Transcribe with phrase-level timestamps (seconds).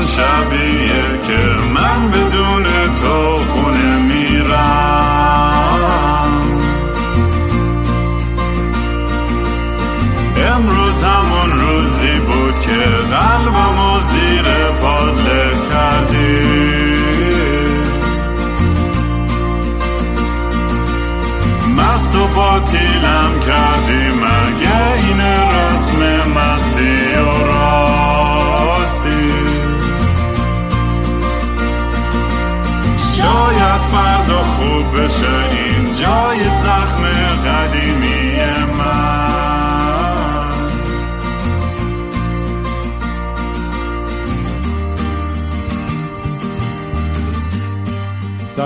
[0.00, 1.38] همون شبیه که
[1.74, 2.29] من بدون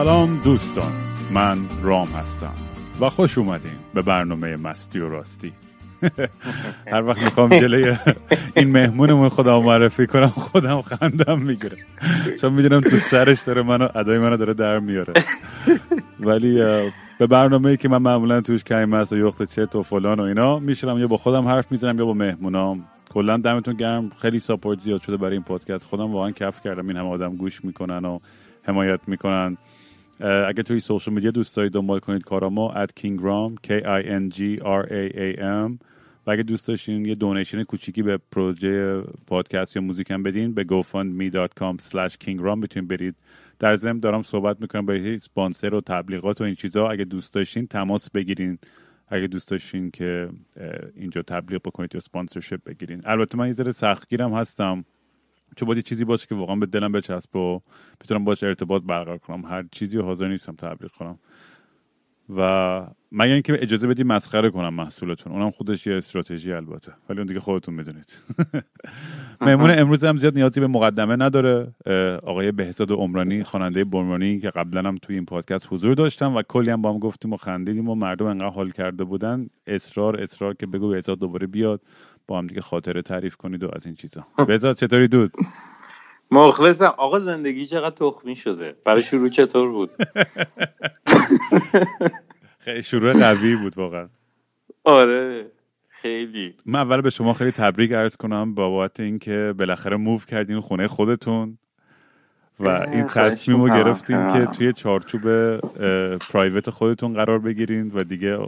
[0.05, 0.93] سلام دوستان
[1.31, 2.53] من رام هستم
[3.01, 5.53] و خوش اومدین به برنامه مستی و راستی.
[6.93, 7.97] هر وقت می‌خوام جلوی
[8.57, 11.77] این مهمونمون خودم معرفی کنم خودم خندم می‌گیره
[12.41, 15.13] چون می‌دونم تو سرش داره منو ادای منو داره در میاره.
[16.21, 16.55] ولی
[17.19, 20.59] به برنامه که من معمولا توش کمی است و یخت چت و فلان و اینا
[20.59, 22.85] میشنم یا با خودم حرف می‌زنم یا با مهمونام.
[23.11, 24.11] کلا دمتون گرم.
[24.21, 25.87] خیلی ساپورت زیاد شده برای این پادکست.
[25.87, 26.89] خودم واقعا کف کردم.
[26.89, 28.19] این همه آدم گوش می‌کنن و
[28.63, 29.57] حمایت می‌کنن.
[30.25, 34.61] اگه توی social media دوست دارید دنبال کنید کارامو at kingram k i n g
[34.63, 35.79] r a a m.
[36.27, 40.65] و اگه دوست داشتین یه donation کوچیکی به پروژه پادکست یا موزیک هم بدین به
[40.65, 43.15] gofundme.com slash kingram می‌تونید برید.
[43.59, 46.89] در ضمن دارم صحبت می‌کنم برای سپانسر و تبلیغات و این چیزا.
[46.89, 48.59] اگه دوست داشتین تماس بگیرین.
[49.09, 50.29] اگه دوست داشتین که
[50.97, 53.03] اینجا تبلیغ بکنید یا sponsorship بگیرین.
[53.05, 54.85] البته من یه ذره سختگیرم هستم.
[55.57, 57.61] چون باید چیزی باشه که واقعا به دلم بچسب و
[58.01, 59.45] بتونم باش ارتباط برقرار کنم.
[59.45, 61.19] هر چیزی حاضر نیستم تبلیغ کنم.
[62.37, 65.33] و مگر اینکه اجازه بدی مسخره کنم محصولتون.
[65.33, 66.93] اونم خودش یه استراتژی البته.
[67.09, 68.19] ولی اون دیگه خودتون می‌دونید.
[69.41, 71.75] مهمون امروز هم زیاد نیازی به مقدمه نداره.
[72.23, 76.71] آقای بهزاد عمرانی خواننده برمانی که قبلا هم توی این پادکست حضور داشتم و کلی
[76.71, 79.47] هم با هم گفتیم و خندیدیم و مردم انقدر حال کرده بودن.
[79.67, 81.81] اصرار اصرار که بگو بهزاد دوباره بیاد.
[82.27, 84.27] با هم دیگه خاطره تعریف کنید و از این چیزا.
[84.47, 85.33] بهزاد چطوری دود؟
[86.31, 86.95] مخلصم.
[86.97, 89.91] آقا زندگی چقدر تخمی شده؟ برای شروع چطور بود؟
[92.59, 94.09] خیلی شروع قوی بود واقعا.
[94.85, 95.51] آره
[95.89, 96.55] خیلی.
[96.67, 101.59] من اول به شما خیلی تبریک عرض کنم بابت اینکه بالاخره موو کردین خونه خودتون
[102.61, 105.51] و این تصمیم رو گرفتین که توی چارچوب
[106.17, 108.39] پرایوت خودتون قرار بگیرین و دیگه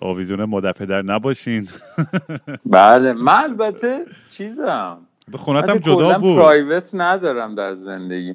[0.00, 1.68] آویزون مادر پدر نباشین.
[2.66, 4.98] بله من البته چیزم.
[5.34, 6.36] خونتم جدا بود.
[6.36, 8.34] پرایوت ندارم در زندگی.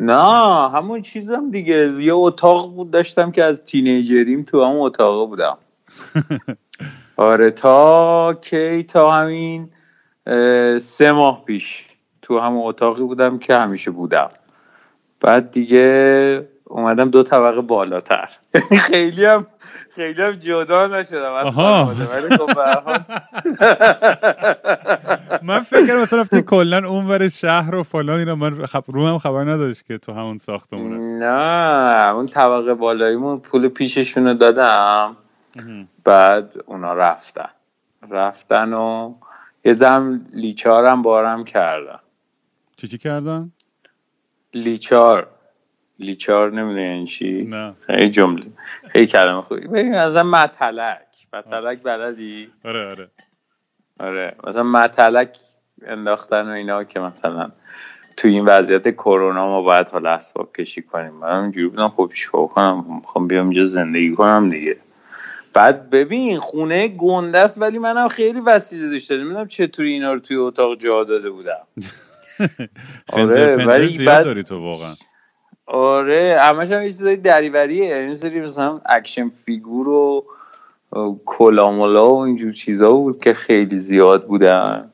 [0.00, 1.92] نه همون چیزم دیگه.
[2.00, 5.58] یه اتاق بود داشتم که از تینیجریم تو همون اتاق بودم.
[7.16, 9.68] آره تا کی تا همین
[10.78, 11.86] سه ماه پیش
[12.22, 14.28] تو همون اتاقی بودم که همیشه بودم.
[15.20, 18.30] بعد دیگه اومدم دو طبقه بالاتر.
[18.54, 19.46] یعنی خیلی هم
[19.90, 21.32] خیلی هم جدا نشدم.
[21.32, 22.50] از ولی خب
[25.48, 28.34] من فکر مثلا رفتی کلا اون ور شهر و فلان اینا.
[28.34, 30.96] من خب رو هم خبر نداشت که تو همون ساختمونه.
[31.20, 35.16] نه اون طبقه بالاییمون پول پیششون رو دادم
[36.04, 37.48] بعد اونا رفتن.
[38.10, 39.14] رفتن و
[39.64, 41.98] یه زم لیچارم بارم کردن.
[42.76, 43.52] چی چی کردن؟
[44.54, 45.28] لیچار.
[46.02, 47.74] لیچار نمی‌دونی این چی؟ نه.
[47.86, 48.44] خیلی جمله.
[48.88, 50.98] خیلی کلمه خوبی ببین مثلا متلک
[51.32, 53.10] متلک بلدی؟ آره آره.
[54.00, 54.36] آره.
[54.46, 55.36] مثلا متلک
[55.86, 57.50] انداختن و اینا که مثلا
[58.16, 61.12] تو این وضعیت کرونا ما باید حالا اسباب کشی کنیم.
[61.12, 64.76] من اینجوری بودم خب چیکار کنم؟ می‌خوام بیام اینجا زندگی کنم دیگه.
[65.54, 69.14] بعد ببین خونه گنده است ولی منم خیلی وسیله داشتم.
[69.14, 71.66] نمی‌دونم چطوری اینا رو توی اتاق جا داده بودم.
[73.12, 74.94] آره ولی بعد داری تو واقعا.
[75.72, 77.84] آره همش هم یه چیزای دریوریه.
[77.84, 80.24] یعنی سری مثلا action figure و
[81.24, 84.90] کلامولا و اینجور چیزا بود که خیلی زیاد بودن.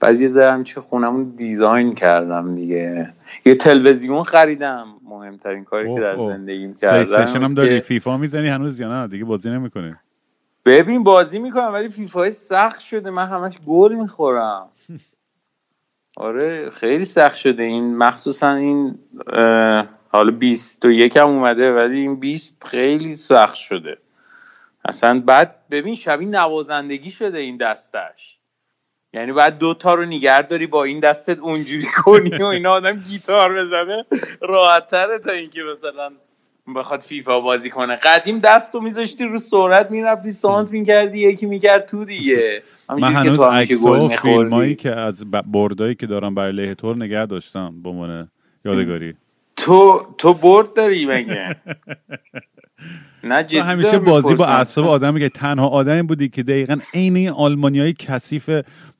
[0.00, 3.12] بعد یه ذره چه خونمون design کردم دیگه.
[3.44, 4.86] یه تلویزیون خریدم.
[5.04, 7.80] مهمترین کاری که در زندگیم کردم هم داری.
[7.80, 9.90] فیفا می‌زنی هنوز یا نه؟ دیگه بازی نمی‌کنی.
[10.64, 13.10] ببین بازی می‌کنم ولی فیفا سخت شده.
[13.10, 14.68] من همش گل می‌خورم.
[16.16, 17.62] آره خیلی سخت شده.
[17.62, 18.98] این مخصوصا این
[20.08, 23.98] حالا 21 هم اومده ولی این 20 خیلی سخت شده.
[24.84, 28.38] اصلا بعد ببین شبیه نوازندگی شده این دستش.
[29.12, 33.64] یعنی بعد دوتا رو نگر داری با این دستت اونجوری کنی و اینا آدم گیتار
[33.64, 34.04] بزنه.
[34.40, 36.10] راحت تره تا اینکه مثلا
[36.76, 37.96] بخواد فیفا بازی کنه.
[37.96, 42.62] قدیم دست رو میذاشتی رو سرعت می‌رفتی سانت می‌کردی یکی می‌کرد تو دیگه.
[42.88, 47.82] من هنوز عکس و فیلمایی که از بردایی که دارم برای لیه تور نگه داشتم
[47.82, 48.30] به عنوان
[48.64, 49.14] یادگاری.
[49.58, 51.56] تو تو برد داری مگه؟
[53.24, 57.30] نه جدی همیشه بازی با اعصاب آدم که تنها آدمی بودی که دقیقا عین این
[57.30, 58.50] آلمانیای کثیف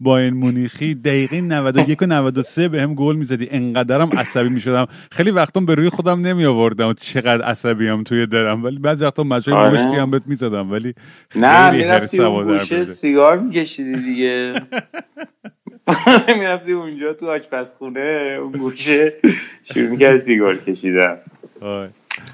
[0.01, 3.49] باین مونیخی دقیقه 91 و 93 بهم گل می‌زدی.
[3.51, 4.87] انقدرم عصبی می‌شدم.
[5.13, 9.23] خیلی وقتا به روی خودم نمی آوردم چقدر عصبی هم توی دلم ولی بعضی وقتا
[9.23, 9.87] مچای آره.
[9.87, 10.71] مشتی هم بهت می‌زدم.
[10.71, 10.95] ولی
[11.37, 14.55] نه می‌رفتی اون گوشه سیگار میکشیدی دیگه.
[16.39, 19.13] می‌رفتی اونجا تو آشپزخونه اون گوشه.
[19.63, 21.19] شروع می‌کرد سیگار کشیدن.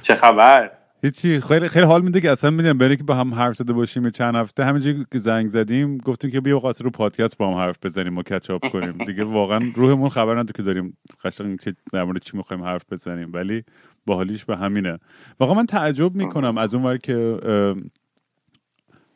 [0.01, 0.71] چه خبر؟
[1.03, 1.41] هیچی.
[1.41, 4.35] خیلی خیلی حال میده که اصلا می‌دونم برای که با هم حرف زده باشیم چند
[4.35, 8.19] هفته همینجوری که زنگ زدیم گفتیم که بیا وقت رو پادکست با هم حرف بزنیم
[8.19, 8.93] و کچاپ کنیم.
[8.93, 13.31] دیگه واقعا روحمون خبر نداره که داریم قشنگ که در مورد چی می‌خوایم حرف بزنیم.
[13.33, 13.65] ولی
[14.07, 14.99] باحالیش به همینه.
[15.41, 17.39] واقعا من تعجب می‌کنم از اون ور که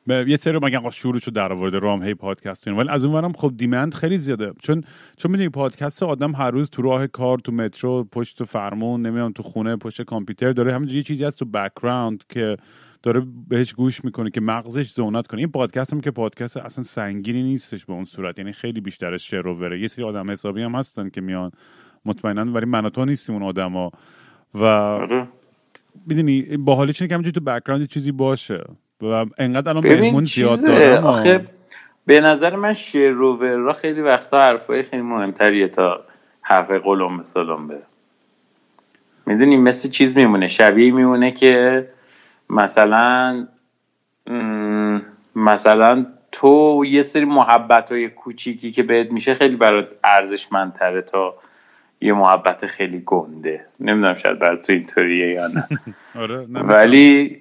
[0.08, 3.94] یه سری مگه آقا شورشو در آورده رام هی پادکست ولی از اونورم خب demand
[3.94, 4.52] خیلی زیاده.
[4.62, 4.84] چون
[5.16, 9.42] چون می‌دونی پادکست آدم هر روز تو راه کار تو مترو پشت فرمون نمی‌دونم تو
[9.42, 10.74] خونه پشت کامپیوتر داره.
[10.74, 12.56] همینجوری یه چیزی هست تو background که
[13.02, 15.40] داره بهش گوش می‌کنه که مغزش zone out کنه.
[15.40, 18.38] این پادکست هم که پادکست اصلا سنگینی نیستش به اون صورت.
[18.38, 21.50] یعنی خیلی بیشتر از شروره یه سری آدم حسابی هم هستن که میان.
[22.04, 22.52] مطمئنا.
[22.52, 23.90] ولی من و تو نیستیم اون آدما.
[24.54, 25.28] و آره.
[26.06, 28.64] می‌دونی باحالیش اینه که تو بکگراند چیزی باشه.
[29.02, 31.44] و انقدر الان مهمون زیاد دارم آخه
[32.06, 36.04] به نظر من شعر را خیلی وقتا حرفای خیلی مهمتریه تا
[36.40, 37.78] حرف قلم سلام به
[39.26, 41.88] می‌دونی مثل چیز میمونه شبیه میمونه که
[42.50, 43.46] مثلا
[45.34, 51.34] مثلا تو یه سری محبت های کوچیکی که بهت میشه خیلی برات ارزشمندتره تا
[52.00, 53.66] یه محبت خیلی گنده.
[53.80, 55.68] نمی‌دونم شاید برای تو اینطوریه یا نه.
[56.22, 57.36] آره، ولی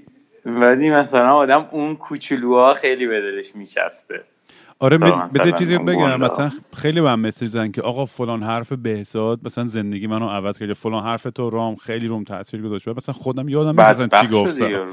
[0.48, 4.24] ولی مثلا آدم اون کوچولوها خیلی به دلش میچسبه.
[4.80, 6.20] آره بذار چیزی بگم.
[6.20, 10.60] مثلا خیلی به هم مسیج زن که آقا فلان حرف بهزاد مثلا زندگی منو عوض
[10.60, 10.74] کرد.
[10.74, 12.88] فلان حرف تو رام خیلی روم تاثیر گذاشت.
[12.88, 14.88] مثلا خودم یادم مثلا چی گفتم.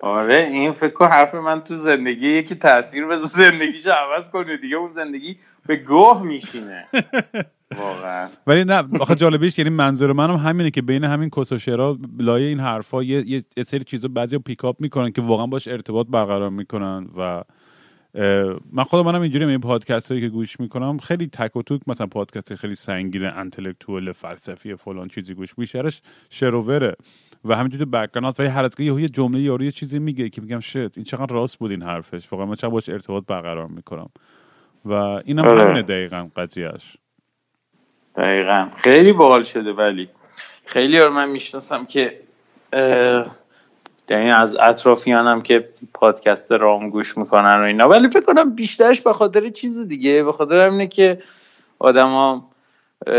[0.00, 4.76] آره این فکر حرف من تو زندگی یکی تاثیر بذار زندگیشو عوض کنه دیگه.
[4.76, 5.36] اون زندگی
[5.66, 6.86] به گوه میشینه.
[7.78, 8.28] واقعا.
[8.46, 13.02] ولی نه آخه جالبیش یعنی منظور منم همینه که بین همین کسوشرا لایه این حرفا
[13.02, 13.24] یه,
[13.56, 17.44] یه سری چیزا بعضی pick up می‌کنن که واقعا باش ارتباط برقرار می‌کنن و
[18.72, 22.06] من خودم منم اینجوری این پادکست هایی که گوش می‌کنم خیلی تک و توک مثلا
[22.06, 26.96] پادکست خیلی سنگین intellectual فلسفی فلان چیزی گوش بیشترش شروره
[27.44, 30.60] و همینجوری تو background ولی هر از یه جمله یارو یه چیزی میگه که میگم
[30.60, 32.32] shit این چقدر راست بود این حرفش.
[32.32, 34.10] واقعا من چقدر باش ارتباط برقرار می‌کنم.
[34.84, 35.62] و اینم آره.
[35.62, 36.96] همینه دقیقا قضیهش
[38.16, 38.68] دقیقا.
[38.76, 40.08] خیلی باحال شده ولی
[40.64, 42.20] خیلی من می‌شناسم که
[44.08, 47.88] یعنی از اطرافیانم که پادکست رام گوش می‌کنن و اینا.
[47.88, 51.22] ولی فکر کنم بیشترش به خاطر چیز دیگه به خاطر همینه که
[51.78, 52.50] آدما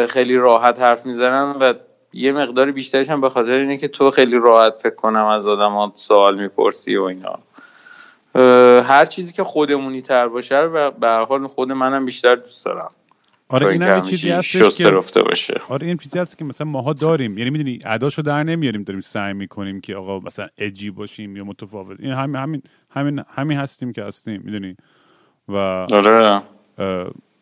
[0.10, 1.74] خیلی راحت حرف می‌زنن و
[2.14, 5.92] یه مقدار بیشترش هم به خاطر اینه که تو خیلی راحت فکر کنم از آدما
[5.96, 7.40] سوال می‌پرسی و اینا.
[8.82, 12.92] هر چیزی که خودمونی تر باشه و به حال خود منم بیشتر دوست دارم.
[13.50, 15.62] آره این هم چیزی هستش که رفته باشه.
[15.70, 17.38] آره این چیزی هست که مثلا ماها داریم.
[17.38, 22.00] یعنی می‌دونی اداشو در نمیاریم داریم سعی می‌کنیم که آقا مثلا اجی باشیم یا متفاوت.
[22.00, 24.76] این همین همین همین همین هستیم که هستیم می‌دونی؟
[25.48, 25.56] و
[25.94, 26.42] آره.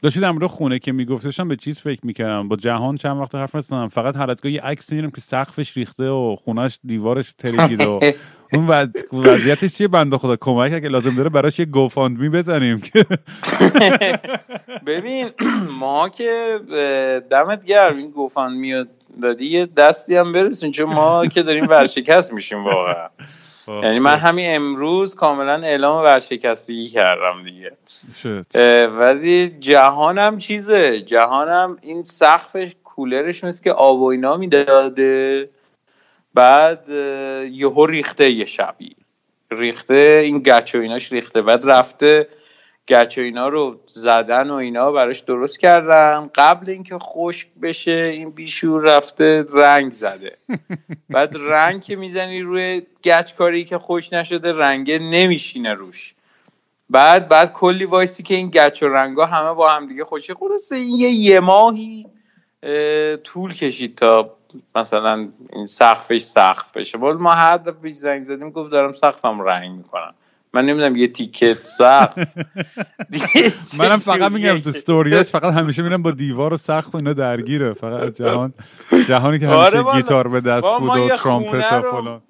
[0.01, 2.47] داشتید امرو خونه که میگفتشم به چیز فکر می‌کردم.
[2.47, 6.09] با جهان چند وقت حرف نزدم فقط هر از یه عکس می‌بینم که سقفش ریخته
[6.09, 7.99] و خونش دیوارش ترکیده و
[8.53, 8.67] اون
[9.25, 13.05] وضعیتش چیه بنده خدا؟ کمک که لازم داره براش یه گوفاند بزنیم که.
[14.87, 15.29] ببین
[15.79, 16.59] ما که
[17.29, 18.87] دمت گرم این گوفاند میاد
[19.21, 23.09] دادی یه دستی هم برسیم چون ما که داریم ورشکست میشیم واقعا.
[23.65, 24.17] خب، یعنی من.
[24.17, 27.71] همین امروز کاملا اعلام ورشکستگی کردم دیگه.
[28.87, 35.49] ولی جهانم چیزه؟ جهانم این سقفش کولرش مثل که آب و اینا می‌داده.
[36.33, 36.89] بعد
[37.51, 38.95] یهو ریخته یه شبی.
[39.51, 41.41] ریخته این گچ و ایناش ریخته.
[41.41, 42.27] بعد رفته
[42.87, 46.29] گچ و اینا رو زدن و اینا براش درست کردن.
[46.35, 50.37] قبل اینکه خشک بشه این بیشور رفته رنگ زده.
[51.09, 56.13] بعد رنگ که می‌زنی روی گچ کاری که خوش نشده رنگه نمیشینه روش.
[56.89, 60.75] بعد بعد کلی وایسی که این گچ و رنگا همه با هم دیگه خوشی خلاصه
[60.75, 62.05] این یه یه ماهی
[63.23, 64.35] طول کشید تا
[64.75, 66.97] مثلا این سقفش سقف بشه.
[66.97, 70.13] ما هر دفعه زنگ زدیم گفت دارم سقفم رنگ می‌کنم.
[70.53, 72.17] من نمی‌دونم یه تیکت سخت
[73.79, 77.73] منم فقط میگم تو ستوریاش فقط همیشه میرم با دیوار و و اینا درگیره.
[77.73, 78.53] فقط جهان
[79.07, 82.21] جهانی که همیشه آره گیتار به دست بود و ترامپت و فلان.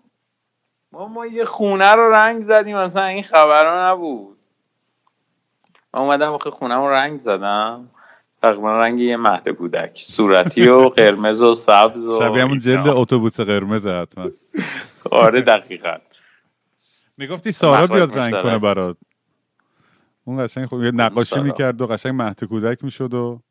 [0.92, 2.78] ما ما یه خونه رو رنگ زدیم.
[2.78, 4.38] مثلا این خبرها نبود.
[5.94, 7.90] من اومدم آخه خونه رو رنگ زدم.
[8.44, 9.92] تقریبا رنگ یه مهد کودک.
[9.96, 14.30] صورتی و قرمز و سبز و شبیه همون جلد اتوبوس قرمز حتما.
[15.12, 15.98] آره دقیقا.
[17.18, 18.98] می‌گفتی سارا بیاد رنگ کنه برات.
[20.26, 23.42] اون قشنگ خوب نقاشی می‌کرد و قشنگ مهد کودک می‌شد و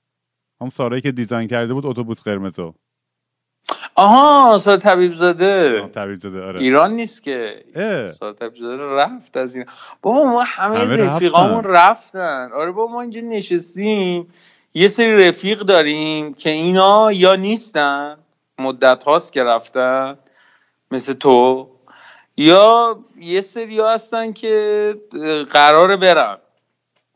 [0.61, 2.75] هم سارایی که دیزاین کرده بود اتوبوس قرمزو
[3.95, 5.89] آها سال طبیب زاده.
[5.89, 6.61] طبیب زاده آره.
[6.61, 7.65] ایران نیست که.
[8.19, 9.65] سال طبیب زاده رفت از این.
[10.03, 12.51] بابا ما همه, همه رفیقامون رفتن.
[12.55, 14.29] آره بابا ما اینجا نشستیم.
[14.75, 18.19] یه سری رفیق داریم که اینا یا نیستن
[18.59, 20.19] مدت هاست که رفتن
[20.91, 21.69] مثل تو
[22.37, 24.95] یا یه سری هستن که
[25.51, 26.39] قرار برن.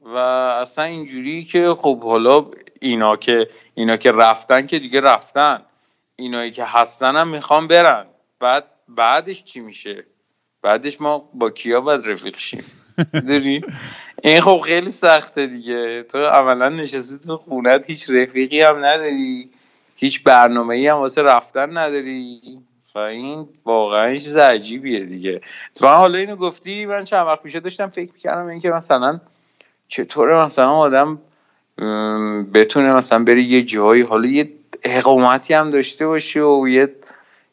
[0.00, 2.46] و اصلا اینجوری که خب حالا
[2.80, 5.62] اینا که اینا که رفتن که دیگه رفتن.
[6.16, 8.06] اینایی که هستن هم می‌خوان برن.
[8.40, 10.04] بعد بعدش چی میشه؟
[10.62, 12.64] بعدش ما با کیا باید رفیق شیم؟
[13.28, 13.64] داری
[14.26, 16.02] این خب خیلی سخته دیگه.
[16.02, 19.50] تو عملا نشستی تو خونت هیچ رفیقی هم نداری.
[19.96, 22.40] هیچ برنامه ای هم واسه رفتن نداری.
[22.94, 25.40] و این واقعا چیز عجیبیه دیگه.
[25.74, 29.20] تو حالا اینو گفتی من چند وقت پیشه داشتم فکر می‌کردم اینکه مثلا
[29.88, 31.18] چطوره مثلا آدم
[32.54, 34.52] بتونه مثلا بری یه جایی حالا یه
[34.82, 36.88] اقامتی هم داشته باشه و یه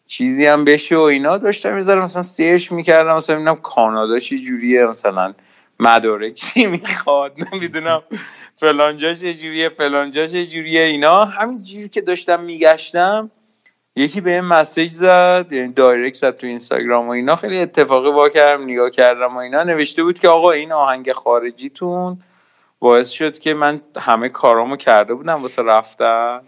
[0.08, 1.38] چیزی هم بشه و اینا.
[1.38, 5.34] داشتم می‌ذارم مثلا سیرش می‌کردم مثلا ببینم کانادا چه جوریه مثلا
[5.80, 8.04] مدارک چی می‌خواد نمی‌دونم.
[8.56, 11.26] فلانجا چه جوریه فلانجا چه جوریه اینا.
[11.26, 13.32] همین جوری که داشتم میگشتم
[13.96, 17.36] یکی به این مسیج زد یعنی دایرکت زد تو اینستاگرام و اینا.
[17.36, 19.64] خیلی اتفاقی با کردم نگاه کردم و اینا.
[19.64, 22.24] نوشته بود که آقا این آهنگ خارجیتون
[22.80, 26.42] باعث شد که من همه کارامو کرده بودم واسه رفتن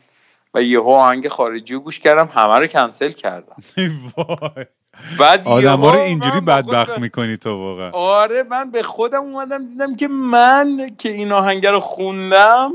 [0.53, 3.55] و یهو آهنگ خارجی رو گوش کردم همه رو کنسل کردم.
[5.19, 7.91] بعد آدم رو اینجوری بدبخت می‌کنی تو واقعا.
[7.91, 12.71] آره من به خودم اومدم دیدم که من که این آهنگ رو خوندم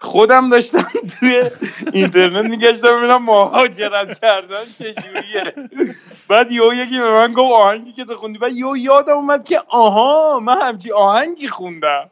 [0.00, 0.84] خودم داشتم
[1.20, 1.42] توی
[1.92, 5.54] اینترنت میگشتم ببینم مهاجرت کردن چجوریه
[6.28, 8.38] بعد یهو یکی به من گفت آهنگی که تو خوندی.
[8.38, 12.10] بعد یهو یادم اومد که آها من همچی آهنگی خوندم.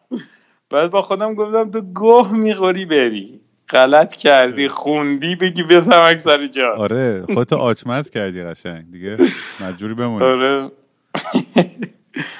[0.70, 3.43] بعد با خودم گفتم تو گوه می‌خوری بری.
[3.70, 6.74] غلط کردی خوندی بگی بزنم سر جا.
[6.76, 9.16] آره خودتو آچمز کردی قشنگ دیگه.
[9.60, 10.24] مجبوری بمونی.
[10.24, 10.70] آره.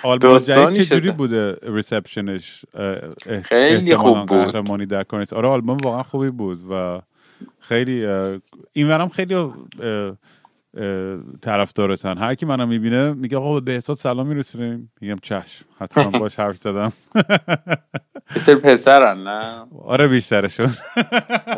[0.02, 2.64] آلبوم جدید چجوری بوده ریسپشنش
[3.42, 4.28] خیلی خوب بود.
[4.28, 7.00] قهرمانی در کنیس آره آلبوم واقعا خوبی بود و
[7.60, 8.06] خیلی
[8.72, 9.34] این خیلی
[11.42, 12.18] طرفدارتن.
[12.18, 14.92] هر کی منو می‌بینه میگه آقا به احساد سلام میرسونیم.
[15.00, 15.64] میگم چشم.
[15.78, 16.92] حتما باش حرف زدم.
[18.34, 20.70] پسر پسرن نه؟ آره بیشترشون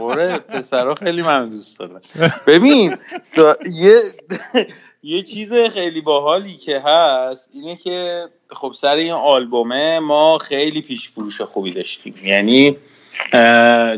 [0.00, 2.00] آره پسرها خیلی من دوست دارم
[2.46, 2.96] ببین
[3.72, 4.00] یه
[5.02, 11.08] یه چیز خیلی باحالی که هست اینه که خب سر این آلبومه ما خیلی پیش
[11.08, 12.14] فروش خوبی داشتیم.
[12.24, 12.76] یعنی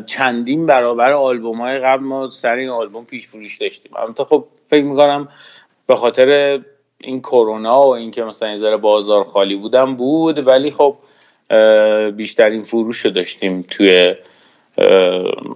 [0.06, 4.84] چندین برابر آلبوم های قبل ما سر این آلبوم پیش فروش داشتیم البته خب فکر
[4.84, 5.28] می‌کنم
[5.86, 6.60] به خاطر
[7.00, 10.96] این کرونا و اینکه مثلا این بازار خالی بودم بود ولی خب
[12.16, 14.14] بیشترین فروش رو داشتیم توی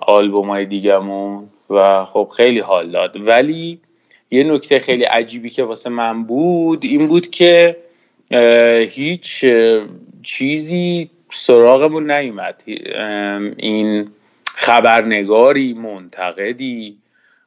[0.00, 3.28] آلبوم های دیگمون و خب خیلی حال داد.
[3.28, 3.80] ولی
[4.30, 7.76] یه نکته خیلی عجیبی که واسه من بود این بود که
[8.88, 9.44] هیچ
[10.22, 12.62] چیزی سراغمون نیومد.
[13.56, 14.10] این
[14.44, 16.98] خبرنگاری منتقدی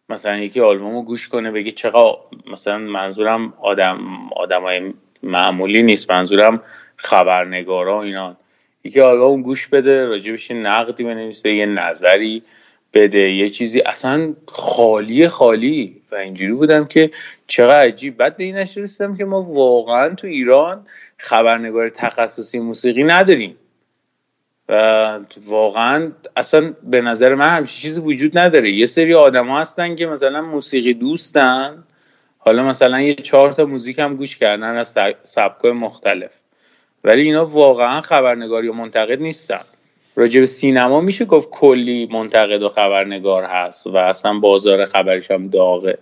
[0.09, 2.17] مثلا یکی آلبومو گوش کنه بگه چقدر
[2.51, 3.99] مثلا منظورم آدم
[4.35, 4.93] آدمای
[5.23, 6.61] معمولی نیست منظورم
[6.97, 8.37] خبرنگارا اینا.
[8.83, 12.43] یکی آلبوم گوش بده راجبش نقدی بنویسه یه نظری
[12.93, 13.81] بده یه چیزی.
[13.81, 16.01] اصلا خالی خالی.
[16.11, 17.11] و اینجوری بودم که
[17.47, 18.17] چقدر عجیب.
[18.17, 23.57] بعد به این رسیدم که ما واقعا تو ایران خبرنگار تخصصی موسیقی نداریم.
[24.69, 28.71] و واقعا اصلا به نظر من همچین چیزی وجود نداره.
[28.71, 31.83] یه سری آدم هستن که مثلا موسیقی دوستن.
[32.37, 36.39] حالا مثلا یه چهار تا موزیک هم گوش کردن از سبکای مختلف.
[37.03, 39.61] ولی اینا واقعا خبرنگاری و منتقد نیستن.
[40.15, 45.47] راجع به سینما میشه گفت کلی منتقد و خبرنگار هست و اصلا بازار خبرش هم
[45.47, 45.97] داغه.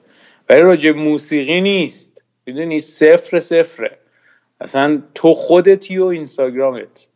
[0.50, 2.22] ولی راجع به موسیقی نیست.
[2.46, 3.98] می‌دونی؟ صفر صفره.
[4.62, 7.08] اصلا تو خودتی و اینستاگرامت.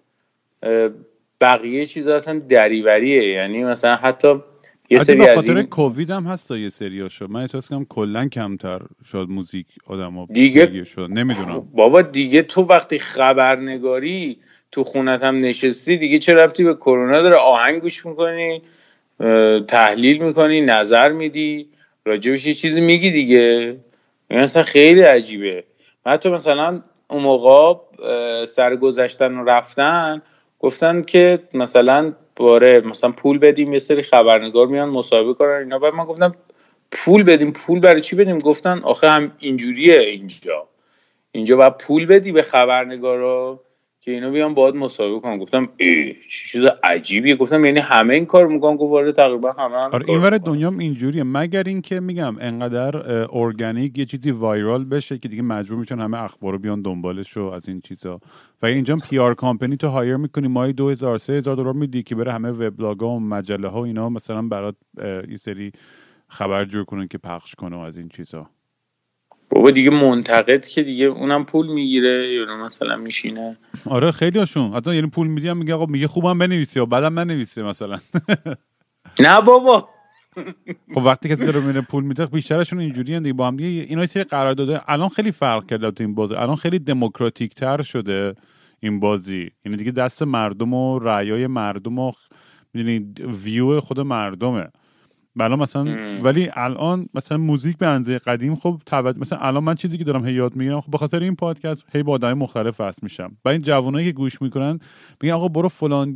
[1.41, 3.27] بقیه چیزا اصلا دریوریه.
[3.27, 4.35] یعنی مثلا حتی
[4.89, 7.27] یه سری به از خاطر این کووید هم هست یه سریاشو.
[7.27, 8.79] من احساس کنم کلا کمتر
[9.11, 11.67] شد موزیک آدم دیگه- شد نمی‌دونم.
[11.73, 14.37] بابا دیگه تو وقتی خبرنگاری
[14.71, 18.61] تو خونت هم نشستی دیگه چه ربطی به کرونا داره؟ آهنگ گوش می‌کنی
[19.67, 21.69] تحلیل می‌کنی نظر میدی
[22.05, 23.77] راجبش یه چیزی میگی دیگه.
[24.29, 25.63] این اصلا خیلی عجیبه.
[26.05, 27.73] حتی مثلا اون موقع
[28.45, 30.21] سرگذشتن و رفتن
[30.59, 35.79] گفتن که مثلا باره مثلا پول بدیم یه سری خبرنگار میان مصاحبه کنن اینا.
[35.79, 36.31] بعد من گفتم
[36.91, 40.67] پول بدیم پول برای چی بدیم؟ گفتن آخه هم اینجوریه اینجا.
[41.31, 43.59] اینجا باید پول بدی به خبرنگارا.
[44.07, 47.35] که اینا بیان باید مصاحبه کنن گفتم چه چیز عجیبیه.
[47.35, 48.75] گفتم یعنی همه این کار می‌کنن.
[48.75, 50.53] گفت تقریبا همه هم آره کار این ور می‌کنن.
[50.53, 51.23] دنیام اینجوریه.
[51.23, 52.97] مگر اینکه میگم انقدر
[53.31, 57.41] ارگانیک یه چیزی وایرال بشه که دیگه مجبور میشن همه اخبار رو بیان دنبالش و
[57.41, 58.19] از این چیزا.
[58.61, 60.47] و اینجا پی آر کامپنی تو هایر می‌کنی.
[60.47, 64.41] ماهی 2000 3000 دلار میدی که بره همه وبلاگا و مجله ها و اینا مثلا
[64.41, 64.75] برات
[65.29, 65.71] یه سری
[66.27, 68.49] خبر جور کنن که پخش کنه و از این چیزا.
[69.49, 73.57] بابا دیگه منتقد که دیگه اونم پول می‌گیره یا مثلا میشینه.
[73.85, 77.63] آره خیلی هاشون حتی یعنی پول میدی میگه آقا میگه خوبم بنویسی و بعدم ننویسه
[77.63, 77.97] مثلا.
[79.23, 79.89] نه بابا.
[80.93, 83.85] خب وقتی کسی داره میره پول میده بیشترشون اینجوری دیگه با هم دیگه.
[83.89, 86.35] اینا سری قرار داده الان خیلی فرق کرده تو این بازی.
[86.35, 88.35] الان خیلی دموکراتیک تر شده
[88.79, 89.51] این بازی.
[89.65, 92.11] یعنی دیگه دست مردم و رأیای مردم و
[92.73, 93.13] می‌دونی
[93.43, 94.67] ویو خود مردمه.
[95.37, 96.19] بلا مثلا مم.
[96.23, 100.25] ولی الان مثلا موزیک به اندازه قدیم خب توجه مثلا الان من چیزی که دارم
[100.25, 103.37] هی یاد می‌گیرم خب به خاطر این پادکست هی با آدم مختلف وصل میشم.
[103.45, 104.79] و این جوانایی که گوش می‌کنن
[105.21, 106.13] میگن آقا برو فلان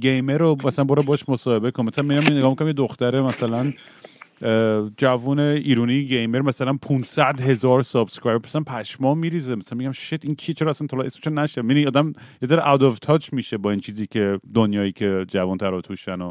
[0.00, 1.84] gamer رو مثلا برو باش مصاحبه کن.
[1.84, 3.72] مثلا میرم نگاه می‌کنم یه دختره مثلا
[4.96, 9.54] جوون ایرانی gamer مثلا 500 هزار subscriber مثلا پشما میریزه.
[9.54, 12.12] مثلا میگم shit این کی چرا اصلا حالا اسمش نشه یعنی آدم
[12.42, 15.80] یه ذره out of touch میشه با این چیزی که دنیایی که جوان تر و
[15.80, 16.30] توشن و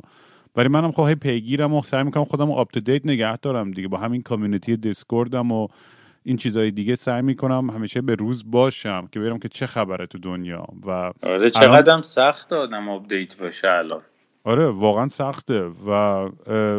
[0.55, 3.71] ولی منم خب هی پیگیرم و سعی می‌کنم خودم رو up to date نگه دارم
[3.71, 3.87] دیگه.
[3.87, 5.67] با همین community دیسکوردم و
[6.23, 10.17] این چیزهای دیگه سعی می‌کنم همیشه به روز باشم که ببینم که چه خبره تو
[10.17, 10.65] دنیا.
[10.85, 14.01] و آره چقدر هم سخت آدم update باشه الان.
[14.43, 15.61] آره واقعا سخته.
[15.87, 16.29] و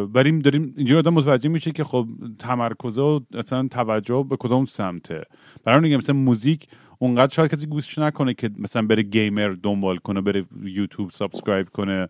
[0.05, 2.07] بریم داریم اینجوری آدم متوجه میشه که خب
[2.39, 5.23] تمرکزه و مثلا توجه به کدام سمته.
[5.63, 6.67] برای اون میگم مثلا موزیک
[6.99, 12.07] اونقدر شاید کسی گوش نکنه که مثلا بره gamer دنبال کنه بره یوتیوب subscribe کنه.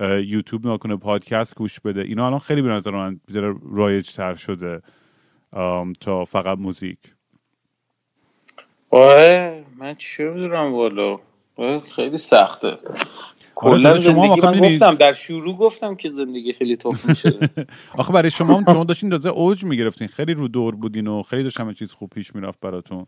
[0.00, 2.00] یوتیوب نکنه پادکست گوش بده.
[2.00, 3.20] اینا الان خیلی به نظر من
[3.72, 4.82] رایج تر شده
[6.00, 6.98] تا فقط موزیک.
[8.90, 11.20] آره من چه می‌دونم والا؟
[11.56, 12.78] آره، خیلی سخته.
[13.54, 17.50] کلا تازه شما گفتم در شروع گفتم که زندگی خیلی تخمی شده
[17.98, 20.08] آخه برای شما هم شما داشتین تازه اوج می‌گرفتین.
[20.08, 23.06] خیلی رو دور بودین و خیلی داشت همه چیز خوب پیش می‌رفت براتون.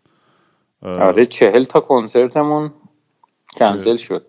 [0.82, 2.72] آره چهل تا کنسرتمون
[3.56, 4.26] کنسل شد.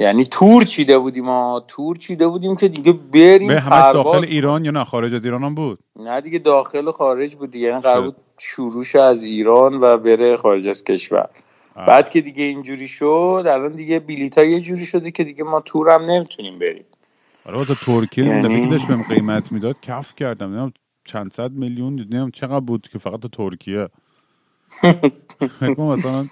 [0.00, 4.24] یعنی تور چیده بودیم ما تور چیده بودیم که دیگه بریم همش پرواز داخل.
[4.24, 5.78] ایران یا نه؟ خارج از ایران هم بود.
[5.96, 7.68] نه دیگه داخل و خارج بود دیگه.
[7.68, 8.02] یعنی قرار.
[8.02, 11.28] بود شروعش از ایران و بره خارج از کشور.
[11.74, 11.86] آه.
[11.86, 15.90] بعد که دیگه اینجوری شد الان دیگه بلیط یه جوری شده که دیگه ما تور
[15.90, 16.84] هم نمی‌تونیم بریم.
[17.46, 18.48] آره تا ترکیه یعنی- یعنی...
[18.48, 19.76] دفعه که داشت بهم قیمت می‌داد.
[19.82, 20.46] کف کردم.
[20.46, 20.72] نمی‌دونم
[21.04, 23.88] چند صد میلیون نمی‌دونم چقدر بود که فقط تا ترکیه.
[25.78, 26.26] مثلا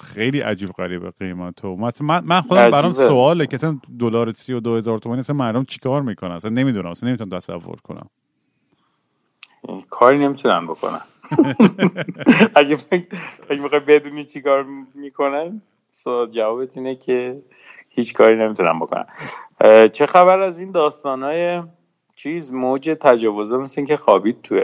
[0.00, 2.92] خیلی عجیب غریبه قیمت و مثلا من, من خودم برام.
[2.92, 6.90] سواله که اصلا دلار سی و دو هزار تومانی اصلا مردم چیکار می‌کنن؟ اصلا نمی‌دونم.
[6.90, 8.08] اصلا نمی‌تونم تصور کنم.
[9.90, 11.00] کاری نمی‌تونن بکنن.
[12.54, 12.76] اگه
[13.50, 15.62] می‌خوای بدونی چی کار می‌کنن
[16.30, 17.42] جوابت اینه که
[17.88, 19.04] هیچ کاری نمی‌تونن بکنن.
[19.60, 21.62] اه، چه خبر از این داستانهای
[22.16, 24.62] چیز موج تجاوزه مثل اینکه خوابید توی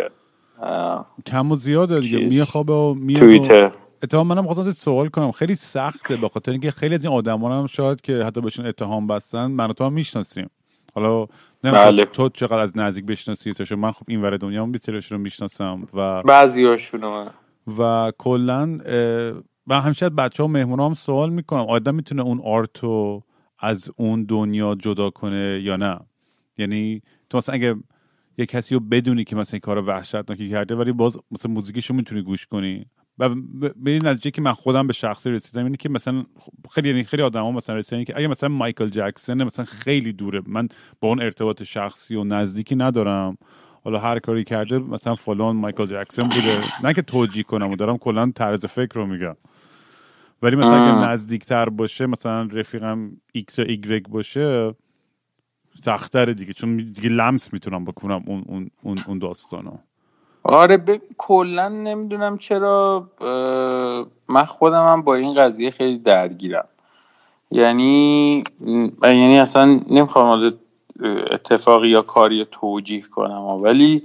[1.26, 2.18] کم و زیاده دیگه.
[2.18, 2.32] چیز.
[2.32, 3.72] میه خوابه و توییتر.
[4.02, 5.32] اتهام منم خواستم ازت سوال کنم.
[5.32, 9.06] خیلی سخته به خاطر اینکه خیلی از این آدما هم شاید که حتی بهشون اتهام
[9.06, 10.50] بستن من و تو هم می‌شناسیم.
[10.94, 11.26] حالا
[11.62, 12.04] بله.
[12.04, 14.72] تو چقدر از نزدیک بشناسی من خب این ور دنیا هم
[15.10, 17.28] رو می‌شناسم و بعضی هاشونو
[17.78, 18.66] و کلا
[19.66, 21.60] من همیشه از بچه ها و مهمون هم سوال می‌کنم.
[21.60, 23.22] آدم می‌تونه اون آرتو
[23.58, 25.98] از اون دنیا جدا کنه یا نه؟
[26.58, 27.74] یعنی تو مثلا اگه
[28.38, 31.96] یه کسی رو بدونی که مثلا این کار وحشتناکی کرده ولی باز مثلا موزیکش رو
[31.96, 32.86] می‌تونی گوش کنی.
[33.18, 33.28] و
[33.76, 36.24] به این نتیجه که من خودم به شخصی رسیدم اینه که مثلا
[36.70, 40.68] خیلی یعنی خیلی آدما مثلا رسیدن که اگه مثلا مایکل جکسون مثلا خیلی دوره من
[41.00, 43.38] با اون ارتباط شخصی و نزدیکی ندارم.
[43.84, 46.62] حالا هر کاری کرده مثلا فلان مایکل جکسون بوده.
[46.84, 49.36] نه که توجیه کنم و دارم کلا طرز فکر رو میگم.
[50.42, 51.10] ولی مثلا اگه.
[51.10, 54.74] نزدیکتر باشه مثلا رفیقم ایکس یا ایگرگ باشه
[55.82, 59.78] سختره دیگه چون دیگه لمس می‌تونم بکنم اون اون اون, اون داستانو.
[60.48, 63.08] آره ببین کلا نمی‌دونم چرا
[64.28, 66.68] من خودم هم با این قضیه خیلی درگیرم.
[67.50, 68.44] یعنی
[69.02, 70.52] یعنی اصلا نمی‌خوام
[71.30, 74.02] اتفاقی یا کاری توجیه کنم ولی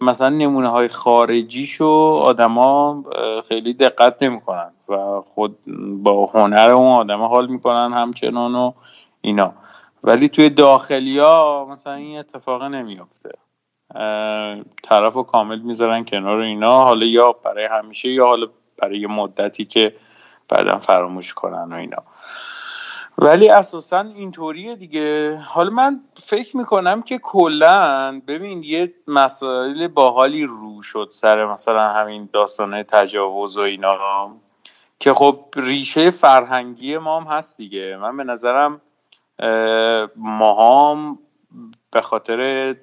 [0.00, 1.86] مثلا نمونه های خارجیشو
[2.22, 3.04] آدما
[3.48, 5.58] خیلی دقت نمی‌کنن و خود
[6.02, 8.72] با هنر اون آدما حال می‌کنن همچنان و
[9.20, 9.52] اینا.
[10.02, 13.30] ولی توی داخلی ها مثلا این اتفاق نمیافته.
[14.82, 16.84] طرف رو کامل می‌ذارن کنار اینا.
[16.84, 18.46] حالا یا برای همیشه یا حالا
[18.78, 19.94] برای یه مدتی که
[20.48, 22.02] بعدا فراموش کنن و اینا.
[23.18, 25.38] ولی اساسا اینطوریه دیگه.
[25.38, 32.28] حالا من فکر می‌کنم که کلا ببین یه مسائل باحالی رو شد سر مثلا همین
[32.32, 33.96] داستانه تجاوز و اینا.
[35.00, 37.96] که خب ریشه فرهنگی ما هم هست دیگه.
[37.96, 38.80] من به نظرم
[40.16, 41.18] ماهام
[41.90, 42.74] به خاطر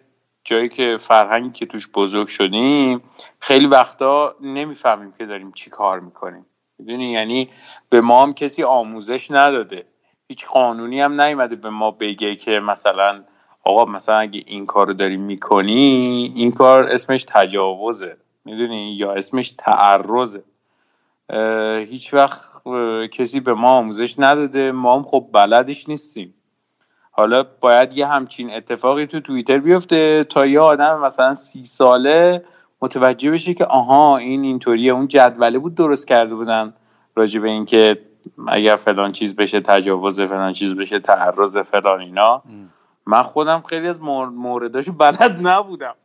[0.44, 3.04] جایی که فرهنگی که توش بزرگ شدیم
[3.40, 6.46] خیلی وقتا نمی‌فهمیم که داریم چی کار می‌کنیم.
[6.80, 7.50] می‌دونی؟ یعنی
[7.90, 9.86] به ما هم کسی آموزش نداده.
[10.28, 13.24] هیچ قانونی هم نیومده به ما بگه که مثلا
[13.64, 18.18] آقا مثلا اگه این کار رو داری می‌کنی این کار اسمش تجاوزه.
[18.46, 20.44] می‌دونی؟ یا اسمش تعرضه.
[21.90, 22.42] هیچ وقت
[23.12, 24.72] کسی به ما آموزش نداده.
[24.72, 26.34] ما هم خب بلدش نیستیم.
[27.12, 32.46] حالا باید یه همچین اتفاقی تو توییتر بیفته تا یه آدم مثلا سی ساله
[32.82, 34.92] متوجه بشه که آها این اینطوریه.
[34.92, 36.74] اون جدوله بود درست کرده بودن
[37.16, 38.02] راجع به اینکه
[38.48, 42.44] اگر فلان چیز بشه تجاوز فلان چیز بشه تعرض فلان اینا.
[43.06, 45.96] من خودم خیلی از مورداشو بلد نبودم.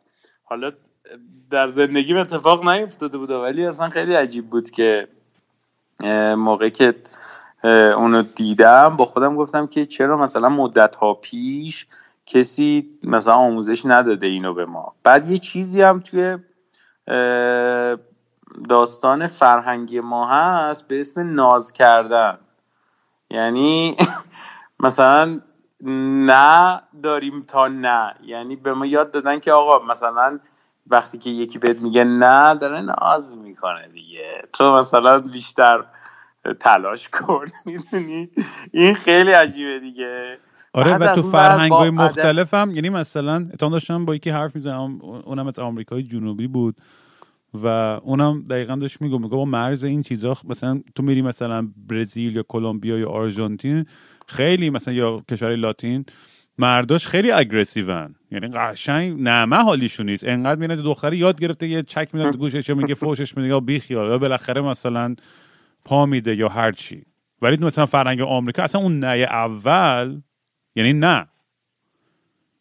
[0.45, 0.71] حالا
[1.51, 5.09] در زندگیم اتفاق نیفتاده بود ولی اصلا خیلی عجیب بود که
[6.37, 6.95] موقعی که
[7.65, 8.97] اونو دیدم.
[8.97, 11.87] با خودم گفتم که چرا مثلا مدت ها پیش
[12.27, 14.95] کسی مثلا آموزش نداده اینو به ما.
[15.03, 16.39] بعد یه چیزی هم توی
[18.69, 22.39] داستان فرهنگی ما هست به اسم ناز کردن.
[23.31, 23.97] یعنی
[24.81, 25.41] مثلا
[25.81, 28.15] نه داریم تا نه.
[28.23, 30.39] یعنی به ما یاد دادن که آقا مثلا
[30.87, 34.43] وقتی که یکی بهت میگه نه داره ناز می‌کنه دیگه.
[34.53, 35.85] تو مثلا بیشتر
[36.55, 38.29] تلاش کن می‌دونی؟
[38.73, 40.39] این خیلی عجیبه دیگه.
[40.73, 45.01] آره و تو فرهنگ های مختلف هم یعنی مثلا اتام داشتم با یکی حرف می‌زنم
[45.03, 46.77] اونم از آمریکای جنوبی بود
[47.55, 47.67] و
[48.03, 52.43] اونم دقیقا داشت میگو میگو با مرز این چیزا مثلا تو میری مثلا برزیل یا
[52.49, 53.87] کلمبیا یا آرژانتین
[54.27, 56.05] خیلی مثلا یا کشور لاتین
[56.59, 58.15] مرداش خیلی اگریسیون.
[58.31, 60.25] یعنی قشنگ نمه حالیشون نیست.
[60.25, 63.49] انقدر میره دختر یاد گرفته یه چک میدن تو گوشش میگه فوشش میگه
[63.89, 65.15] یا بالاخره مثلا
[65.87, 67.03] پا میده یا هر چی.
[67.43, 70.21] ولی مثلا فرهنگ آمریکا اصلا اون نه اول
[70.75, 71.27] یعنی نه.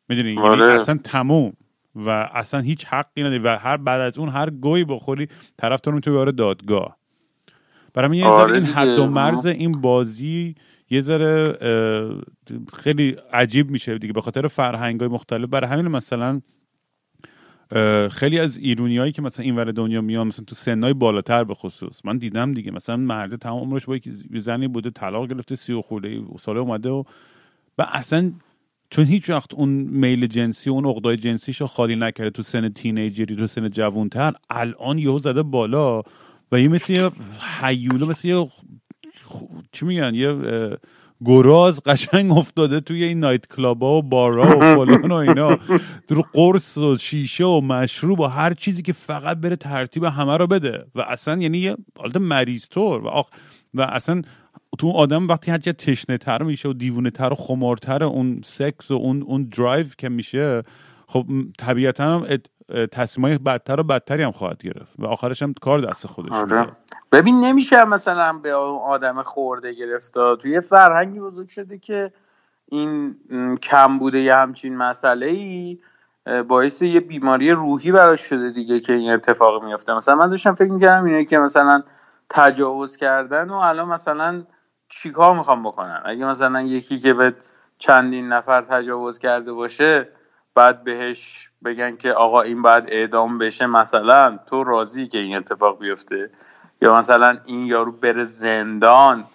[0.09, 0.75] می‌دونی؟ یعنی آره.
[0.75, 1.53] اصلا تموم.
[1.95, 3.39] و اصلا هیچ حقی نداری.
[3.39, 6.97] و هر بعد از اون هر گویی بخوری طرف تو رو می‌تونه دادگاه.
[7.93, 10.55] برای یه آره این حد و مرز این بازی
[10.89, 11.57] یه ذره
[12.73, 14.13] خیلی عجیب میشه دیگه.
[14.13, 15.49] به خاطر فرهنگ های مختلف.
[15.49, 16.41] برای همین مثلا
[18.11, 22.05] خیلی از ایرونیایی که مثلا این ور دنیا میان مثلا تو سنای بالاتر به خصوص.
[22.05, 25.81] من دیدم دیگه مثلا مرد تمام عمرش با یک زنی بوده طلاق گرفته سی و
[25.81, 27.03] خورده ساله اومده و
[27.77, 28.31] و اصلا
[28.89, 33.35] چون هیچ وقت اون میل جنسی اون عقدای جنسیش رو خالی نکرده تو سن تینیجری
[33.35, 36.01] تو سن جوونتر الان یهو زده بالا
[36.51, 37.11] و یه مثل یه
[37.61, 38.47] هیولا مثل یه
[39.71, 40.29] چی میگن؟ یه
[41.25, 45.55] گراز قشنگ افتاده توی این night club ا و بارا و فلان و اینا.
[46.07, 50.47] در قرص و شیشه و مشروب و هر چیزی که فقط بره ترتیب همه رو
[50.47, 50.85] بده.
[50.95, 53.23] و اصلا یعنی یه حالت مریض طور و,
[53.73, 54.21] و اصلا
[54.77, 58.93] تو آدم وقتی هرچه تشنه تر میشه و دیوونه تر و خمارتر اون سکس و
[58.93, 60.63] اون اون درایو که میشه
[61.07, 61.25] خب
[61.57, 62.27] طبیعتا هم
[62.91, 66.67] تصمیمای بدتر و بدتری هم خواهد گرفت و آخرش هم کار دست خودش آره.
[67.11, 70.13] ببین نمیشه مثلا به آدم خورده گرفت.
[70.41, 72.11] توی فرهنگی بزرگ شده که
[72.65, 73.15] این
[73.61, 75.79] کم بوده یه همچین مسئله ای
[76.47, 80.71] باعث یه بیماری روحی براش شده دیگه که این اتفاق میفته مثلا من داشتم فکر
[80.71, 81.83] می‌کردم اینه که مثلا
[82.29, 84.43] تجاوز کردن و الان مثلا
[84.89, 87.33] چیکار می‌خوام بکنن اگه مثلا یکی که به
[87.77, 90.07] چندین نفر تجاوز کرده باشه
[90.55, 95.79] بعد بهش بگن که آقا این باید اعدام بشه مثلا تو راضی که این اتفاق
[95.79, 96.29] بیفته؟
[96.81, 99.25] یا مثلا این یارو بره زندان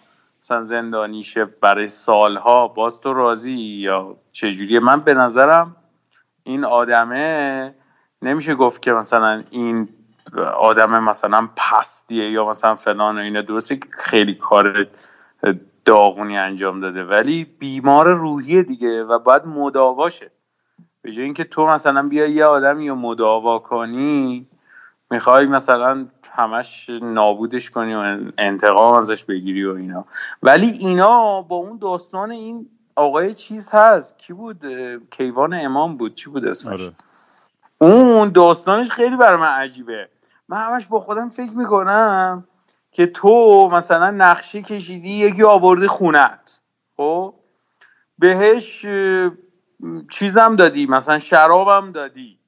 [0.43, 5.77] مثلا زندانیشه برای سالها باز تو راضی یا چجوریه؟ من به نظرم
[6.43, 7.75] این آدمه
[8.23, 9.89] نمیشه گفت که مثلا این
[10.57, 14.87] آدم مثلا پستیه یا مثلا فلان و اینه درسته که خیلی کار
[15.85, 20.31] داغونی انجام داده ولی بیمار روحیه دیگه و باید مداواشه
[21.03, 24.47] به جای اینکه تو مثلا بیا یه آدمی رو مداوا کنی
[25.11, 30.05] می‌خوای مثلا همش نابودش کنی و انتقام ازش بگیری و اینا.
[30.43, 34.19] ولی اینا با اون داستان این آقای چیز هست.
[34.19, 34.65] کی بود؟
[35.11, 36.15] کیوان امام بود.
[36.15, 36.93] چی بود اسمش؟ آره.
[37.79, 40.09] اون داستانش خیلی بر من عجیبه.
[40.49, 42.45] من همش با خودم فکر می‌کنم
[42.93, 46.61] که تو مثلا نقشه کشیدی یکی آورده خونت.
[46.97, 47.35] خب؟
[48.19, 48.87] بهش
[50.11, 52.39] چیزم دادی مثلا شرابم دادی.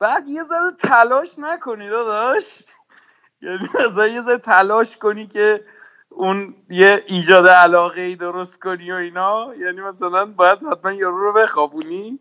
[0.00, 2.62] بعد یه ذره تلاش نکنی داداش.
[3.42, 5.64] یعنی مثلا یه ذره تلاش کنی که
[6.10, 9.54] اون یه ایجاد علاقه ای درست کنی و اینا.
[9.58, 12.18] یعنی مثلا باید حتما یارو رو بخوابونی.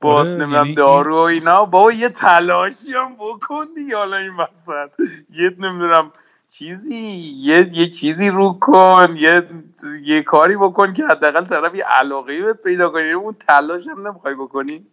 [0.00, 1.64] با آره، نمی‌دونم یعنی دارو و اینا.
[1.64, 4.90] بابا یه تلاشی هم بکن دیگه حالا این وسط.
[5.30, 6.12] یه نمی‌دونم
[6.58, 6.96] چیزی
[7.38, 9.48] یه, یه چیزی رو کن یه,
[10.04, 14.34] یه کاری بکن که حداقل طرف یه علاقه بهت پیدا کنی اون تلاش هم نمی‌خوای
[14.34, 14.86] بکنی.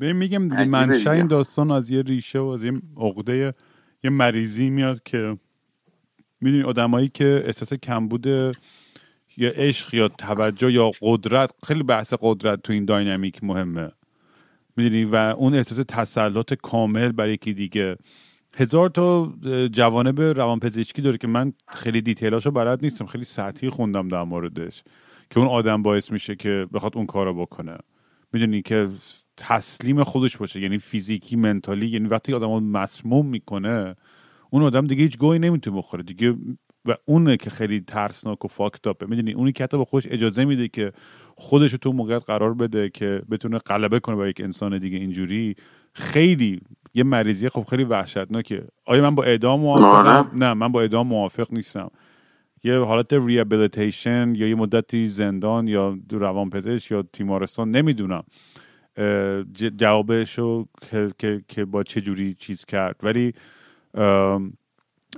[0.00, 1.10] ببین میگم دیگه منشأ.
[1.10, 3.54] این داستان از یه ریشه و از یه عقده
[4.04, 5.38] یه مریضی میاد که
[6.40, 8.26] می‌دونی آدمایی که احساس کمبود
[9.36, 13.92] یا عشق یا توجه یا قدرت خیلی بحث قدرت تو این داینامیک مهمه.
[14.76, 17.96] می‌دونی؟ و اون احساس تسلط کامل برای یکی دیگه.
[18.56, 19.32] هزار تا
[19.72, 24.82] جوانب روانپزشکی داره که من خیلی دیتیلاشو بلد نیستم خیلی سطحی خوندم در موردش
[25.30, 27.76] که اون آدم باعث میشه که بخواد اون کارو بکنه.
[28.32, 28.88] می‌دونی که
[29.36, 33.96] تسلیم خودش باشه یعنی فیزیکی منتالی یعنی وقتی آدم رو مسموم می‌کنه
[34.50, 36.36] اون آدم دیگه هیچ گوی نمی‌تونه بخوره دیگه.
[36.84, 40.68] و اونه که خیلی ترسناک و فاکتاپه می‌دونی؟ اونی که حتی به خودش اجازه میده
[40.68, 40.92] که
[41.36, 45.56] خودش رو تو موقعیت قرار بده که بتونه غلبه کنه بر یک انسان دیگه اینجوری
[45.92, 46.60] خیلی
[46.94, 48.64] یه مریضی خب خیلی وحشتناکه.
[48.84, 50.30] آیا من با اعدام موافقم.
[50.38, 51.90] نه من با اعدام موافق نیستم.
[52.64, 58.22] یه حالت ریابیلیتیشن یا یه مدتی زندان یا روانپزشک یا تیمارستان نمی‌دونم.
[59.76, 62.96] جوابش رو که, که, که با چه جوری چیز کرد.
[63.02, 63.32] ولی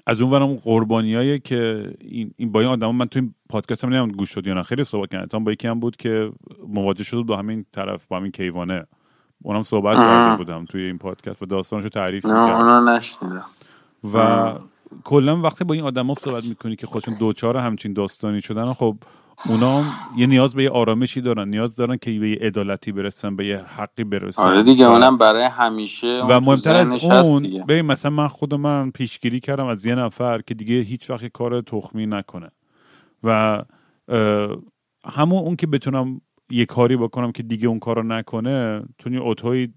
[0.06, 3.90] از اون ورم قربانیایی که این, این با این آدم من تو این پادکست هم
[3.90, 4.62] نمی‌دونم گوش شد یا نه.
[4.62, 5.44] خیلی صحبت کردم.
[5.44, 6.32] با یکی هم بود که
[6.68, 8.84] مواجه شد با همین طرف با همین کیوانه.
[9.44, 9.96] اونم صحبت.
[9.96, 13.44] کرده بودم توی این پادکست و داستانشو تعریف نه می‌کرد اونو نشنیدم.
[14.14, 14.52] و
[15.04, 18.96] کلا وقتی با این آدما صحبت می‌کنی که خودشون دوچار همچین داستانی شدن خب
[19.48, 23.36] اونا هم یه نیاز به یه آرامشی دارن نیاز دارن که به یه عدالتی برسن
[23.36, 24.42] به یه حقی برسن.
[24.42, 27.64] آره دیگه اونم برای همیشه و مهمتر از اون.
[27.68, 31.60] ببین مثلا من خود من پیشگیری کردم از یه نفر که دیگه هیچ وقت کار
[31.60, 32.50] تخمی نکنه.
[33.24, 33.62] و
[35.06, 39.68] همون اون که بتونم یه کاری بکنم که دیگه اون کارو نکنه تو یه اوتوی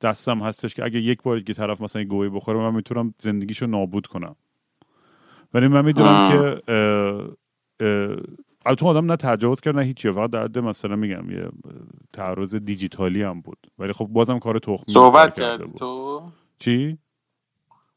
[0.00, 3.66] دستم هستش که اگه یک بار که طرف مثلا یه گوی بخوره من می‌تونم زندگیشو
[3.66, 4.36] نابود کنم
[5.54, 6.30] ولی من می‌دونم.
[6.32, 6.60] که
[8.66, 11.48] البته آدم نه تجاوز کرد نه هیچی فقط در حد مثلا میگم یه
[12.12, 15.76] تعرض دیجیتالی هم بود ولی خب بازم کار تخمی صحبت بود.
[15.76, 16.22] تو
[16.58, 16.98] چی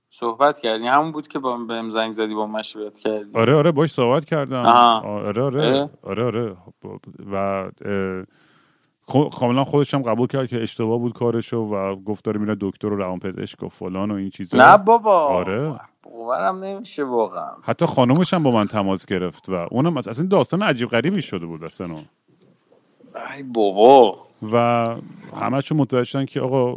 [0.09, 0.87] صحبت کردی.
[0.87, 3.29] همون بود که با بهم زنگ زدی با مشورت کردی.
[3.33, 4.65] آره آره باش صحبت کردم.
[4.65, 6.57] آره آره؟ آره آره.
[7.31, 7.65] و
[9.39, 12.95] کاملا خودش هم قبول کرد که اشتباه بود کارشو و گفت داره میره دکتر و
[12.95, 14.57] روانپزشک و فلان و این چیزا.
[14.57, 15.19] نه بابا.
[15.27, 15.79] آره.
[16.03, 17.51] باورم نمیشه واقعا.
[17.63, 21.45] حتی خانومش هم با من تماس گرفت و اونم از- اصلا داستان عجیب غریبی شده
[21.45, 21.87] بود اصلا.
[23.37, 24.26] ای بابا.
[24.52, 24.95] و
[25.41, 26.76] همشون متوجه شدن که آقا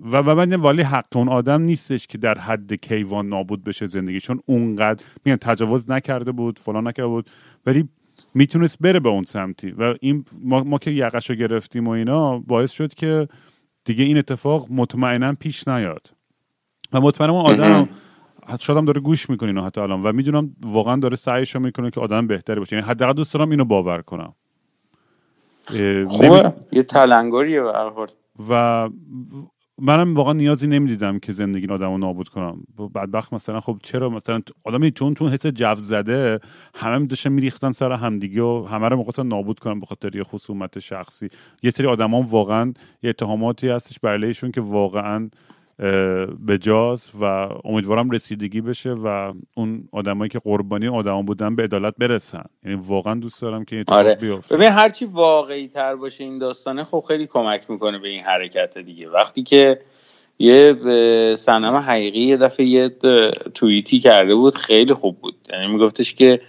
[0.00, 4.20] و و من ولی حق اون آدم نیستش که در حد کیوان نابود بشه زندگی
[4.20, 7.30] چون اونقدر میگن تجاوز نکرده بود فلان نکرده بود
[7.66, 7.88] ولی
[8.34, 9.70] می‌تونست بره به اون سمتی.
[9.70, 13.28] و این ما, ما که یقش رو گرفتیم و اینا باعث شد که
[13.84, 16.12] دیگه این اتفاق مطمئنا پیش نیاد.
[16.92, 17.88] و مطمئنم اون آدم
[18.60, 20.02] شاید هم داره گوش می‌کنه اینو حتی الان.
[20.02, 22.76] و می‌دونم واقعا داره سعیشو می‌کنه که آدم بهتری باشه.
[22.76, 24.34] یعنی حداقل دوست دارم اینو باور کنم.
[25.74, 26.52] اه، نمی- خوبه.
[26.72, 27.90] یه تلنگریه به هر
[28.50, 28.88] و
[29.82, 32.62] منم واقعا نیازی نمی‌دیدم که زندگی این آدم رو نابود کنم.
[32.94, 36.38] بدبخت مثلا خب چرا مثلا آدمی تو تو حس جو زده
[36.74, 40.78] همه داشتن میریختن سر همدیگه و همه رو می‌خواستن نابود کنن به خاطر یه خصومت
[40.78, 41.28] شخصی.
[41.62, 45.30] یه سری آدما واقعا یه اتهاماتی هستش برایشون که واقعا
[45.82, 51.94] اه، بجاست و امیدوارم رسیدگی بشه و اون آدمایی که قربانی آدما بودن به عدالت
[51.98, 52.44] برسن.
[52.64, 54.14] یعنی واقعا دوست دارم که این آره.
[54.14, 54.56] بیفته.
[54.56, 59.08] ببین هرچی واقعی تر باشه این داستانه خب خیلی کمک می‌کنه به این حرکت دیگه.
[59.08, 59.80] وقتی که
[60.38, 60.74] یه
[61.34, 62.88] سنم حقیقی یه دفعه یه
[63.54, 65.34] توییتی کرده بود خیلی خوب بود.
[65.52, 66.40] یعنی میگفتش که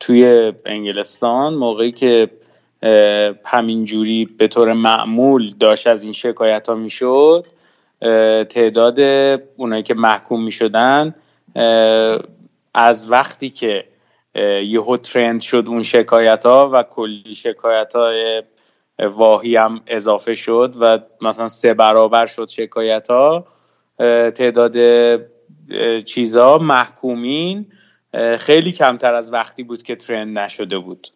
[0.00, 2.30] توی انگلستان موقعی که
[3.44, 7.46] همینجوری به طور معمول داشت از این شکایت ها می‌شد
[8.48, 9.00] تعداد
[9.56, 11.14] اونایی که محکوم می‌شدن
[12.74, 13.84] از وقتی که
[14.64, 18.42] یهو ترند شد اون شکایت ها و کلی شکایت های
[18.98, 23.46] واهی هم اضافه شد و مثلا سه برابر شد شکایت ها
[24.30, 27.66] تعداد اه، چیزا محکومین
[28.38, 31.08] خیلی کمتر از وقتی بود که ترند نشده بود.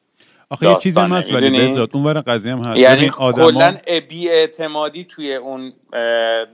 [0.51, 2.77] آخه یه چیزی هم هست ولی بذات اون قضیه هم هست.
[2.77, 3.77] یعنی کلا
[4.09, 5.73] بی اعتمادی توی اون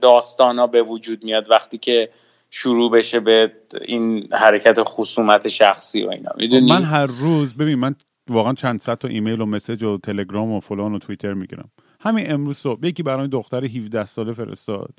[0.01, 2.09] داستانا به وجود میاد وقتی که
[2.49, 3.51] شروع بشه به
[3.85, 7.95] این حرکت خصومت شخصی و اینا می‌دونی؟ من هر روز ببین من
[8.29, 11.69] واقعا چند صد تا ایمیل و مسج و تلگرام و فلان و توییتر می‌گیرم.
[11.99, 14.93] همین امروز صبح یکی برای دختر 17 ساله فرستاد.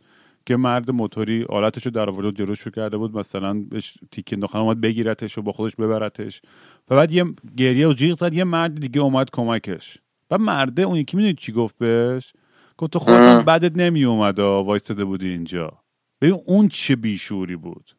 [0.46, 5.38] که مرد موتوری آلتشو در آورده جلوشو کرده بود مثلا بهش تیک انداختن اومد بگیرتش
[5.38, 6.42] و با خودش ببرتش.
[6.90, 7.24] و بعد یه
[7.56, 9.98] گریه و جیغ زد یه مرد دیگه اومد کمکش.
[10.30, 12.32] و مرده اون یکی می‌دونی چی گفت بهش؟
[12.78, 15.72] گفت تو خودت بدت نمی اومد وایستاده بودی اینجا.
[16.20, 17.90] ببین اون چه بیشعوری بود.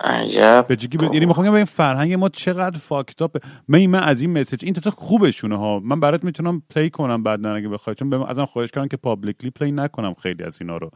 [0.00, 0.64] عجب.
[0.68, 3.36] بچگی یعنی می‌خوام این فرهنگ ما چقدر fucked up
[3.68, 5.80] من من از این message این تا خوبشونه ها.
[5.80, 9.72] من برات می‌تونم play کنم بعد اگه بخوای چون ازم خواهش کردن که publicly play
[9.72, 10.90] نکنم خیلی از اینا رو.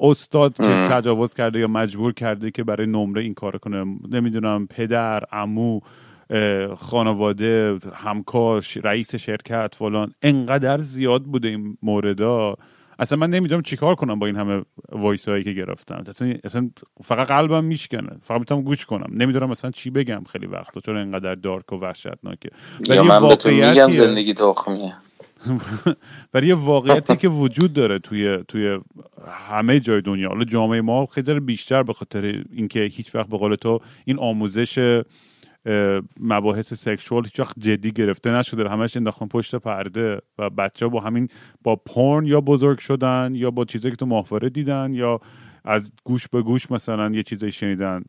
[0.00, 3.84] استاد که تجاوز کرده یا مجبور کرده که برای نمره این کار کنه.
[4.10, 5.80] نمی‌دونم پدر عمو
[6.76, 10.14] خانواده همکار رئیس شرکت فلان.
[10.22, 12.56] انقدر زیاد بوده این موردا.
[12.98, 16.04] اصلا من نمی‌دونم چیکار کنم با این همه voice هایی که گرفتم.
[16.08, 16.70] اصلا, اصلا
[17.04, 18.10] فقط قلبم میشکنه.
[18.22, 19.10] فقط می‌تونم گوش کنم.
[19.12, 22.50] نمی‌دونم مثلا چی بگم خیلی وقتا چون انقدر dark و وحشتناکه.
[22.88, 24.94] ولی من به تو میگم زندگی تخمیه.
[26.34, 28.78] ولی یه واقعیتی که وجود داره توی توی
[29.48, 30.28] همه جای دنیا.
[30.28, 35.02] حالا جامعه ما خیلی بیشتر به خاطر اینکه هیچ وقت به قول تو این آموزش
[36.20, 38.68] مباحث sexual هیچ وقت جدی گرفته نشده.
[38.68, 41.28] همش انداختن پشت پرده و بچه ها با همین
[41.62, 45.20] با پورن یا بزرگ شدن یا با چیزایی که تو ماهواره دیدن یا
[45.64, 48.04] از گوش به گوش مثلا یه چیزایی شنیدن.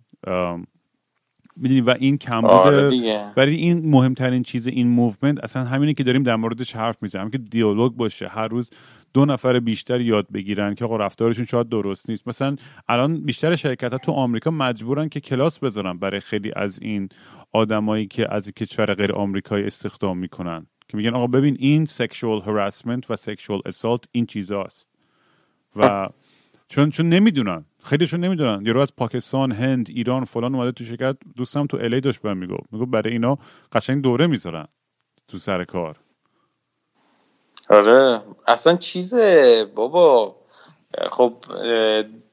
[1.55, 2.53] می‌دونی؟ و این کم بوده.
[2.53, 7.29] آره ولی این مهمترین چیز این movement اصلا همینه که داریم در موردش حرف می‌زنیم.
[7.29, 8.27] که دیالوگ باشه.
[8.27, 8.69] هر روز
[9.13, 12.27] دو نفر بیشتر یاد بگیرن که آقا رفتارشون شاید درست نیست.
[12.27, 12.55] مثلا
[12.87, 17.09] الان بیشتر شرکت ها تو آمریکا مجبورن که کلاس بذارن برای خیلی از این
[17.51, 20.67] آدمایی که از کشور غیر آمریکایی استخدام می‌کنن.
[20.87, 24.89] که میگن آقا ببین این sexual harassment و sexual assault این چیزاست.
[25.75, 26.09] و
[26.67, 27.65] چون چون نمی‌دونن.
[27.85, 28.65] خیلیشون نمی‌دونن.
[28.65, 31.17] یارو از پاکستان هند ایران فلان اومده تو شرکت.
[31.37, 32.63] دوستم تو الی داشت بهم می‌گفت.
[32.71, 33.37] می‌گفت برای اینا
[33.71, 34.67] قشنگ دوره می‌ذارن
[35.27, 35.95] تو سر کار.
[37.69, 38.21] آره.
[38.47, 40.35] اصلا چیزه بابا.
[41.11, 41.33] خب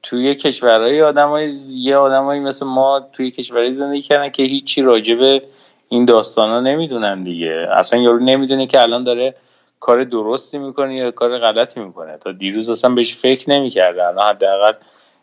[0.03, 5.41] توی کشورهای آدمای یه آدمایی مثل ما توی کشورهای زندگی کردن که هیچی راجبه
[5.89, 7.67] این داستان ها نمی‌دونن دیگه.
[7.71, 9.35] اصلا یارو نمی‌دونه که الان داره
[9.79, 12.17] کار درستی می‌کنه یا کار غلطی می‌کنه.
[12.17, 14.73] تا دیروز اصلا بهش فکر نمی‌کرده الان حداقل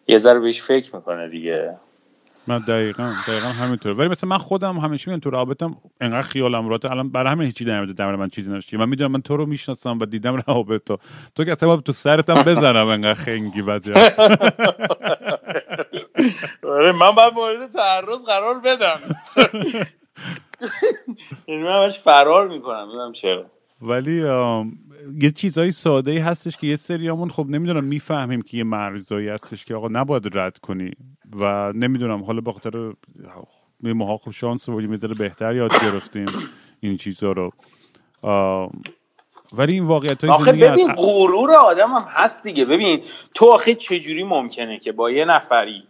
[0.08, 1.78] یه ذره بهش فکر می‌کنه دیگه.
[2.46, 3.92] من دقیقا دقیقا همینطور.
[3.92, 6.90] ولی مثلا من خودم همیشه میگم تو رابطم انقدر خیالم راحته.
[6.90, 9.98] الان برای همین هیچی نمیده در من چیزی نشتی من می‌دونم من تو رو می‌شناسم
[9.98, 10.98] و دیدم رابط تو
[11.34, 13.92] تو که اصلا تو سرتم بزنم انقدر خنگی بعضی
[16.64, 19.00] آره من باید مورد تعرض قرار بدم.
[21.46, 23.46] این من فرار می‌کنم می‌دونم چرا.
[23.82, 24.16] ولی
[25.20, 29.64] یه چیزای ساده ای هستش که یه سریامون خب نمی‌دونم می‌فهمیم که یه مرزایی هستش
[29.64, 30.90] که آقا نباید رد کنی
[31.36, 32.92] و نمی‌دونم حالا به خاطر
[33.82, 36.26] ماها خب شانس بودیم می‌ذاره بهتر یاد گرفتیم
[36.80, 37.52] این چیزا رو.
[39.52, 42.64] ولی این واقعیت های آخه ببین غرور آدم هم هست دیگه.
[42.64, 43.02] ببین
[43.34, 45.82] تو آخه چجوری ممکنه که با یه نفری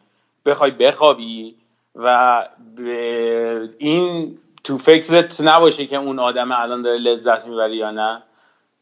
[0.47, 1.55] بخوای بخوابی
[1.95, 8.23] و به این تو فکرت نباشه که اون آدم الان داره لذت می‌بره یا نه؟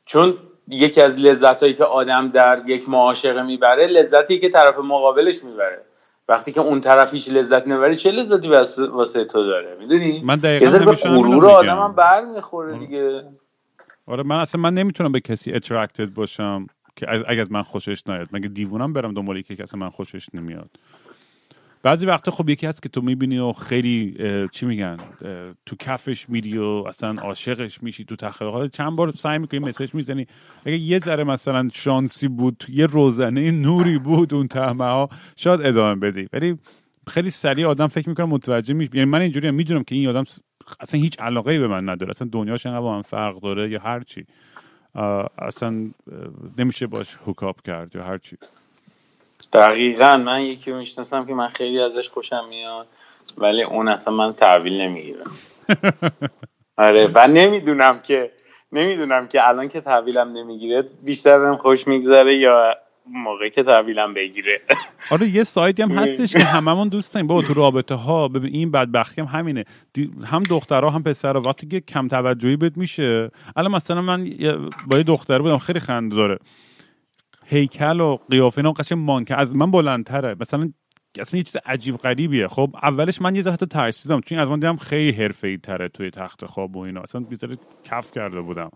[0.05, 0.35] چون
[0.69, 5.85] یکی از لذت هایی که آدم در یک معاشقه می‌بره لذتی که طرف مقابلش می‌بره.
[6.29, 8.49] وقتی که اون طرف هیچ لذت نمی‌بره چه لذتی
[8.93, 13.25] واسه تو داره؟ می‌دونی؟ من دقیقاً به غرور آدم هم بر می‌خوره دیگه.
[14.07, 18.29] آره من اصلا من نمی‌تونم به کسی اترکتد باشم که اگه از من خوشش نیاد.
[18.33, 20.71] مگه دیوونم برم دنبال که اصلا من خوشش نمیاد؟
[21.83, 24.17] بعضی وقتا خب یکی هست که تو می‌بینی و خیلی
[24.53, 24.97] چی میگن
[25.67, 28.73] تو کفش میری و اصلا عاشقش میشی تو تخیلات.
[28.73, 30.27] چند بار سعی می‌کنی مسیج می‌زنی.
[30.65, 36.01] اگه یه ذره مثلا شانسی بود یه روزنه نوری بود اون تهمه ها شاید ادامه
[36.01, 36.29] بدی.
[36.33, 36.59] ولی
[37.07, 38.91] خیلی سریع آدم فکر می‌کنه متوجه میشه.
[38.95, 40.25] یعنی من اینجوری می‌دونم که این آدم
[40.81, 42.11] اصلا هیچ علاقه به من نداره.
[42.11, 44.27] اصلا دنیاش انقدر با من فرق داره یا هر چی.
[45.39, 45.91] اصلا
[46.59, 48.37] نمیشه باش هوکاپ کرد یا هر چی.
[49.53, 52.87] دقیقا من یکی می‌شناسم که من خیلی ازش خوشم میاد
[53.39, 55.25] ولی اون اصلا من تحویل نمی‌گیره.
[56.77, 58.33] آره و نمی‌دونم که
[58.73, 62.75] نمی‌دونم که الان که تحویلم نمی‌گیره بیشتر بهم خوش میگذره یا
[63.13, 64.61] موقعی که تحویلم بگیره.
[65.13, 67.27] آره یه سایتی هم هستش که هممون دوست داریم.
[67.27, 69.65] بابا تو رابطه ها ببین این بدبختی هم همینه.
[70.25, 71.43] هم دخترها هم پسرها.
[71.47, 73.31] وقتی که کم توجهی بهت میشه.
[73.57, 74.25] الان مثلا من
[74.91, 76.39] با یه دختر بودم خیلی خنده داره.
[77.51, 79.35] هیکل و قیافه اینا قشنگ مانکه.
[79.35, 80.37] از من بلندتره.
[80.41, 80.73] مثلا
[81.21, 82.49] اصلا یه چیز عجیب غریبیه.
[82.49, 86.11] خب اولش من یه ذره حتی ترسیدم چون از من دیدم خیلی حرفه‌ای تره توی
[86.11, 87.01] تخت خواب و اینا.
[87.01, 88.71] اصلا بیزاره کف کرده بودم.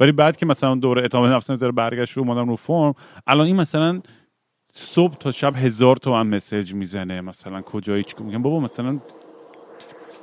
[0.00, 2.94] ولی بعد که مثلا دوره اعتماد نفس ذره برگشت رو اومدم رو فرم
[3.26, 4.00] الان این مثلا
[4.72, 7.20] صبح تا شب هزار تومن مسیج می‌زنه.
[7.20, 8.98] مثلا کجایی چی میگم بابا مثلا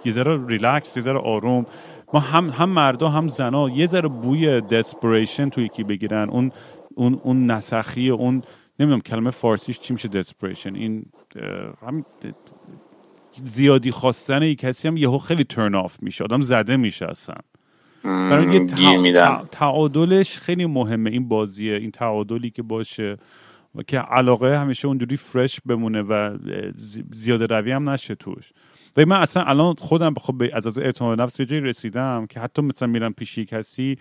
[0.05, 1.65] یه ذره ریلکس یه ذره آروم.
[2.13, 6.29] ما هم هم مردا هم زنا یه ذره بوی دسپریشن توی یکی بگیرن.
[6.29, 6.51] اون
[6.95, 8.41] اون اون نسخی اون
[8.79, 11.05] نمی‌دونم کلمه فارسیش چی میشه دسپریشن این
[11.87, 12.05] همین
[13.43, 17.35] زیادی خواستن یک کسی هم یهو خیلی ترن آف میشه آدم زده میشه اصلا.
[18.03, 23.17] برای یه تعادلش خیلی مهمه این بازیه این تعادلی که باشه
[23.75, 26.37] و که علاقه همیشه اونجوری فرش بمونه و
[27.11, 28.51] زیاده روی هم نشه توش.
[28.97, 32.61] و من اصلا الان خودم خب از از اعتماد نفس یه جایی رسیدم که حتی
[32.61, 33.97] مثلا میرم پیش کسی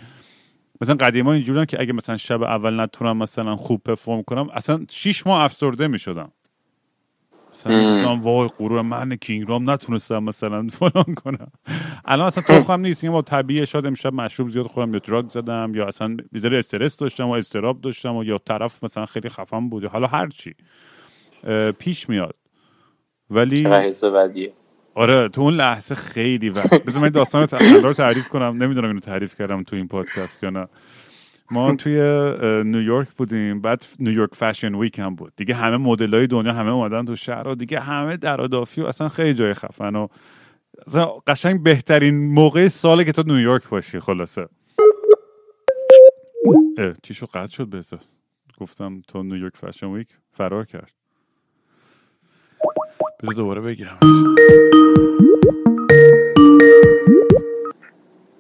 [0.83, 5.26] مثلا قدیما اینجوریان که اگه مثلا شب اول نتونم مثلا خوب پرفورم کنم اصلا شیش
[5.26, 6.33] ماه افسرده می‌شدم.
[7.51, 11.53] مثلا وای غرور من کینگرام نتونستم مثلا فلان کنم.
[12.05, 15.72] الان اصلا تو خودم نیست با طبیعی شاید امشب مشروب زیاد خودم یا دراگ زدم
[15.74, 19.85] یا اصلا بیزاره استرس داشتم و استراب داشتم و یا طرف مثلا خیلی خفن بود
[19.85, 20.55] حالا هر چی
[21.78, 22.37] پیش میاد.
[23.31, 23.83] ولی
[24.95, 27.49] آره تو اون لحظه خیلی وقت بذار من داستان
[27.82, 28.62] رو تعریف کنم.
[28.62, 30.68] نمی‌دونم اینو تعریف کردم تو این پادکست یا نه.
[31.51, 31.95] ما توی
[32.64, 33.61] نیویورک بودیم.
[33.61, 35.32] بعد نیویورک فشن ویک هم بود.
[35.36, 39.09] دیگه همه مدل های دنیا همه اومدن تو شهر و دیگه همه در و اصلا
[39.09, 40.07] خیلی جای خفن و
[41.26, 44.49] قشنگ بهترین موقع ساله که تو نیویورک باشی خلاصه.
[47.03, 47.99] چی شو قطع شد بهزا
[48.59, 51.00] گفتم تو نیویورک فشن ویک فرار کرد.
[53.23, 53.99] بذار دوباره بگیرم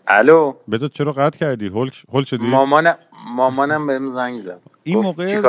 [0.06, 2.96] الو؟ بذار چرا قطع کردی؟ هول هول شدی؟ مامانم
[3.36, 4.60] مامانم بهم زنگ زد.
[4.82, 5.26] این موقع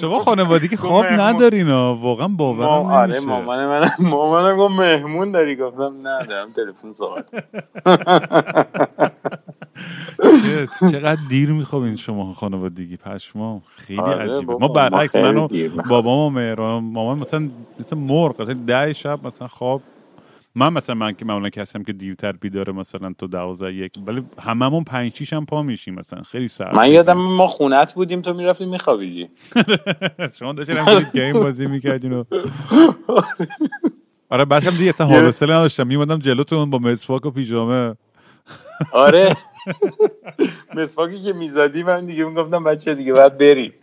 [0.00, 2.98] شما خانوادگی خواب ندارین واقعا باورم ما...
[3.00, 7.30] آره مامان من مامانم گفت مهمون داری؟ گفتم نه دارم تلفن صحبت
[10.92, 14.52] چقدر دیر میخوابین شما خانوادگی پشما خیلی آره عجیبه.
[14.60, 15.48] ما برعکس منو
[15.88, 19.82] بابام و مهران مامان مثلا مثل مرغ مثلا ده شب مثلا خواب.
[20.54, 24.84] من مثلا من که معمولا کسی که دیرتر بیداره مثلا تو دوازده یک ولی هممون
[24.84, 26.22] پنج شیش هم پا میشیم مثلا.
[26.22, 29.30] خیلی سر من یادم ما خونت بودیم تو می‌رفتی میخوابیدی.
[30.38, 30.76] شما داشتین
[31.14, 32.24] گیم بازی می‌کردین و
[34.30, 35.86] آره بعدم دیگه اصلا حال نداشتم.
[35.86, 37.94] میمدم جلوتون با مسواک و پیژامه.
[38.92, 39.36] آره.
[40.76, 43.72] مسواکی که می‌زدی من دیگه می‌گفتم بچه دیگه باید بریم.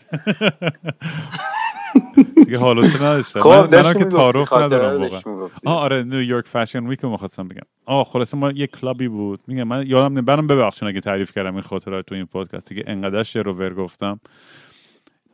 [2.46, 3.40] دیگه حالت نداشتم.
[3.40, 5.22] خب من, که تعارف ندارم واقعا.
[5.66, 7.62] آره نیویورک Fashion Week رو می‌خواستم بگم.
[7.86, 9.40] آه خلاصه ما یه club ی بود.
[9.48, 12.74] میگم من یادم نمیاد برام ببخشید اگه تعریف کردم این خاطرات تو این پادکست.
[12.74, 14.20] که انقدر شروور گفتم.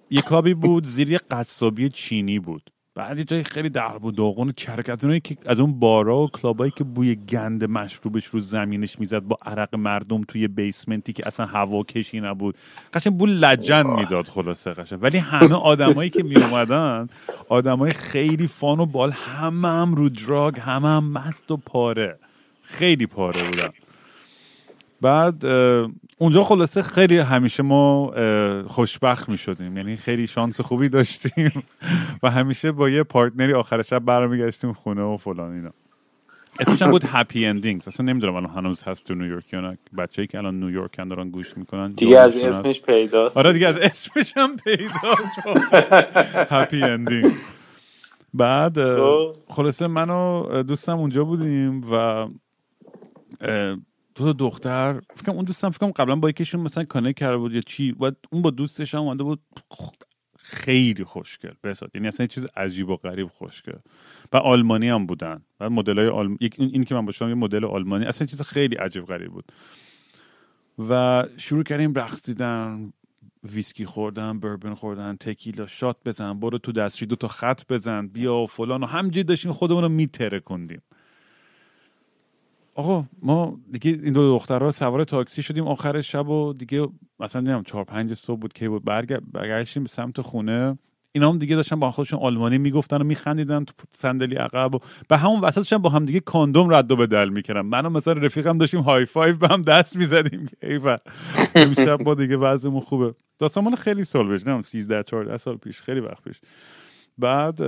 [0.09, 2.71] یه club ی بود زیر یه قصابی چینی بود.
[2.95, 6.71] بعد یه جای خیلی در و داغون کرکتونایی که از اون بارا و club ایی
[6.75, 11.45] که بوی گند مشروبش رو زمینش می‌زد با عرق مردم توی basement ی که اصلا
[11.45, 12.55] هوا کشی نبود.
[12.93, 15.03] قشنگ بو لجن می‌داد خلاصه قشنگ.
[15.03, 17.09] ولی همه آدمایی که می اومدن
[17.49, 22.19] آدمای خیلی fun و باحال همه هم رو drug همه هم مست و پاره.
[22.61, 23.69] خیلی پاره بودن.
[25.01, 25.45] بعد
[26.17, 28.13] اونجا خلاصه خیلی همیشه ما
[28.67, 31.63] خوشبخت می شدیم یعنی خیلی شانس خوبی داشتیم.
[32.23, 35.71] و همیشه با یه partner ی آخر شب برمیگشتیم خونه و فلان اینا.
[36.59, 39.77] اسمش بود Happy Endings اصلا نمی‌دونم الان هنوز هست تو نیویورک یا نه.
[39.97, 43.37] بچه‌ای که الان نیویورک دارن گوش می‌کنن دیگه از اسمش پیداست.
[43.37, 45.39] آره دیگه از اسمش هم پیداست.
[46.53, 47.25] Happy Ending
[48.33, 49.35] بعد خب.
[49.47, 52.27] خلاصه من و دوستم اونجا بودیم و
[54.15, 57.95] دو دختر فکرم اون دوستم فکرم قبلا با یکیشون مثلا connect کرده بود یا چی
[57.99, 59.41] و اون با دوستش هم اومده بود
[60.37, 63.77] خیلی خوشگل بسات یعنی اصلا چیز عجیب و غریب خوشگل.
[64.33, 65.41] و آلمانی هم بودن.
[65.59, 66.37] و مدل های آلم...
[66.57, 69.51] این که من باشم یه مدل آلمانی اصلا چیز خیلی عجیب غریب بود.
[70.89, 72.93] و شروع کردیم رقصیدن
[73.43, 78.35] ویسکی خوردن بربن خوردن تکیلا shot بزن برو تو دستشوی دو تا خط بزن بیا
[78.35, 80.81] و فلان و همجوری داشتیم خودمون رو می‌ترکوندیم
[82.75, 86.87] آقا ما دیگه این دو دخترها سوار تاکسی شدیم آخر شب و دیگه
[87.19, 88.85] مثلا نمی‌دونم چهار پنج صبح بود که بود
[89.33, 90.77] برگشتیم به سمت خونه.
[91.11, 95.17] اینا هم دیگه داشتن با خودشون آلمانی می‌گفتن و میخندیدن تو صندلی عقب و به
[95.17, 99.05] همون وسطش با هم دیگه کاندوم رد و بدل می‌کردن منم مثلا رفیقم داشتیم high
[99.05, 100.49] five به هم دست می‌زدیم.
[100.85, 100.97] و
[101.55, 103.13] امشب با دیگه وضعمون خوبه.
[103.39, 106.41] داستان خیلی سال پیش نمی‌دونم 13 14 سال پیش خیلی وقت پیش.
[107.17, 107.59] بعد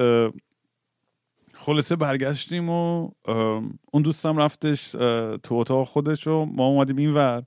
[1.65, 3.09] خلاصه برگشتیم و
[3.91, 4.91] اون دوستم رفتش
[5.43, 7.43] تو اتاق خودش و ما اومدیم این ور.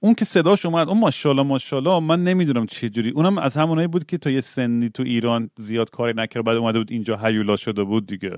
[0.00, 4.06] اون که صداش اومد اون ماشاءالله ماشاءالله من نمی‌دونم چه جوری اونم از همونایی بود
[4.06, 7.84] که تا یه سنی تو ایران زیاد کاری نکرد بعد اومده بود اینجا هیولا شده
[7.84, 8.36] بود دیگه.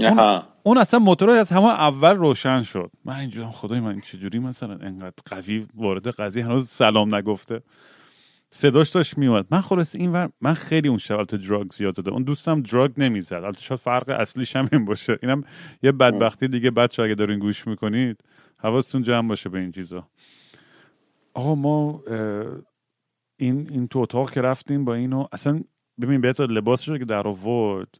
[0.00, 2.90] اون, اون اصلا موتور از همه اول روشن شد.
[3.04, 7.62] من اینجورم خدای من چجوری مثلا انقدر قوی وارد قضیه هنوز سلام نگفته؟
[8.50, 9.46] صداش داشت میومد.
[9.50, 12.90] من خلاص این ور من خیلی اون شب تو دراگ زیاد زده اون دوستم دراگ
[12.96, 13.34] نمی‌زد.
[13.34, 15.18] البته شاید فرق اصلیش هم این باشه.
[15.22, 15.44] اینم
[15.82, 18.24] یه بدبختی دیگه بچه اگه دارین گوش می‌کنید
[18.56, 20.08] حواستون جمع باشه به این چیزا.
[21.34, 22.02] آقا ما
[23.36, 25.60] این این تو اتاق که رفتیم با اینو اصلا
[26.00, 27.94] ببین بهت لباسش که در آورد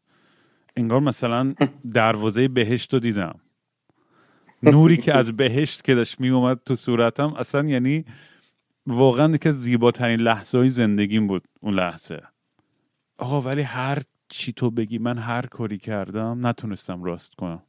[0.76, 1.54] انگار مثلا
[1.94, 3.40] دروازه بهشت رو دیدم.
[4.62, 8.04] نوری که از بهشت که داشت می اومد تو صورتم اصلا یعنی
[8.88, 12.22] واقعا که زیباترین لحظه های زندگیم بود اون لحظه.
[13.18, 17.62] آقا ولی هر چی تو بگی من هر کاری کردم نتونستم راست کنم.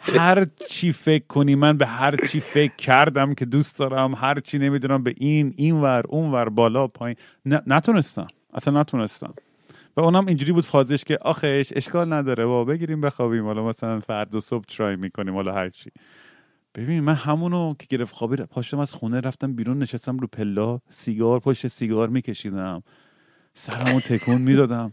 [0.00, 4.58] هر چی فکر کنی من به هر چی فکر کردم که دوست دارم هر چی
[4.58, 7.16] نمی‌دونم به این این ور اون ور بالا پایین.
[7.44, 8.26] نتونستم.
[8.54, 9.34] اصلا نتونستم.
[9.96, 13.44] و اونم اینجوری بود فازش که آخش اشکال نداره با بگیریم بخوابیم.
[13.44, 15.90] حالا مثلا فردا صبح ترای می‌کنیم حالا هر چی.
[16.74, 21.40] ببین من همونو که گرفت خوابی پاشتم از خونه رفتم بیرون نشستم رو پلا سیگار
[21.40, 22.82] پشت سیگار میکشیدم.
[23.54, 24.92] سرمو تکون می‌دادم.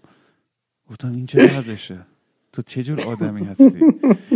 [0.89, 2.05] گفتم این چه وضعشه؟
[2.53, 3.79] تو چه جور آدمی هستی؟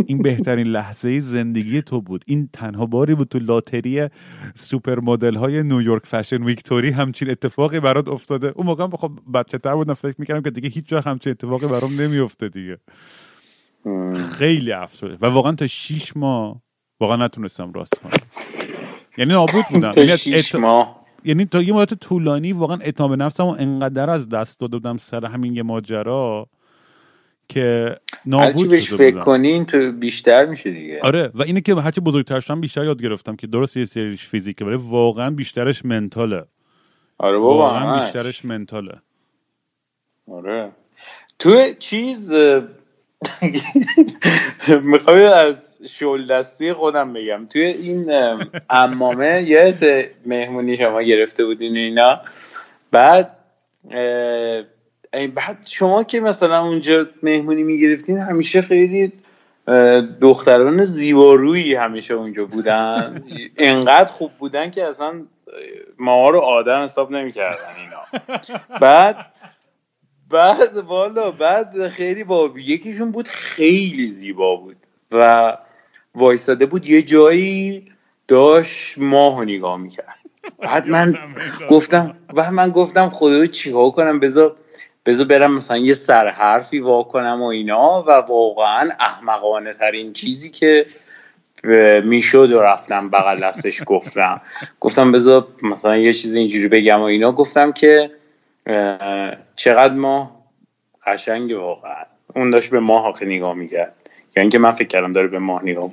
[0.06, 2.24] این بهترین لحظه زندگی تو بود.
[2.26, 4.08] این تنها باری بود تو لاتری
[4.54, 8.52] سوپر مدل های نیویورک فشن ویکتوری همچین اتفاقی برات افتاده.
[8.56, 12.00] اون موقع خب بچه تر بودم فکر می‌کردم که دیگه هیچ جا همچین اتفاقی برام
[12.00, 12.78] نمیفته دیگه.
[14.30, 16.63] خیلی افسوده و واقعا تا شیش ماه
[17.00, 18.12] واقعا نتونستم راست کنم.
[19.16, 19.90] یعنی نابود بودم.
[19.96, 20.42] یعنی
[21.24, 25.24] یعنی تا یه مدت طولانی واقعا اعتماد به نفسم انقدر از دست داده بودم سر
[25.24, 26.48] همین یه ماجرا
[27.48, 31.00] که نابود بهش فکر کنین تو بیشتر میشه دیگه.
[31.02, 34.64] آره و اینه که هرچی بزرگتر شدم بیشتر یاد گرفتم که درست یه سریش فیزیکه
[34.64, 36.44] ولی واقعا بیشترش منتاله.
[37.18, 39.00] آره بابا واقعا بیشترش منتاله.
[40.32, 40.72] آره.
[41.38, 42.32] تو چیز
[44.82, 47.46] می‌خوای از شول دستی خودم بگم.
[47.46, 48.12] توی این
[48.70, 49.74] امامه یه
[50.26, 52.20] مهمونی شما گرفته بودین اینا.
[52.90, 53.36] بعد
[55.34, 59.12] بعد شما که مثلا اونجا مهمونی می‌گرفتین همیشه خیلی
[60.20, 63.24] دختران زیبارویی همیشه اونجا بودن.
[63.56, 65.22] انقدر خوب بودن که اصلا
[65.98, 68.28] ما رو آدم حساب نمی‌کردن اینا.
[68.80, 69.16] بعد
[70.30, 74.76] بعد والا بعد خیلی با یکیشون بود خیلی زیبا بود.
[75.12, 75.56] و
[76.14, 77.84] وایساده بود یه جایی
[78.28, 80.14] داشت ماه نگاه می‌کرد.
[80.58, 81.14] بعد من
[81.70, 84.56] گفتم و من گفتم خدا چیکار کنم بذار
[85.06, 88.02] بذار برم مثلا یه سرحرفی واکنم و اینا.
[88.02, 90.86] و واقعا احمقانه ترین چیزی که
[92.04, 94.40] می‌شد و رفتم بغل دستش گفتم.
[94.80, 97.32] گفتم بذار مثلا یه چیز اینجوری بگم و اینا.
[97.32, 98.10] گفتم که
[99.56, 100.44] چقدر ماه؟
[101.06, 102.04] قشنگ واقعا.
[102.36, 104.03] اون داشت به ماه آخه نگاه می‌کرد.
[104.36, 105.90] یعنی که من فکر کردم داره به ماه نگاه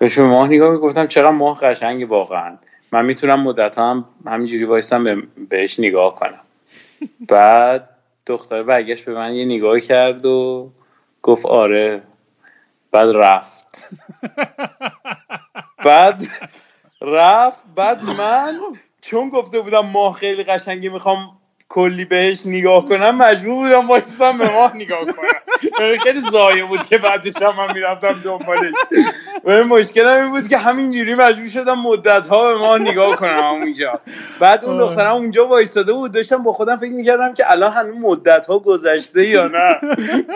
[0.00, 2.56] داشت به ماه نگاه می‌گفتم چقدر ماه قشنگ واقعا؟
[2.92, 6.40] من می‌تونم مدت هم همینجوری وایسم بهش نگاه کنم.
[7.28, 7.88] بعد
[8.26, 10.70] دختر برگشت به من یه نگاه کرد و
[11.22, 12.02] گفت آره.
[12.90, 13.90] بعد رفت.
[15.84, 16.22] بعد
[17.02, 18.58] رفت بعد من
[19.00, 24.52] چون گفته بودم ماه خیلی قشنگی می‌خوام کلی بهش نگاه کنم مجبور بودم وایسم به
[24.52, 25.28] ماه نگاه کنم.
[25.80, 28.74] یعنی خیلی زایه بود که بعدش هم من می‌رفتم دنبالش.
[29.44, 34.00] و مشکل این بود که همینجوری مجبور شدم مدت ها به ماه نگاه کنم اونجا
[34.40, 38.46] بعد اون دخترم اونجا وایستاده بود داشتم با خودم فکر می‌کردم که الان هنوز مدت
[38.46, 39.80] ها گذشته یا نه.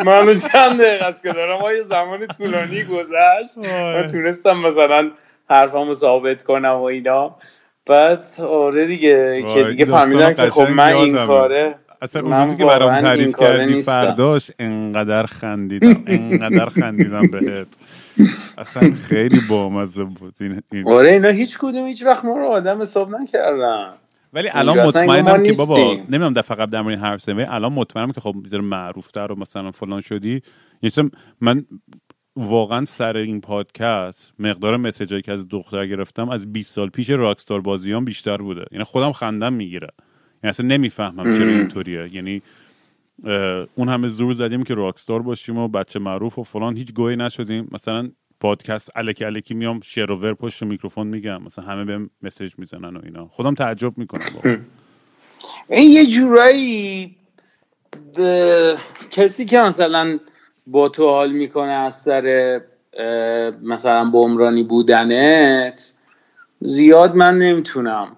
[0.05, 3.59] منو چند دقیقه است که دارم یه زمان طولانی گذشت؟
[3.97, 5.11] و تونستم مثلا
[5.51, 7.37] حرفامو ثابت کنم و اینا.
[7.91, 12.65] بعد آره دیگه که دیگه فهمیدم که خب من این کاره اصلا اون روزی که
[12.65, 17.67] برام تعریف کردی فرداش انقدر خندیدم انقدر خندیدم بهت.
[18.59, 20.89] اصلا خیلی بامزه بود این, این.
[20.89, 23.93] آره اینا هیچ کدوم هیچ وقت ما رو آدم حساب نکردن.
[24.33, 28.35] ولی الان مطمئنم که بابا نمی‌دونم دفعه قبل در حرف زدم الان مطمئنم که خب
[28.55, 30.43] معروفتر و مثلا فلان شدی.
[30.83, 31.11] یعنی
[31.41, 31.65] من
[32.37, 37.61] واقعا سر این پادکست مقدار مسیجایی که از دختر گرفتم از 20 سال پیش راکستار
[37.61, 38.65] بازیان بیشتر بوده.
[38.73, 39.89] یعنی خودم خندم می‌گیره
[40.45, 42.09] یعنی اصلا نمی‌فهمم چرا اینطوریه.
[42.13, 42.43] یعنی
[43.75, 47.69] اون همه زور زدیم که راکستار باشیم و بچه معروف و فلان هیچ گویی نشدیم.
[47.73, 48.11] مثلا
[48.41, 51.43] پادکست الکی الکی میام شروور پشت میکروفون میگم.
[51.43, 53.27] مثلا همه بهم مسیج می‌زنن و اینا.
[53.27, 54.67] خودم تعجب می‌کنم
[55.69, 57.17] این یه جورایی
[59.11, 60.19] کسی که مثلا
[60.71, 62.61] با تو حال می‌کنه از سر
[63.63, 65.95] مثلا بمرانی بودنت؟
[66.61, 68.17] زیاد من نمی‌تونم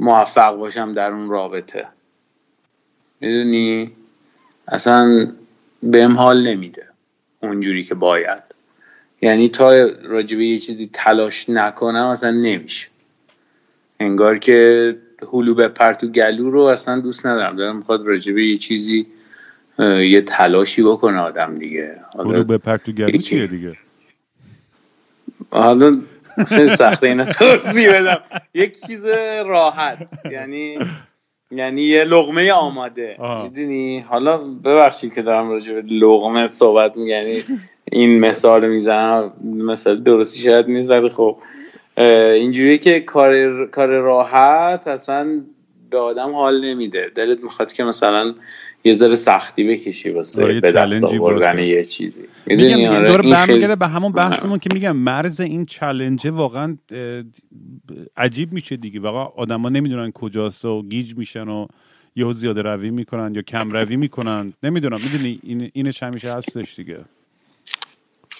[0.00, 1.86] موفق باشم در اون رابطه.
[3.20, 3.92] می‌دونی؟
[4.68, 5.32] اصلا
[5.82, 6.88] بهم حال نمیده
[7.42, 8.42] اونجوری که باید.
[9.22, 9.72] یعنی تا
[10.02, 12.88] راجبه یه چیزی تلاش نکنم اصلا نمیشه.
[14.00, 14.96] انگار که
[15.32, 17.56] هلو بپر تو گلو رو اصلا دوست ندارم.
[17.56, 19.06] دارم می‌خواد راجبه یه چیزی
[19.78, 22.00] یه تلاشی بکنه آدم دیگه.
[22.18, 23.76] هلو بپر تو گلو چیه دیگه؟
[25.50, 25.92] حالا
[26.46, 28.20] خیلی سخته اینا توضیح بدم.
[28.54, 29.06] یک چیز
[29.46, 30.78] راحت یعنی
[31.50, 33.16] یعنی یه لغمه آماده.
[33.42, 37.44] می‌دونی؟ حالا ببخشید که دارم راجع به لغمه صحبت میگنی
[37.92, 39.32] این مثال می‌زنم.
[39.44, 41.38] مثال درستی شاید نیست ولی خب
[41.96, 45.40] اینجوری که کار کار راحت اصلا
[45.90, 47.10] به آدم حال نمیده.
[47.14, 48.34] دلت می‌خواد که مثلا
[48.88, 52.22] یه ذره سختی بکشی واسه آره، به دست آوردن یه چیزی.
[52.46, 56.76] میگم آره دور برمیگرده به همون بحثمون که میگم مرز این چلنجه واقعا
[58.16, 59.00] عجیب میشه دیگه.
[59.00, 61.66] واقعا آدما نمی‌دونن کجاست و گیج میشن و
[62.16, 64.52] یهو زیاده روی می‌کنن یا کم روی می‌کنن.
[64.62, 66.98] نمی‌دونم می‌دونی این اینش همیشه هستش دیگه.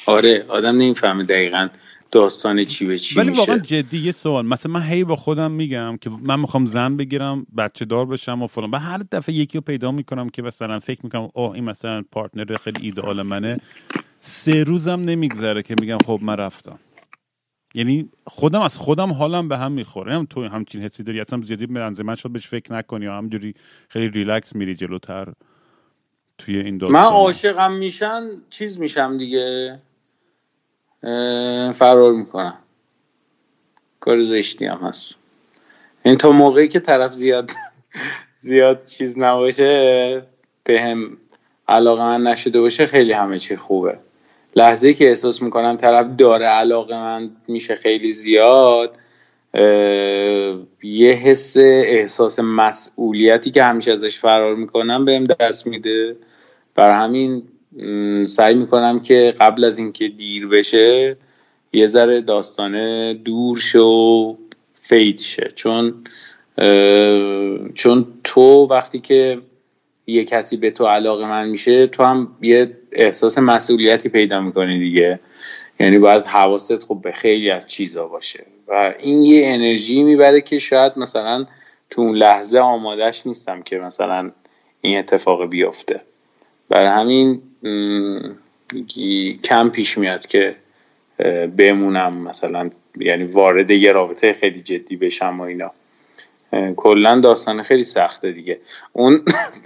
[0.07, 1.68] آره آدم نمی‌فهمه دقیقا.
[2.11, 4.47] داستان چی به چی ولی واقعا جدی یه سوال.
[4.47, 8.47] مثلا من هی با خودم میگم که من می‌خوام زن بگیرم بچه دار بشم و
[8.47, 8.71] فلان.
[8.71, 12.57] و هر دفعه یکی رو پیدا می‌کنم که مثلا فکر می‌کنم اوه این مثلا پارتنر
[12.57, 13.61] خیلی ایدئال منه.
[14.21, 16.79] سه روزم نمیگذره که میگم خب من رفتم.
[17.75, 20.15] یعنی خودم از خودم حالم به هم می‌خوره.
[20.15, 23.55] هم تو همچین حسی داری اصلا زیادی به من شد بهش فکر نکنی یا همجوری
[23.89, 25.33] خیلی ریلکس میری جلوتر
[26.39, 29.79] توی این داستان من عاشقم میشن چیز میشم دیگه.
[31.72, 32.59] فرار می‌کنم.
[34.01, 35.14] کار زشتی هم هست.
[36.03, 37.51] این تا موقعی که طرف زیاد
[38.34, 40.22] زیاد چیز نباشه
[40.64, 41.16] به هم
[41.68, 43.99] علاقه من نشده باشه خیلی همه چی خوبه.
[44.57, 48.96] لحظه که احساس می‌کنم طرف داره علاقه من میشه خیلی زیاد
[50.82, 56.16] یه حس احساس مسئولیتی که همیشه ازش فرار می‌کنم بهم دست میده.
[56.74, 57.42] بر همین
[58.26, 61.16] سعی می‌کنم که قبل از اینکه دیر بشه
[61.72, 64.35] یه ذره داستانه دور شه و
[64.72, 65.53] فید شه.
[65.55, 65.95] چون
[67.74, 69.39] چون تو وقتی که
[70.07, 75.20] یه کسی به تو علاقه من میشه تو هم یه احساس مسئولیتی پیدا می‌کنی دیگه.
[75.81, 78.45] یعنی باید حواست خب به خیلی از چیزا باشه.
[78.68, 81.47] و این یه انرژی می‌بره که شاید مثلا
[81.91, 84.31] تو اون لحظه آمادش نیستم که مثلا
[84.81, 86.01] این اتفاق بیفته.
[86.69, 87.43] برای همین
[89.43, 90.57] کم پیش میاد که
[91.57, 95.71] بمونم مثلا یعنی وارد یه رابطه خیلی جدی بشم و اینا.
[96.77, 98.59] کلا داستان خیلی سخته دیگه.
[98.93, 99.21] اون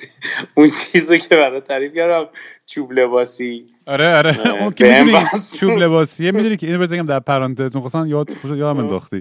[0.55, 2.29] اون چیزو که برای تعریف کردم
[2.67, 3.67] چوب لباسی.
[3.87, 4.63] آره آره.
[4.63, 5.25] اون که می‌دونی
[5.61, 9.21] چوب لباسیه می‌دونی که اینو بگم در پرانتز خواستن یاد یادم انداختی.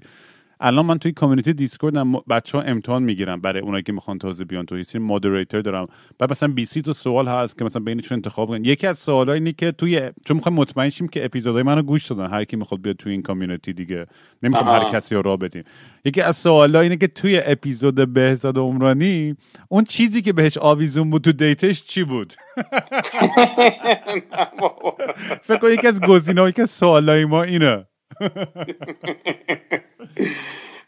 [0.61, 1.95] الان من توی community Discord
[2.29, 4.65] بچه ها امتحان می‌گیرم برای اونایی که می‌خوان تازه بیان.
[4.65, 5.87] تو یه moderator دارم.
[6.19, 8.65] بعد مثلا 20 تو سوال هست که مثلا بینشون انتخاب کنن.
[8.65, 12.29] یکی از سوالای اینه که توی چون می‌خوایم مطمئن شیم که اپیزودهای منو گوش دادن.
[12.29, 14.05] هر کی می‌خواد بیاد توی این community دیگه.
[14.43, 15.63] نمی‌خوام هر کسی رو بدیم.
[16.05, 19.35] یکی از سوالا اینه که توی اپیزود بهزاد عمرانی
[19.69, 22.33] اون چیزی که بهش آویزون بود تو date ش چی بود؟
[25.43, 27.85] فکر کنم یکی از گزینه‌هایی که سوالای ما اینه.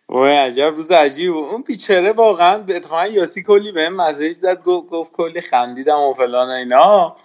[0.09, 1.35] وای عجب روز عجیب.
[1.35, 7.15] اون بیچاره واقعا اتفاقا یاسی کلی به مسیج زد گفت, کلی خندیدم و فلان اینا.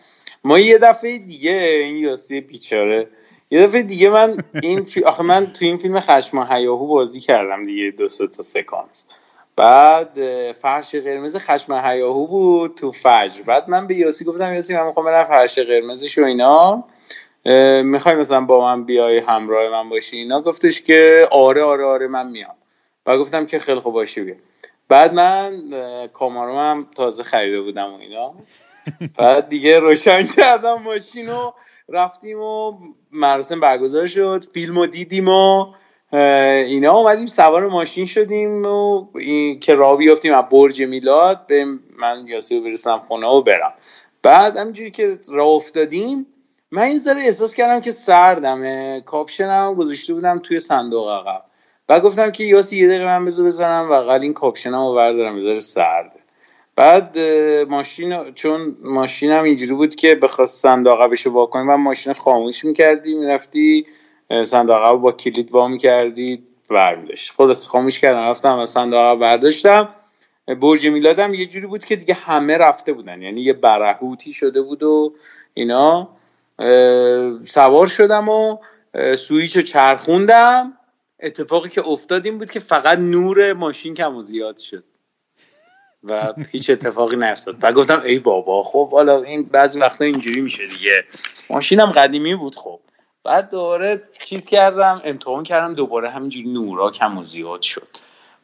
[0.45, 3.09] ما یه دفعه دیگه این یاسی بیچاره
[3.51, 5.05] یه دفعه دیگه من این فی...
[5.05, 9.07] آخه من تو این فیلم خشم هیاهو بازی کردم دیگه دو تا سکانس.
[9.57, 10.19] بعد
[10.53, 13.43] فرش قرمز خشم هیاهو بود تو فجر.
[13.47, 16.85] بعد من به یاسی گفتم یاسی من می‌خوام برم فرش قرمزش و اینا.
[17.83, 22.31] می‌خوای مثلا با من بیای همراه من باشی؟ اینا گفتش که آره آره آره من
[22.31, 22.55] میام.
[23.07, 24.35] و گفتم که خیلی خوب باشی بیا.
[24.89, 25.73] بعد من
[26.35, 28.35] هم تازه خریده بودم و اینا.
[29.17, 31.51] بعد دیگه روشن کردم ماشین و
[31.89, 32.79] رفتیم و
[33.13, 35.67] مراسم برگزار شد فیلم و دیدیم و
[36.13, 41.65] اینا اومدیم سوار ماشین شدیم و این که را بیافتیم از برج میلاد به
[41.99, 43.75] من یاسه برسم خونه و برم.
[44.23, 46.27] بعد همینجوری که راه افتادیم
[46.71, 49.01] من این ذره احساس کردم که سردمه.
[49.01, 51.43] کاپشنم گذاشته بودم توی صندوق عقب.
[51.87, 55.61] بعد گفتم که یاسی یه دقیقه من بذار بزنم و این کاپشنم رو بردارم بذاره
[55.61, 56.17] سرده
[56.77, 57.19] بعد
[57.69, 63.15] ماشین چون ماشینم اینجوری بود که بخواست صندوق عقبش رو واکنیم و ماشین خاموش می‌کردی
[63.15, 63.87] می‌رفتی
[64.45, 69.89] صندوق عقب با کلید وا می‌کردی برمیداشت خلاص خاموش کردم رفتم و صندوق عقب برداشتم.
[70.61, 73.23] برج میلادم یه جوری بود که دیگه همه رفته بودن.
[73.23, 75.15] یعنی یه برهوتی شده بود و
[75.55, 76.09] اینا.
[77.45, 78.59] سوار شدم و
[79.17, 80.73] سویچ رو چرخوندم.
[81.21, 84.85] اتفاقی که افتاد این بود که فقط نور ماشین کم و زیاد شد
[86.05, 87.57] و هیچ اتفاقی نیفتاد.
[87.63, 91.05] و گفتم ای بابا خب حالا این بعضی وقتا اینجوری میشه دیگه.
[91.51, 92.81] ماشینم قدیمی بود خب.
[93.25, 97.89] بعد دوباره چیز کردم امتحان کردم دوباره همینجوری نورا کم و زیاد شد.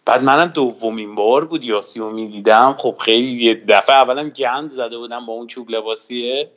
[0.05, 2.75] بعد منم دومین بار بود یاسی رو می‌دیدم.
[2.79, 6.51] خب خیلی یه دفعه اولم گند زده بودم با اون چوب لباسیه.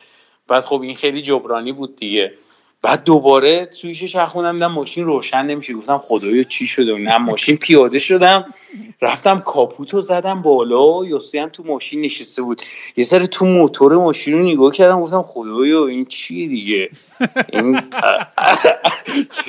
[0.48, 2.34] بعد خب این خیلی جبرانی بود دیگه.
[2.82, 5.74] بعد دوباره سویش چرخوندم دیدم ماشین روشن نمیشه.
[5.74, 8.46] گفتم خدایا چی شده؟ نه ماشین پیاده شدم.
[9.02, 11.06] رفتم کاپوتو زدم بالا.
[11.06, 12.62] یاسی هم تو ماشین نشسته بود.
[12.98, 15.02] یه سر تو موتور ماشین رو نگاه کردم.
[15.02, 16.90] گفتم خدایا این چی دیگه؟
[17.50, 17.82] این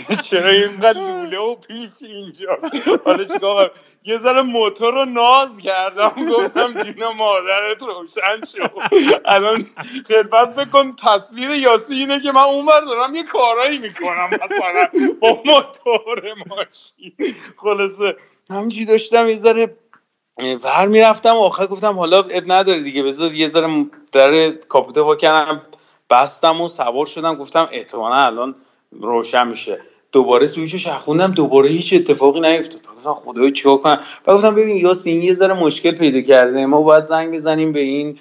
[0.31, 2.59] چرا اینقدر لوله و پیش اینجا؟
[3.05, 3.71] حالا چیکار
[4.05, 8.71] یه ذره موتور رو ناز کردم گفتم جون مادرت روشن شد
[9.25, 9.66] الان
[10.09, 14.89] خدمت بکن تصویر یاسی اینه که من اونور دارم یه کارایی می‌کنم مثلا
[15.21, 17.12] با موتور ماشین.
[17.57, 18.16] خلاصه
[18.51, 19.77] همچی داشتم؟ یه ذره
[20.62, 25.16] ور می‌رفتم و آخر گفتم حالا اب نداره دیگه بذار یه ذره در کاپوته وا
[25.16, 25.62] کردم
[26.11, 28.55] بستم و سوار شدم گفتم احتمالا الان
[28.93, 29.81] روشن میشه.
[30.13, 32.81] دوباره سویچو شخوندم دوباره هیچ اتفاقی نیفتاد.
[32.97, 36.67] گفتم خدای چیکار کنم؟ بعد گفتم ببین یاسین یه ذره مشکل پیدا کرده.
[36.67, 38.19] ما باید زنگ بزنیم به این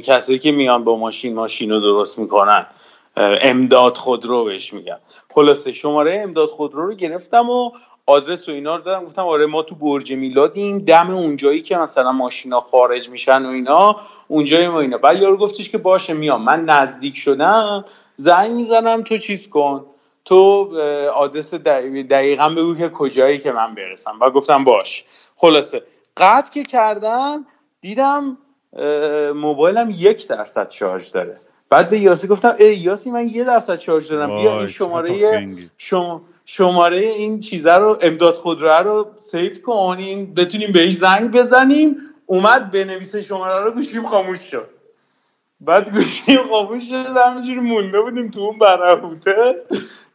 [0.00, 2.66] کسایی که میان با ماشین ماشین رو درست می‌کنن.
[3.16, 4.98] امداد خودرو بهش میگم
[5.30, 7.70] خلاصه شماره امداد خودرو رو گرفتم و
[8.06, 9.04] آدرس و اینا رو دادم.
[9.04, 10.78] گفتم آره ما تو برج میلادیم.
[10.78, 13.96] دم اونجایی که مثلا ماشینا خارج میشن و اینا
[14.28, 14.98] اونجایی ما اینا.
[14.98, 16.44] بعد یارو گفتش که باشه میام.
[16.44, 17.84] من نزدیک شدم
[18.16, 19.86] زنگ می‌زنم تو چیز کن.
[20.24, 20.72] تو
[21.14, 24.18] آدرس دقیقا بگو که کجایی که من برسم.
[24.20, 25.04] و گفتم باش.
[25.36, 25.82] خلاصه.
[26.16, 27.46] قطع که کردم
[27.80, 28.38] دیدم
[29.34, 31.40] موبایلم یک درصد شارژ داره.
[31.70, 36.22] بعد به یاسی گفتم ای یاسی من یه درصد شارژ دارم بیا این شماره شما
[36.44, 41.96] شماره این چیزه رو امداد خودرو رو سیف کن این بتونیم به زنگ بزنیم
[42.26, 44.68] اومد بنویسه شماره رو گوشیم خاموش شد.
[45.60, 49.54] بعد گوشیم خاموش شد همینجوری مونده بودیم تو اون برهوته.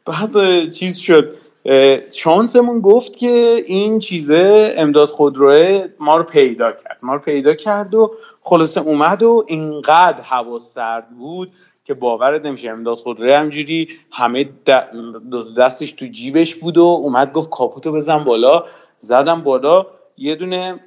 [0.06, 1.36] بعد چیز شد.
[2.12, 7.00] شانسمون گفت که این چیزه امداد خودروه ما رو پیدا کرد.
[7.04, 11.52] ما رو پیدا کرد و خلاصه اومد و اینقدر هوا سرد بود
[11.84, 14.50] که باورت نمیشه امداد خودروه همجوری همه
[15.58, 18.64] دستش تو جیبش بود و اومد گفت کاپوتو بزن بالا.
[19.00, 19.86] زدم بالا.
[20.18, 20.80] یه دونه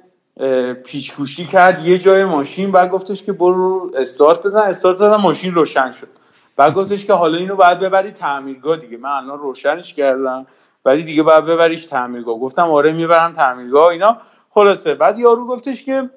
[0.83, 1.85] پیچکوشی کرد.
[1.85, 4.59] یه جای ماشین بعد گفتش که برو استارت بزن.
[4.59, 6.07] استارت زدم ماشین روشن شد.
[6.55, 8.97] بعد گفتش که حالا اینو باید ببری تعمیرگاه دیگه.
[8.97, 10.47] من الان روشنش کردم
[10.85, 12.39] ولی دیگه باید ببریش تعمیرگاه.
[12.39, 14.17] گفتم آره می‌برم تعمیرگاه اینا.
[14.49, 14.93] خلاصه.
[14.93, 16.09] بعد یارو گفتش که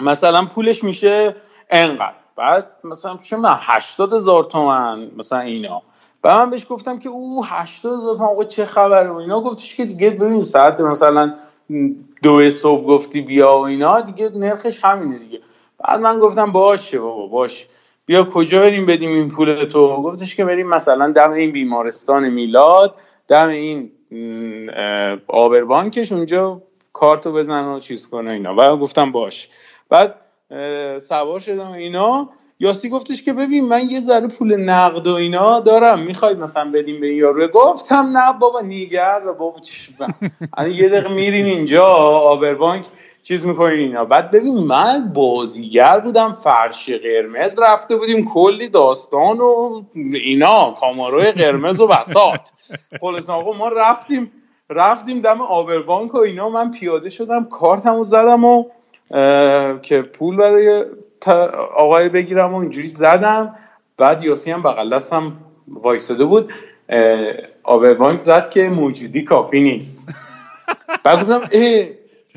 [0.00, 1.36] مثلا پولش میشه
[1.70, 2.14] انقدر.
[2.36, 5.82] بعد مثلا چه من 80 هزار تومن مثلا اینا.
[6.22, 9.74] بعد من بهش گفتم که او 80 هزار تومن آقا چه خبره؟ و اینا گفتش
[9.74, 11.34] که دیگه ببین ساعت مثلا
[12.22, 15.40] دو صبح گفتی بیا و اینا دیگه نرخش همینه دیگه.
[15.78, 17.66] بعد من گفتم باشه بابا باشه
[18.06, 22.94] بیا کجا بریم بدیم این پول تو؟ گفتش که بریم مثلا دم این بیمارستان میلاد
[23.28, 23.90] دم این
[25.28, 28.54] آبربانکش اونجا کارتو بزن و چیز کنه اینا.
[28.58, 29.48] و گفتم باش.
[29.88, 30.14] بعد
[30.98, 32.28] سوار شدم اینا.
[32.60, 35.98] یاسی گفتش که ببین من یه ذره پول نقد و اینا دارم.
[35.98, 39.54] می‌خوای مثلا بدیم به این یارو؟ گفتم نه بابا نیگر بابا
[40.74, 42.84] یه دقیقه میرین اینجا آبربانک
[43.28, 44.04] چیز می‌کنین اینا.
[44.04, 51.80] بعد ببین من بازیگر بودم فرش قرمز رفته بودیم کلی داستان و اینا کاماروی قرمز
[51.80, 52.52] و بسات
[53.00, 54.32] خلاص آقا ما رفتیم
[54.70, 56.48] رفتیم دم آبربانک و اینا.
[56.48, 58.64] من پیاده شدم کارتمو زدم و
[59.82, 60.84] که پول برای
[61.76, 63.56] آقای بگیرم و اینجوری زدم.
[63.96, 65.32] بعد یاسی هم بغل دستم
[65.68, 66.52] وایساده بود.
[67.62, 70.08] آبربانک زد که موجودی کافی نیست.
[71.04, 71.84] بعد گفتم اه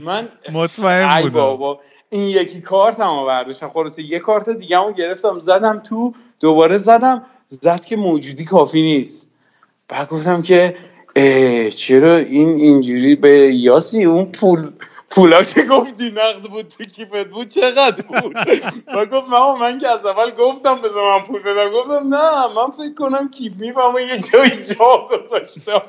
[0.04, 1.34] من مطمئن بودم.
[1.34, 1.80] بابا
[2.10, 7.26] این یکی کارت هم برداشتم خلاصه یه کارت دیگه هم گرفتم زدم تو دوباره زدم.
[7.48, 9.28] زد که موجودی کافی نیست.
[9.88, 10.76] بعد گفتم که
[11.76, 14.70] چرا این اینجوری به یاسی؟ اون پول
[15.10, 18.36] پولا که گفتی نقد بود تو کیفت بود چقدر بود؟
[18.96, 21.72] و گفت من من که از اول گفتم بذار من پول بدم.
[21.72, 25.82] گفتم نه من فکر کنم کیف میفهم یه جایی جا گذاشتم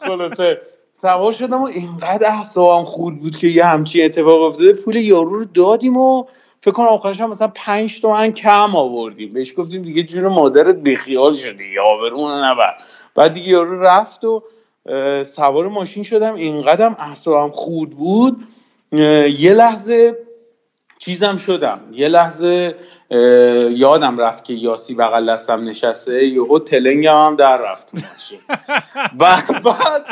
[0.00, 0.60] خلاصه
[1.00, 4.72] سوار شدم و اینقدر احسابم خورد بود که یه همچین اتفاق افتاده.
[4.72, 6.24] پول یارو رو دادیم و
[6.60, 9.32] فکر کنم آخرش هم مثلا پنج تومن کم آوردیم.
[9.32, 12.74] بهش گفتیم دیگه جون مادرت بیخیال شدی یا برون نبر.
[13.14, 14.42] بعد دیگه یارو رفت و
[15.24, 16.34] سوار ماشین شدم.
[16.34, 18.46] اینقدرم احسابم خورد بود.
[19.38, 20.18] یه لحظه
[20.98, 21.80] چیزم شدم.
[21.92, 22.74] یه لحظه
[23.10, 28.38] یادم رفت که یاسی بغل دستم نشسته یهو تلنگم هم در رفت ماشین
[29.20, 30.04] بعد بعد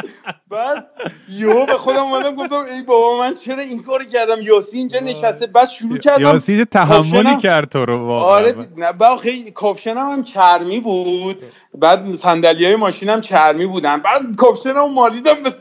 [0.51, 0.87] بعد
[1.29, 5.47] یهو به خودم اومدم گفتم ای بابا من چرا این کار کردم؟ یاسی اینجا نشسته
[5.47, 8.29] بعد شروع کردم یاسی تحملی کرد تو رو واقعا.
[8.29, 11.43] آره نه خیلی کاپشنم هم چرمی بود.
[11.75, 13.97] بعد صندلی های ماشینم چرمی بودن.
[13.97, 15.55] بعد کاپشنم مالیدم به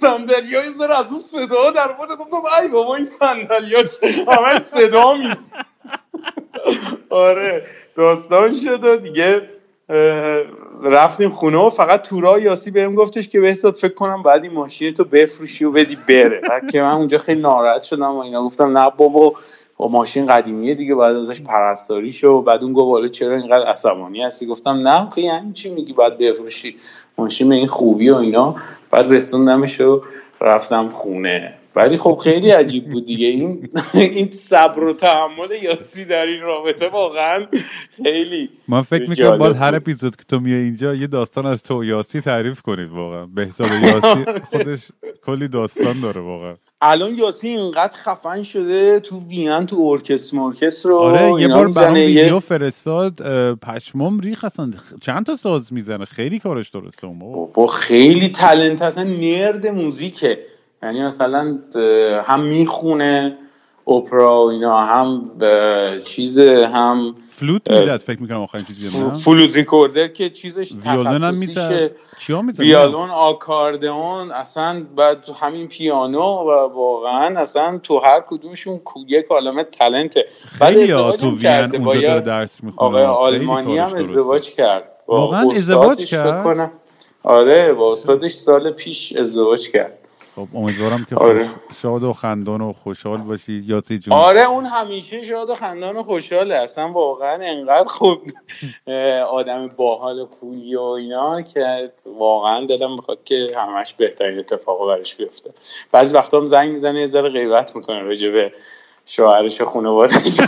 [0.00, 3.76] صندلی های زر از اون صدا در گفتم ای بابا این صندلی
[4.28, 5.30] همش صدا می
[7.10, 7.66] آره
[7.96, 9.42] داستان شد و دیگه
[10.82, 14.94] رفتیم خونه و فقط تورا یاسی بهم گفتش که بهزاد فکر کنم بعد این ماشین
[14.94, 16.40] تو بفروشی و بدی بره.
[16.72, 19.34] که من اونجا خیلی ناراحت شدم و اینا گفتم نه بابا
[19.76, 24.22] با ماشین قدیمیه دیگه بعد ازش پرستاری شو بعد اون گفت حالا چرا اینقدر عصبانی
[24.22, 26.76] هستی؟ گفتم نه که یعنی چی میگی بعد بفروشی؟
[27.18, 28.54] ماشین به این خوبی و اینا.
[28.90, 30.02] بعد رسوندمش و
[30.40, 31.59] رفتم خونه.
[31.76, 33.26] ولی خب خیلی عجیب بود دیگه.
[33.26, 37.46] این این صبر و تحمل یاسی در این رابطه واقعا
[38.02, 41.84] خیلی من فکر می‌کنم باید هر اپیزود که تو میای اینجا یه داستان از تو
[41.84, 43.26] یاسی تعریف کنید واقعا.
[43.26, 44.88] بهزاد یاسی خودش
[45.26, 46.54] کلی داستان داره واقعا.
[46.82, 50.96] الان یاسی اینقدر خفن شده تو وینن تو ارکستر مرکستر رو.
[50.96, 53.20] آره یه بار برام ویدیو فرستاد
[53.56, 54.70] پشمام ریخ اصلا.
[55.00, 57.18] چند تا ساز می‌زنه؟ خیلی کارش درسته اون
[57.54, 60.38] با خیلی تلنت اصلا نرد موزیکه.
[60.82, 61.58] یعنی مثلا
[62.24, 63.38] هم می‌خونه
[63.86, 65.30] اپرا و اینا هم
[66.04, 71.90] چیز هم فلوت می‌زد فکر می‌کنم آخرین چیزی فلوت ریکوردر که چیزش ویولون هم می‌زد.
[72.18, 79.26] چیا می‌زد؟ ویولون آکاردئون اصلا بعد همین پیانو و واقعا اصلا تو هر کدومشون یک
[79.30, 80.26] عالمه تلنته
[80.58, 82.88] خیلی ها تو وین اونجا داره درس می‌خونه.
[82.88, 84.84] آقای آلمانی هم ازدواج کرد.
[85.06, 86.70] واقعا ازدواج کرد؟
[87.22, 89.99] آره با استادش سال پیش ازدواج کرد.
[90.36, 91.48] خب امیدوارم که آره.
[91.82, 93.64] شاد و خندان و خوشحال باشی.
[93.66, 94.14] یاسی جون.
[94.14, 96.54] آره اون همیشه شاد و خندان و خوشحاله.
[96.54, 98.18] اصلا واقعا انقدر خوب
[99.30, 105.14] آدم باحال و کولی و اینا که واقعا دلم می‌خواد که همش بهترین اتفاق برش
[105.14, 105.50] بیفته.
[105.92, 108.52] بعضی وقتا هم زنگ می‌زنه یه ذره غیبت می‌کنه راجع به
[109.06, 110.40] شوهرش و خانوادهش.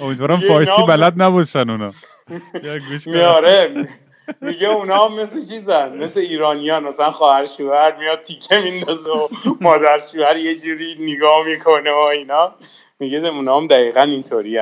[0.00, 1.92] امیدوارم فارسی بلد نباشن اونا.
[3.06, 3.88] میاره
[4.40, 9.28] میگه اونا مثل چیزن مثل ایرانیان مثلا خواهر شوهر میاد تیکه میندازه و
[9.60, 12.54] مادر شوهر یه جوری نگاه می‌کنه و اینا.
[13.00, 14.58] میگه اونا هم دقیقا اینطوری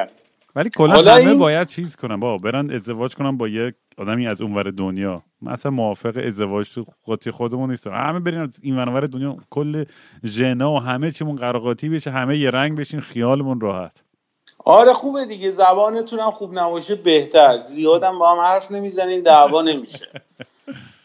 [0.57, 2.21] ولی کلا همه باید چیز کنن.
[2.21, 5.23] با برن ازدواج کنن با یک آدمی از اونور دنیا.
[5.43, 9.85] مثلا موافق ازدواج تو قاطی خودمون نیست همه برین از این ور دنیا کل
[10.25, 14.04] ژنا و همه چیمون قراقاتی بشه همه یه رنگ بشین خیالمون راحت.
[14.65, 17.59] آره خوبه دیگه زبانتون هم خوب نباشه بهتر.
[17.59, 20.09] زیادم با هم حرف نمی‌زنین دعوا نمیشه.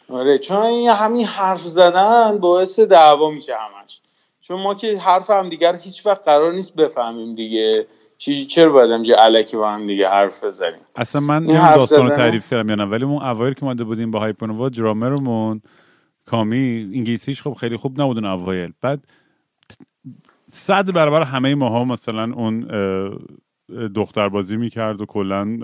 [0.10, 4.02] آره چون این همین حرف زدن باعث دعوا میشه همش.
[4.42, 7.88] چون ما که حرف هم دیگر هیچ وقت قرار نیست بفهمیم دیگه.
[8.18, 12.16] چی چرا باید همجه علکی با هم دیگه حرف بزنیم؟ اصلا من این داستان رو
[12.16, 15.62] تعریف کردم یا نه ولی اون اوایل که ماده بودیم با هایپنوا درامرمون
[16.26, 18.74] کامی انگلیسیش خب خیلی خوب نبودن اوایل.
[18.82, 19.00] بعد
[20.52, 22.68] صد برابر همه ماها مثلا اون
[23.96, 25.58] دختر بازی می‌کرد و کلا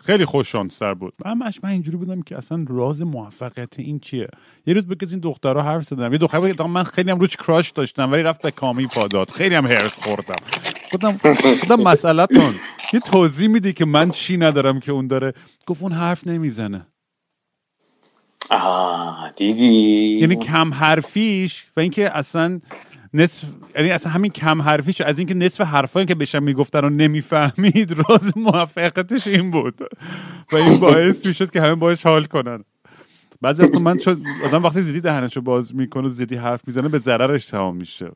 [0.00, 4.28] خیلی خوش شانستر بود همش من اینجوری بودم که اصلا راز موفقیت این چیه؟
[4.66, 7.70] یه روز بگذین این دخترها حرف زدم یه دختر بود من خیلی هم روش کراش
[7.70, 10.36] داشتم ولی رفت به کامی پاداد خیلی هم هرس خوردم.
[10.92, 11.12] گفتم
[11.44, 12.54] گفتم مسئلهتون
[12.92, 15.32] یه توضیح میدی که من چی ندارم که اون داره؟
[15.66, 16.86] گفت اون حرف نمی‌زنه.
[18.50, 22.60] آه دیدی؟ یعنی کم حرفیش و اینکه اصلا
[23.16, 27.96] نصف یعنی اصلا همین کم حرفیش از اینکه نصف حرفایی که بهشم می‌گفتن رو نمی‌فهمید
[28.08, 29.80] راز موفقیتش این بود.
[30.52, 32.64] و این باعث می‌شد که همه باش حال کنن.
[33.40, 36.98] بعضی وقتا من چون آدم وقتی زیدی دهنشو باز می‌کنه و زیدی حرف می‌زنه به
[36.98, 38.10] ضررش تمام میشه.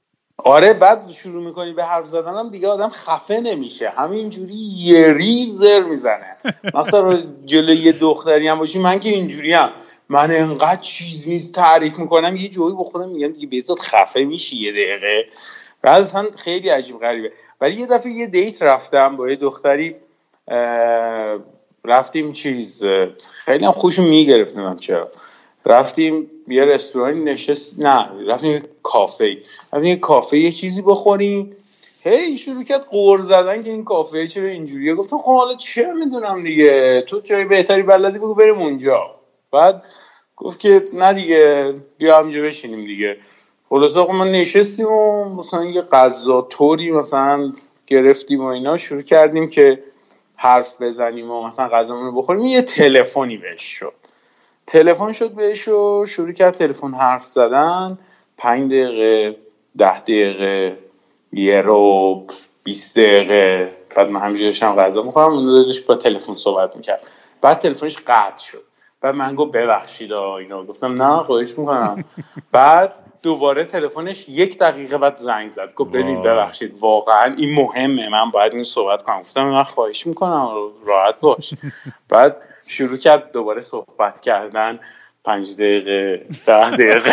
[0.45, 3.89] آره بعد شروع می‌کنی به حرف زدن هم دیگه آدم خفه نمیشه.
[3.89, 6.37] همینجوری یه ریزر می‌زنه.
[6.75, 9.71] مثلا جلوی یه دختری هم باشی من که اینجوری هم.
[10.09, 14.57] من انقدر چیز میز تعریف می‌کنم یه جوی با خودم میگم دیگه بهزاد خفه میشی
[14.57, 15.27] یه دقیقه.
[15.83, 17.31] بعد اصلا خیلی عجیب غریبه.
[17.61, 19.97] ولی یه دفعه یه دیت رفتم با یه دختری
[21.85, 22.85] رفتیم چیز
[23.45, 25.11] خیلی هم خوشم می‌گرفتم چرا.
[25.67, 29.37] رفتیم یه رستوران نشست نه رفتیم کافه.
[29.73, 31.57] رفتیم کافه یه چیزی بخوریم.
[32.03, 34.95] هی شروع کرد قور زدن که این کافه چرا اینجوریه.
[34.95, 39.01] گفتم خب حالا چه می‌دونم دیگه؟ تو جای بهتری بلدی بگو بریم اونجا.
[39.53, 39.83] بعد
[40.37, 43.17] گفت که نه دیگه بیا همینجا بشینیم دیگه.
[43.69, 47.53] خلاص آقا ما نشستیم و مثلا یه غذا طوری مثلا
[47.87, 48.77] گرفتیم و اینا.
[48.77, 49.83] شروع کردیم که
[50.37, 52.45] حرف بزنیم و مثلا غذامون رو بخوریم.
[52.45, 54.00] یه تلفنی بهش شد.
[54.71, 57.99] تلفن شد بهش و شروع کرد تلفن حرف زدن.
[58.39, 59.37] پنج دقیقه
[59.79, 60.79] ده دقیقه
[61.33, 62.27] یه رو
[62.65, 63.73] 20 دقیقه.
[63.97, 67.01] بعد من همینجوری داشتم غذا می‌خورم اون داشت با تلفن صحبت می‌کرد.
[67.43, 68.63] بعد تلفنش قطع شد.
[69.01, 70.65] بعد من گفت ببخشید اینا.
[70.65, 72.05] گفتم نه خواهش می‌کنم.
[72.53, 75.75] بعد دوباره تلفنش یک دقیقه بعد زنگ زد.
[75.75, 78.09] گفت ببین ببخشید واقعا این مهمه.
[78.09, 79.21] من باید این صحبت کنم.
[79.21, 80.51] گفتم من خواهش می‌کنم.
[80.87, 81.55] راحت باش.
[82.09, 82.37] بعد
[82.71, 84.81] شروع کرد دوباره صحبت کردن.
[85.25, 87.11] پنج دقیقه ده دقیقه.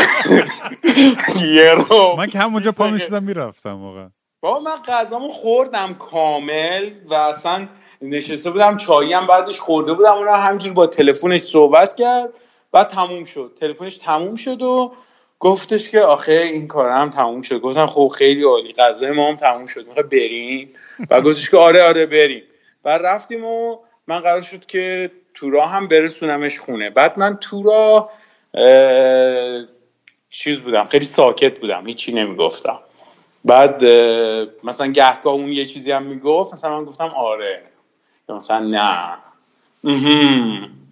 [1.56, 2.16] یه رو.
[2.18, 4.06] من که همونجا پا می‌شدم می‌رفتم موقع
[4.42, 7.68] بابا من غذامو خوردم کامل و اصلا
[8.02, 12.30] نشسته بودم چایی هم بعدش خورده بودم اون همجور با تلفنش صحبت کرد.
[12.72, 13.58] بعد تموم شد.
[13.60, 14.94] تلفنش تموم شد و
[15.40, 17.60] گفتش که آخه این کارم تموم شد.
[17.60, 19.88] گفتم خب خیلی عالی غذای ما هم تموم شد.
[19.88, 20.74] می‌خوای بریم.
[21.10, 22.44] و گفتش که آره آره بریم.
[22.84, 23.78] بعد رفتیم و
[24.08, 26.90] من قرار شد که تو راه هم برسونمش خونه.
[26.90, 28.12] بعد من تو راه
[30.30, 32.80] چیز بودم خیلی ساکت بودم هیچی نمی‌گفتم.
[33.46, 33.86] بعد
[34.64, 37.62] مثلا گهگاه اون یه چیزی هم می‌گفت مثلا من گفتم آره.
[38.30, 39.18] مثلا نه.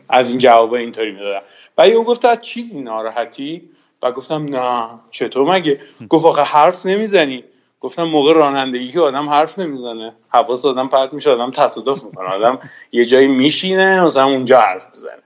[0.09, 1.41] از این جواب اینطوری می‌دادم.
[1.75, 3.69] بعد او گفت از چیزی ناراحتی؟
[4.01, 4.99] و گفتم نه.
[5.11, 5.79] چطور مگه؟
[6.09, 7.43] گفت آقا حرف نمی‌زنی.
[7.85, 10.13] گفتم موقع رانندگی که آدم حرف نمی‌زنه.
[10.29, 12.27] حواس آدم پرت میشه آدم تصادف می‌کنه.
[12.27, 12.59] آدم
[12.91, 15.21] یه جایی میشینه مثلا اونجا حرف می‌زنه.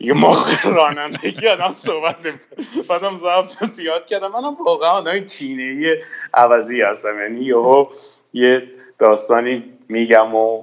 [0.00, 2.82] یه موقع رانندگی آدم صحبت نمی‌کنه.
[2.88, 4.32] بعدم ضبط زیاد کردم.
[4.32, 5.98] منم واقعا آدم کینه
[6.34, 7.20] عوضی هستم.
[7.20, 7.86] یعنی یهو
[8.32, 8.62] یه
[8.98, 10.62] داستانی میگم و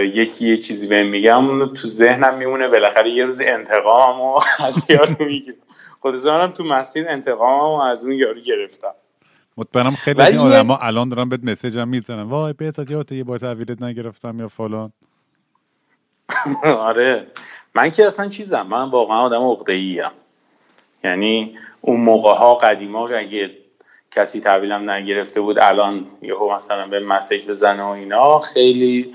[0.00, 2.68] یکی یه چیزی بهم میگم تو ذهنم میمونه.
[2.68, 5.56] بالاخره یه روز انتقام و از یارو می‌گیرم.
[6.00, 6.16] خود
[6.46, 8.94] تو مسیر انتقام و از اون یارو گرفتم.
[9.56, 12.22] مطمئنم خیلی از این آدم ها الان دارن بهت مسیج هم می‌زنن.
[12.22, 14.92] وای بهزاد یادت یه بار تحویلت نگرفتم یا فلان.
[16.64, 17.26] آره.
[17.74, 20.02] من که اصلا چیزم من واقعا آدم عقده ای
[21.04, 23.50] یعنی اون موقع ها قدیما اگه
[24.10, 29.14] کسی تحویلم نگرفته بود الان یهو مثلا به مسیج بزنه و اینا خیلی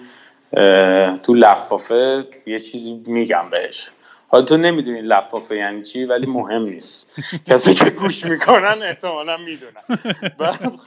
[1.23, 3.89] تو لفافه یه چیزی میگم بهش.
[4.27, 7.19] حالا تو نمی‌دونی لفافه یعنی چی ولی مهم نیست.
[7.49, 9.99] کسی که گوش می‌کنن احتمالا می‌دونن.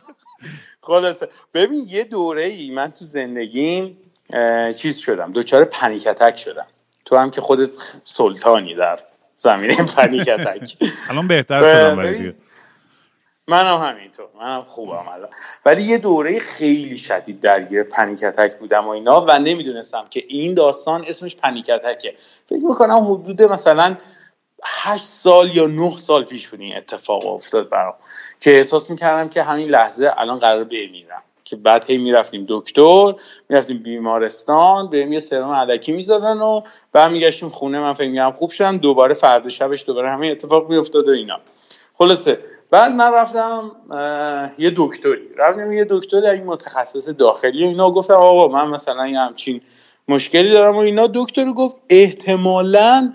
[0.80, 1.28] خلاصه.
[1.54, 3.96] ببین یه دوره ای من تو زندگیم
[4.76, 5.32] چیز شدم.
[5.32, 6.66] دوچار پنیکتک شدم.
[7.04, 7.70] تو هم که خودت
[8.04, 8.98] سلطانی در
[9.34, 10.76] زمینه پنیکتک
[11.10, 12.34] الان بهتر شدم
[13.50, 15.28] منم همینطور منم خوبم الان.
[15.64, 21.04] ولی یه دوره خیلی شدید درگیر پنیکتک بودم و اینا و نمی‌دونستم که این داستان
[21.06, 22.14] اسمش پنیکتکه
[22.48, 23.96] فکر می‌کنم حدود مثلا
[24.64, 27.94] هشت سال یا نه سال پیش بود این اتفاق افتاد برام.
[28.40, 33.14] که احساس می‌کردم که همین لحظه الان قرار بمیرم که بعد هی می‌رفتیم دکتر
[33.48, 36.60] می‌رفتیم بیمارستان به یه سرم علکی می‌زدن و
[36.92, 37.80] برمیگشتیم خونه.
[37.80, 41.40] من فکر میگم خوب شدم دوباره فردا شبش دوباره همین اتفاق میافتاد و اینا.
[41.94, 42.38] خلاصه
[42.70, 43.72] بعد من رفتم
[44.58, 45.28] یه دکتری.
[45.36, 47.64] رفتم یه دکتری این متخصص داخلی.
[47.64, 49.60] اینا گفتم آقا من مثلا یه همچین
[50.08, 50.76] مشکلی دارم.
[50.76, 53.12] و اینا دکتر گفت احتمالا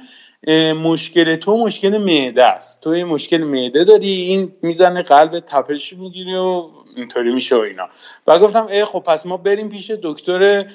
[0.83, 2.81] مشکل تو مشکل معده است.
[2.81, 6.63] تو یه مشکل معده داری این می‌زنه قلب تپش می‌گیری و
[6.95, 7.87] اینطوری میشه و اینا.
[8.27, 10.65] و گفتم ای خب پس ما بریم پیش دکتر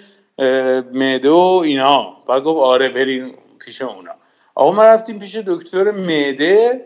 [0.92, 2.16] معده و اینا.
[2.28, 4.12] و گفت آره بریم پیش اونا.
[4.54, 6.84] آقا ما رفتیم پیش دکتر معده.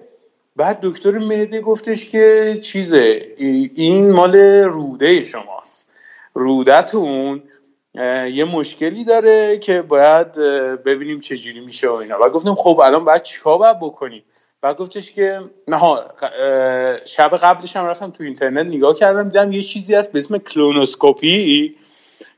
[0.56, 5.94] بعد دکتر مهده گفتش که چیزه این مال روده شماست.
[6.34, 7.42] رودتون
[8.32, 10.32] یه مشکلی داره که باید
[10.82, 12.18] ببینیم چجوری میشه و اینا.
[12.22, 14.22] و گفتیم خب الان باید چیکار باید بکنیم؟
[14.62, 15.80] و گفتش که نه
[17.04, 21.76] شب قبلش هم رفتم تو اینترنت نگاه کردم دیدم یه چیزی هست به اسم کلونوسکوپی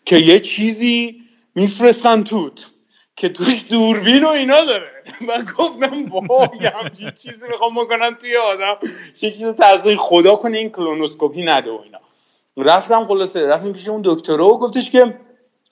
[0.05, 1.21] که یه چیزی
[1.55, 2.71] میفرستن توت
[3.17, 4.96] که توش دوربین و اینا داره.
[5.29, 8.79] من گفتم وای همچین چیزی می‌خوام بکنم توی آدم.
[9.21, 11.99] چه چیز تحصیل خدا کنه این کلونوسکوپی نده و اینا.
[12.57, 15.21] رفتم خلاصه رفتیم پیش اون دکتر و گفتش که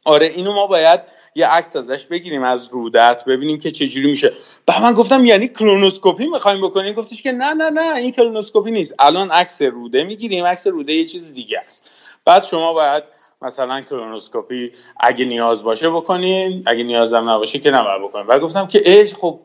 [0.05, 1.01] آره اینو ما باید
[1.35, 4.32] یه عکس ازش بگیریم از رودت ببینیم که چجوری میشه.
[4.66, 8.95] بعد من گفتم یعنی کلونوسکوپی می‌خوایم بکنیم گفتش که نه نه نه این کلونوسکوپی نیست.
[8.99, 11.91] الان عکس روده می‌گیریم عکس روده یه چیز دیگه است.
[12.24, 13.05] بعد شما باید
[13.45, 18.26] مثلا کلونوسکوپی اگه نیاز باشه بکنین اگه نیازم نباشه که نباید بکنین.
[18.26, 19.38] و گفتم که ای خب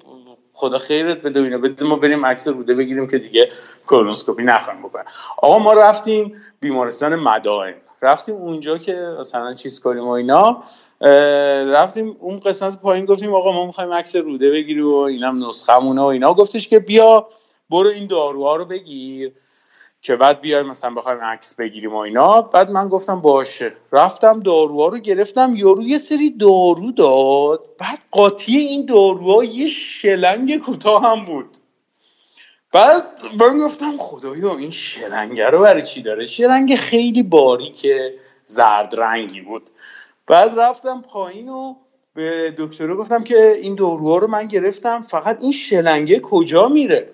[0.53, 3.49] خدا خیرت بده اینا بده ما بریم عکس روده بگیریم که دیگه
[3.87, 5.05] کلونوسکوپی نخوایم بکنیم.
[5.37, 7.75] آقا ما رفتیم بیمارستان مدائن.
[8.01, 10.63] رفتیم اونجا که مثلا چیز کنیم و اینا
[11.71, 16.05] رفتیم اون قسمت پایین گفتیم آقا ما می‌خوایم عکس روده بگیریم و اینم نسخمونه و
[16.05, 16.33] اینا.
[16.33, 17.27] گفتش که بیا
[17.69, 19.31] برو این داروها رو بگیر.
[20.01, 22.41] که بعد بیایم مثلا بخوایم عکس بگیریم و اینا.
[22.41, 23.73] بعد من گفتم باشه.
[23.91, 25.53] رفتم داروها رو گرفتم.
[25.55, 27.65] یارو یه سری دارو داد.
[27.77, 31.57] بعد قاطی این داروها یه شلنگ کوتاه هم بود.
[32.71, 33.03] بعد
[33.39, 39.69] من گفتم خدایا این شلنگه رو برای چی داره؟ شلنگ خیلی باریکه زرد رنگی بود.
[40.27, 41.75] بعد رفتم پایین و
[42.13, 45.01] به دکتر گفتم که این دوروها رو من گرفتم.
[45.01, 47.13] فقط این شلنگه کجا میره؟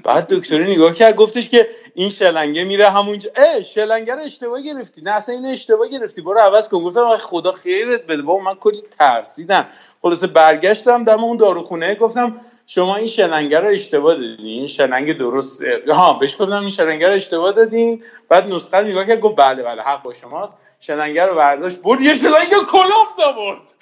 [0.00, 3.30] بعد دکتری نگاه کرد گفتش که این شلنگه میره همونجا.
[3.36, 5.00] اه شلنگه رو اشتباه گرفتی.
[5.00, 6.22] نه اصلا این اشتباه گرفتی.
[6.22, 6.78] برو عوض کن.
[6.78, 8.22] گفتم خدا خیرت بده.
[8.22, 9.66] بابا من کلی ترسیدم.
[10.02, 11.94] خلاصه برگشتم دم اون داروخونه.
[11.94, 12.36] گفتم
[12.66, 14.46] شما این شلنگه رو اشتباه دادین.
[14.46, 18.02] این شلنگ درست ها بهش گفتم این شلنگه رو اشتباه دادین.
[18.28, 20.54] بعد نسخه نگاه کرد گفت بله بله حق با شماست.
[20.80, 21.78] شلنگه رو برداشت.
[21.78, 23.74] بود یه شلنگ کلوف آورد.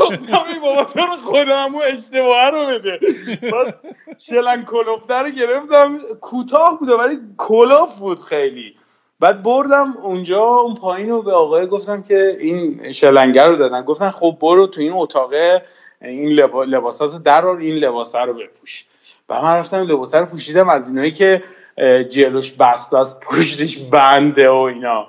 [0.00, 2.98] گفتم این بابا تو رو همون اشتباه رو بده؟
[4.18, 5.98] شلنگ کلوفته رو گرفتم.
[6.20, 8.74] کوتاه بوده ولی کلوف بود خیلی.
[9.20, 13.82] بعد بردم اونجا اون پایین رو به آقای گفتم که این شلنگه رو دادن.
[13.82, 15.64] گفتن خب برو تو این اتاقه
[16.02, 16.28] این
[16.66, 18.84] لباسات در این لباسه رو بپوش.
[19.28, 20.68] و من رفتم لباسه رو پوشیدم.
[20.68, 21.42] از اینایی که
[22.08, 25.06] جلوش بسته از پشتش بنده و اینا.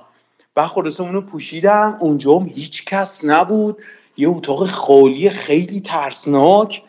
[0.60, 3.78] و خلاصه اونو پوشیدم اونجا هم هیچ کس نبود.
[4.18, 6.82] یه اتاق خالی خیلی ترسناک.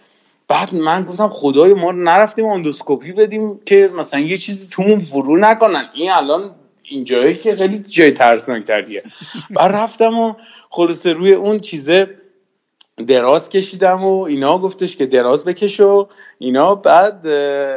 [0.49, 5.85] بعد من گفتم خدای ما نرفتیم اندوسکوپی بدیم که مثلا یه چیزی تو فرو نکنن.
[5.95, 9.03] این الان این جایی که خیلی جای ترسناک تریه
[9.57, 10.35] بعد رفتم و
[10.71, 12.15] خلاصه روی اون چیزه
[13.07, 16.09] دراز کشیدم و اینا گفتش که دراز بکش و
[16.39, 16.75] اینا.
[16.75, 17.27] بعد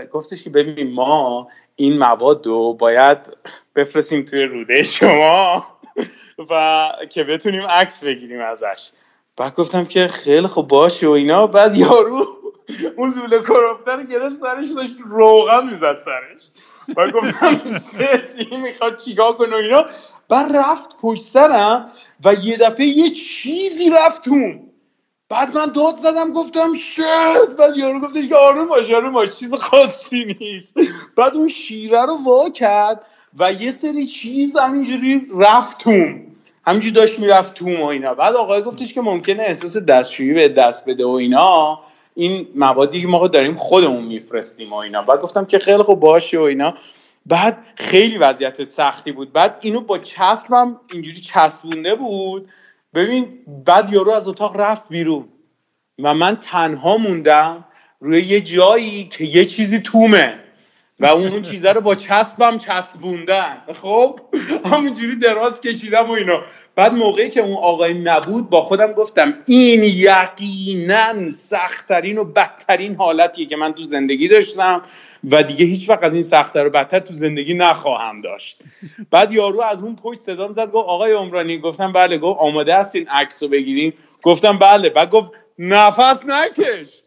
[0.07, 3.37] گفتش که ببین ما این مواد رو باید
[3.75, 5.65] بفرستیم توی روده شما.
[6.49, 8.91] و که بتونیم عکس بگیریم ازش.
[9.37, 11.47] بعد گفتم که خیلی خوب باشه و اینا.
[11.47, 12.25] بعد یارو
[12.97, 16.49] اون لوله کرافته رو گرفت سرش داشت روغن می‌زد سرش.
[16.97, 17.61] و گفتم
[18.37, 19.85] این می‌خواد چیکار کنه و اینا؟
[20.29, 21.91] بعد رفت پشت سرم
[22.25, 24.69] و یه دفعه یه چیزی رفت اون.
[25.29, 29.53] بعد من داد زدم گفتم شد بعد یارو گفتش که آروم باش آروم باش چیز
[29.53, 30.75] خاصی نیست.
[31.15, 33.05] بعد اون شیره رو وا کرد.
[33.39, 36.21] و یه سری چیز همینجوری رفت توم
[36.67, 38.13] همینجوری داشت می‌رفت توم و اینا.
[38.13, 41.79] بعد آقای گفتش که ممکنه احساس دستشویی به دست بده و اینا.
[42.15, 45.01] این موادی که ما داریم خودمون میفرستیم و اینا.
[45.01, 46.73] بعد گفتم که خیلی خوب باشه و اینا.
[47.25, 49.33] بعد خیلی وضعیت سختی بود.
[49.33, 52.49] بعد اینو با چسبم اینجوری چسبونده بود.
[52.93, 53.27] ببین
[53.65, 55.25] بعد یارو از اتاق رفت بیرون.
[55.99, 57.65] و من تنها موندم
[57.99, 60.42] روی یه جایی که یه چیزی تومه.
[61.03, 63.57] و اون چیزه رو با چسبم چسبوندن.
[63.81, 64.19] خب؟
[64.65, 66.41] همونجوری دراز کشیدم و اینا.
[66.75, 73.45] بعد موقعی که اون آقای نبود با خودم گفتم این یقینا سختترین و بدترین حالتیه
[73.45, 74.81] که من تو زندگی داشتم
[75.31, 78.61] و دیگه هیچ وقت از این سختتر و بدتر تو زندگی نخواهم داشت.
[79.11, 83.07] بعد یارو از اون پشت صدام زد گفت آقای عمرانی گفتم بله گفت آماده هستین
[83.07, 83.93] عکس رو بگیریم
[84.23, 84.89] گفتم بله.
[84.89, 87.01] بعد گفت نفس نکش.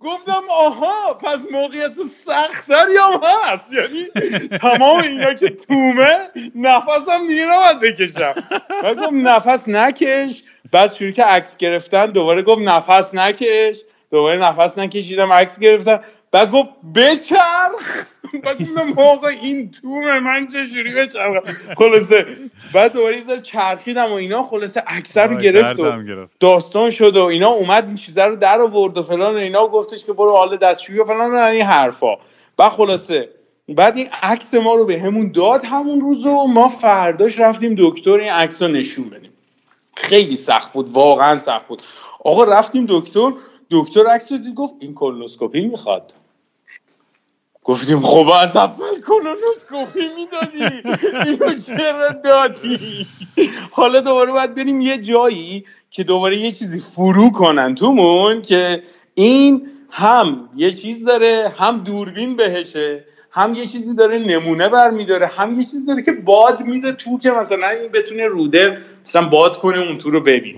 [0.00, 4.04] گفتم آها پس موقعیت سختری هم هست؟ یعنی
[4.60, 6.16] تمام اینا که تومه
[6.54, 8.34] نفسم دیگه نباید بکشم.
[8.84, 10.42] و گفت نفس نکش.
[10.72, 13.80] بعد شروع که عکس گرفتن دوباره گفت نفس نکش.
[14.10, 16.00] دوباره نفس نکشیدم عکس گرفتم.
[16.32, 18.06] بعد گفت بچرخ!
[18.44, 18.62] بعد
[18.96, 22.26] موقع این تومه من چجوری بچرخم؟ خلاصه.
[22.74, 26.02] بعد دوباره یه چرخیدم و اینا خلاصه اکثر رو گرفت و
[26.40, 30.04] داستان شد و اینا اومد این چیزا رو در آورد و فلان و اینا گفتش
[30.04, 32.16] که برو حال دستشویی و فلان و این حرفا.
[32.56, 33.28] بعد خلاصه.
[33.68, 38.10] بعد این عکس ما رو به همون داد همون روز و ما فرداش رفتیم دکتر
[38.10, 39.32] این عکس رو نشون بدیم.
[39.96, 41.82] خیلی سخت بود واقعا سخت بود.
[42.24, 43.32] آقا رفتیم دکتر.
[43.70, 46.14] دکتر عکس دید گفت این کولونوسکوپی می‌خواد.
[47.64, 50.88] گفتیم خب از اول کولونوسکوپی می‌دادی.
[51.26, 53.06] اینو چرا دادی؟
[53.70, 58.82] حالا دوباره باید بریم یه جایی که دوباره یه چیزی فرو کنن تومون که
[59.14, 63.04] این هم یه چیز داره هم دوربین بهشه.
[63.30, 67.30] هم یه چیزی داره نمونه برمیداره هم یه چیزی داره که باد میده تو که
[67.30, 70.56] مثلا این بتونه روده مثلا باد کنه اون تو رو ببین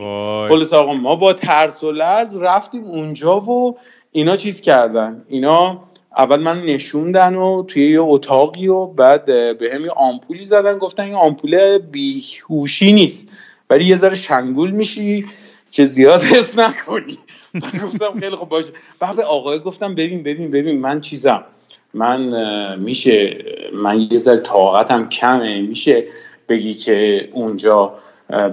[0.48, 3.78] خلاص آقا ما با ترس و لز رفتیم اونجا و
[4.12, 5.24] اینا چیز کردن.
[5.28, 5.82] اینا
[6.16, 9.24] اول من نشوندن و توی یه اتاقی و بعد
[9.58, 13.28] به هم یه آمپولی زدن گفتن این آمپول بیهوشی نیست.
[13.70, 15.26] ولی یه ذره شنگول میشی
[15.70, 17.18] که زیاد حس نکنی.
[17.54, 18.72] من گفتم خیلی خوب باشه.
[18.98, 21.44] بعد به آقای گفتم ببین ببین ببین من چیزم.
[21.94, 23.44] من میشه
[23.74, 25.60] من یه ذره طاقتم کمه.
[25.60, 26.04] میشه
[26.48, 27.94] بگی که اونجا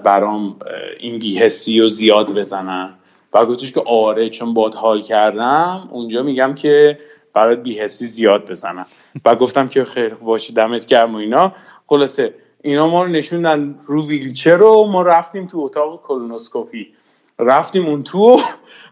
[0.03, 0.55] برام
[0.99, 2.93] این بیهسی رو زیاد بزنم؟
[3.33, 6.99] و گفتش که آره چون باد حال کردم اونجا میگم که
[7.33, 8.85] برات بیهسی زیاد بزنم.
[9.25, 11.53] و گفتم که خیلی باشی دمت گرم و اینا.
[11.87, 16.93] خلاصه اینا ما رو نشوندن رو ویلچر رو ما رفتیم تو اتاق کلونوسکوپی.
[17.39, 18.39] رفتیم اون تو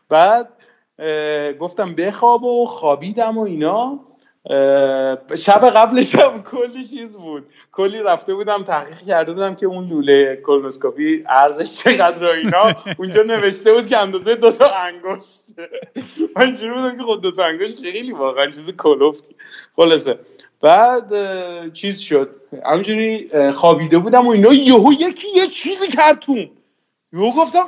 [0.10, 0.50] بعد
[1.60, 4.00] گفتم بخواب و خوابیدم و اینا.
[5.38, 7.46] شب قبلش هم کلی چیز بود.
[7.72, 12.74] کلی رفته بودم تحقیق کرده بودم که اون لوله کولونوسکوپی ارزش چقدر اینا.
[12.98, 15.44] اونجا نوشته بود که اندازه دو تا انگشت.
[16.36, 19.36] من اینجوری بودم که خود دو تا انگشت خیلی واقعا چیز کلوفتی
[19.76, 20.20] خلاصه.
[20.62, 21.14] بعد
[21.74, 22.30] چیز شد.
[22.66, 24.54] همینجوری خوابیده بودم و اینا.
[24.54, 26.36] یهو یکی یه چیزی کرد تو
[27.14, 27.66] یهو گفتم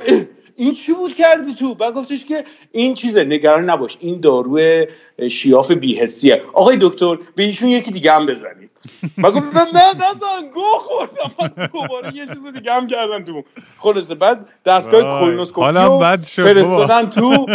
[0.57, 4.85] این چی بود کردی تو؟ بعد گفتش که این چیزه نگران نباش این دارو
[5.31, 8.69] شیاف بیهسیه آقای دکتر به ایشون یکی دیگه هم بزنید
[9.17, 13.43] من گفتم نه نزن گو خوردم دوباره یه چیز دیگه هم کردن تو.
[13.77, 17.45] خلاصه بعد دستگاه کولونوسکوپی رو فرستادن تو.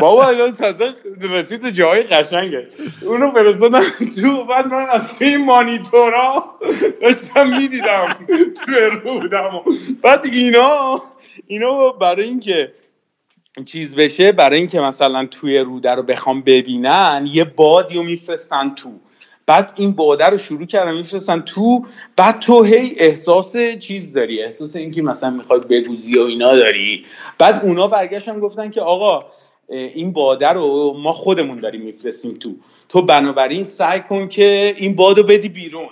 [0.00, 2.68] بابا الان تازه رسید جای قشنگه.
[3.02, 3.80] اونو فرستادن
[4.20, 4.44] تو.
[4.44, 6.44] بعد من از این مانیتورا
[7.02, 8.16] داشتم می‌دیدم.
[8.66, 9.60] تو رو بودم.
[10.02, 11.02] بعد اینا
[11.46, 12.49] اینا برای اینکه
[13.64, 18.90] چیز بشه برای اینکه مثلا توی روده رو بخوام ببینن یه بادی رو میفرستن تو.
[19.46, 21.86] بعد این باده رو شروع کردن میفرستن تو.
[22.16, 27.04] بعد تو هی احساس چیز داری احساس اینکه مثلا می‌خوای بگوزی و اینا داری.
[27.38, 29.26] بعد اونا برگشتن گفتن که آقا
[29.68, 32.56] این باده رو ما خودمون داریم میفرستیم تو.
[32.88, 35.88] تو بنابراین سعی کن که این بادو بدی بیرون.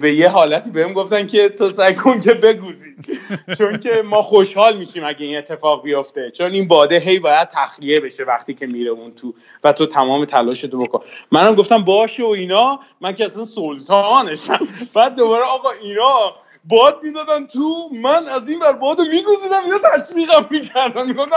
[0.00, 2.94] به یه حالتی بهم گفتن که تو سعی کن که بگوزی.
[3.58, 6.30] چون که ما خوشحال میشیم اگه این اتفاق بیفته.
[6.30, 10.24] چون این باده هی باید تخلیه بشه وقتی که میره اون تو و تو تمام
[10.24, 11.00] تلاشتو بکن.
[11.32, 14.68] منم گفتم باشه و اینا من که اصلا سلطانشم.
[14.94, 16.34] بعد دوباره آقا اینا
[16.68, 21.06] باد می‌دادن تو من از این بر باد میگوزیدم اینا تشویقم می‌کردن.
[21.06, 21.36] می‌گفتم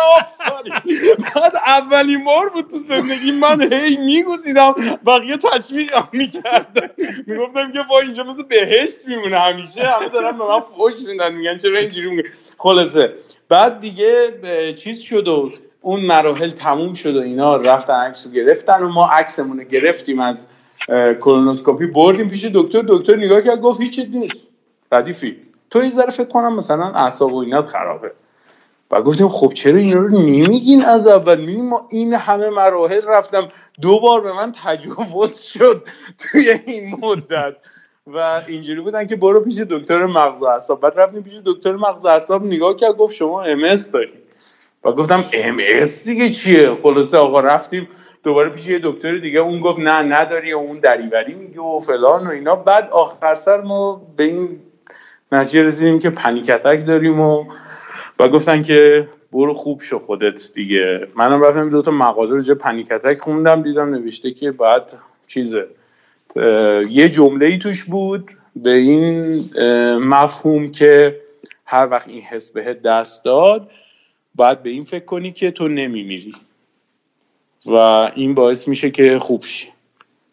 [1.35, 4.75] بعد اولین بار بود تو زندگی من هی میگوزیدم
[5.05, 6.89] بقیه تشویقم می‌کردن.
[7.27, 9.83] می‌گفتم که با اینجا مثل بهشت میمونه همیشه.
[9.83, 12.23] همه دارن به من فوش میدن میگن چرا اینجوری میگه
[12.57, 13.13] خلاصه.
[13.49, 14.33] بعد دیگه
[14.73, 15.51] چیز شد و
[15.81, 20.47] اون مراحل تموم شد و اینا رفتن عکس گرفتن و ما عکسمون گرفتیم از
[21.19, 24.47] کولونوسکوپی بردیم پیش دکتر دکتر نگاه کرد گفت هیچ نیست.
[24.91, 25.37] ردیفی
[25.69, 28.11] تو یه ذره فکر کنم مثلا اعصاب و اینات خرابه.
[28.91, 33.49] و گفتیم خب چرا اینا رو نمیگین از اول؟ میگین ما این همه مراحل رفتم.
[33.81, 35.87] دو بار به من تجاوز شد
[36.17, 37.57] توی این مدت.
[38.07, 40.79] و اینجوری بودن که برو پیش دکتر مغز و اعصاب.
[40.79, 43.61] بعد رفتیم پیش دکتر مغز و اعصاب نگاه کرد گفت شما ام
[43.93, 44.13] داری
[44.83, 45.57] و گفتم ام
[46.05, 47.87] دیگه چیه؟ خلاصه آقا رفتیم
[48.23, 49.39] دوباره پیش یه دکتر دیگه.
[49.39, 50.51] اون گفت نه نداری.
[50.51, 52.55] اون دریوری میگه و فلان و اینا.
[52.55, 54.59] بعد آخر سر ما به این
[55.31, 57.45] نتیجه رسیدیم که پنیکتک داریم و
[58.19, 61.07] و گفتن که برو خوب شو خودت دیگه.
[61.15, 64.93] منم رفتم دو تا مقاله رو جای پنیکتک خوندم دیدم نوشته که بعد
[65.27, 65.67] چیزه.
[66.89, 69.39] یه جمله ای توش بود به این
[69.97, 71.19] مفهوم که
[71.65, 73.71] هر وقت این حس بهت دست داد
[74.35, 76.33] باید به این فکر کنی که تو نمیمیری.
[77.65, 77.75] و
[78.15, 79.67] این باعث میشه که خوب شی.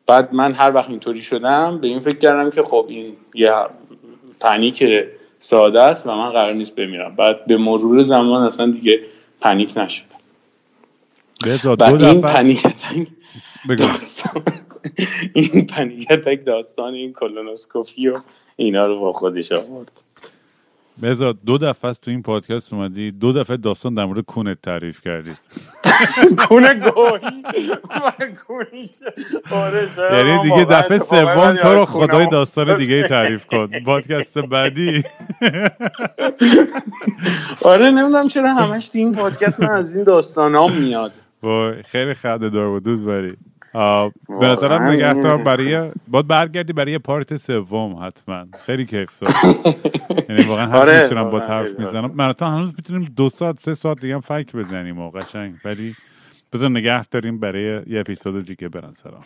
[0.07, 3.53] بعد من هر وقت اینطوری شدم به این فکر کردم که خب این یه
[4.41, 4.85] پنیک
[5.39, 7.17] ساده است و من قرار نیست بمیرم.
[7.17, 9.01] بعد به مرور زمان اصلا دیگه
[9.41, 10.05] پنیک نشد.
[11.45, 12.63] و این پنیک
[13.79, 14.43] داستان
[15.35, 18.21] این پنیک داستان این کلونوسکوفی و
[18.57, 19.93] اینا رو با خودش آورد.
[21.03, 25.31] بذار دو دفعه تو این پادکست اومدی دو دفعه داستان در مورد کونت تعریف کردی.
[26.49, 27.45] کونه گوهی.
[29.51, 33.71] آره، یعنی دیگه دفعه سوم تو رو خدای داستان دیگه تعریف کن.
[33.87, 35.03] پادکست بعدی.
[37.65, 41.13] آره نمی‌دونم چرا همش این پادکست من از این داستان ها میاد
[41.87, 43.37] خیلی خنده دار بود بری
[44.41, 48.47] به نظرم نگهدار برای باید برگردی برای پارت سوم حتما.
[48.67, 49.31] خیلی کیف ساد
[50.31, 52.13] یعنی واقعا هر آره می‌تونم با حرف می‌زنم.
[52.15, 55.55] من تا هنوز می‌تونیم دو ساعت سه ساعت دیگه هم فک بزنیم و قشنگ.
[55.65, 55.97] ولی
[56.53, 59.25] بذار نگه داریم برای یه اپیزود دیگه برن سلام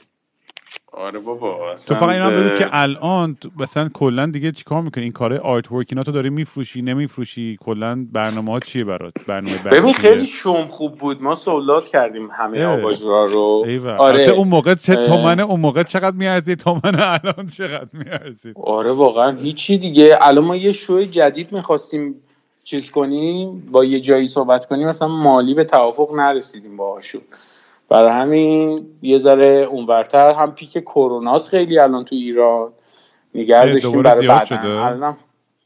[0.98, 5.34] آره بابا تو فقط اینا بگو که الان مثلا کلا دیگه چیکار می‌کنی؟ این کار
[5.34, 10.26] آرت ورک اینا تو داری میفروشی نمیفروشی؟ کلا برنامه ها چیه برات؟ برنامه ببین خیلی
[10.26, 11.22] شوم خوب بود.
[11.22, 13.66] ما سولات کردیم همه آباژورا رو.
[13.98, 14.28] آره.
[14.28, 19.78] اون موقع چه تومنه اون موقع چقدر میارزی؟ تومنه الان چقدر میارزی؟ آره واقعا هیچی
[19.78, 20.18] دیگه.
[20.20, 22.14] الان ما یه شو جدید می‌خواستیم
[22.64, 27.22] چیز کنیم با یه جایی صحبت کنیم مثلا مالی به توافق نرسیدیم باهاشون.
[27.88, 30.32] برای همین یه ذره اونورتر.
[30.32, 32.72] هم پیک کروناست خیلی الان تو ایران.
[33.34, 35.16] نگه داشتیم برای بعد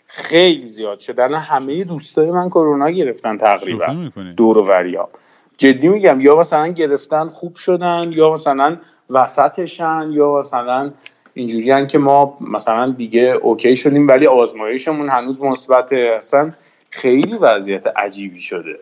[0.07, 1.23] خیلی زیاد شده.
[1.23, 4.11] الان همه دوستای من کرونا گرفتن تقریبا.
[4.37, 5.11] دور و وریاب
[5.57, 8.77] جدی میگم یا مثلا گرفتن خوب شدن یا مثلا
[9.11, 10.93] وسطشن یا مثلا
[11.35, 16.53] اینجوری که ما مثلا دیگه اوکی شدیم ولی آزمایشمون هنوز مثبت اصلا
[16.91, 18.79] خیلی وضعیت عجیبی شده.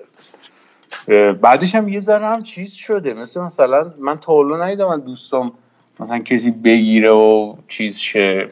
[1.40, 3.14] بعدش هم یه ذره هم چیز شده.
[3.14, 5.52] مثل مثلا من تا حالا ندیدم دوستم
[6.00, 8.48] مثلا کسی بگیره و چیز شه.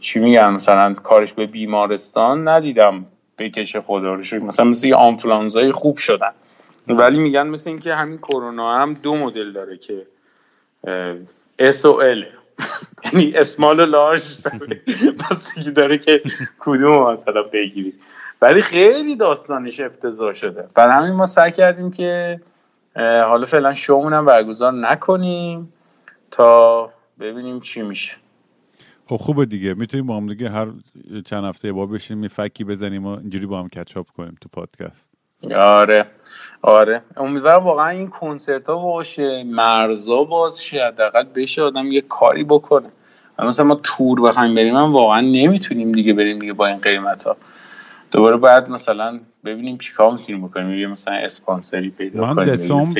[0.00, 3.04] چی میگن؟ مثلا کارش به بیمارستان ندیدم
[3.38, 6.32] بکشه خدا رو مثلا مثل یه آنفلانزای خوب شدن.
[6.88, 10.06] ولی میگن مثل اینکه همین کرونا هم دو مدل داره که
[11.58, 12.24] اس و ال
[13.04, 14.22] یعنی اسمال و لارج
[15.74, 15.98] داره.
[15.98, 16.22] که
[16.58, 17.92] کدوم مثلا بگیری.
[18.42, 20.68] ولی خیلی داستانش افتضاح شده.
[20.74, 22.40] برای همین ما سعی کردیم که
[22.96, 25.72] حالا فعلا شومون هم برگزار نکنیم
[26.30, 26.90] تا
[27.20, 28.12] ببینیم چی میشه.
[29.06, 29.74] خب خوبه دیگه.
[29.74, 30.68] می‌تونیم با هم دیگه هر
[31.26, 35.08] چند هفته با بشیم فکی بزنیم و اینجوری با هم کچاپ کنیم تو پادکست.
[35.56, 36.06] آره.
[36.62, 37.02] آره.
[37.16, 42.90] امیدوارم واقعا این کنسرت ها باشه مرزا باز شه حداقل بشه آدم یه کاری بکنه.
[43.38, 47.36] مثلا ما تور بخوایم بریم هم واقعا نمی‌تونیم دیگه بریم دیگه با این قیمت ها
[48.10, 50.78] دوباره باید مثلا ببینیم چیکار می‌تونیم بکنیم.
[50.78, 52.92] یه مثلا اسپانسری پیدا من دسام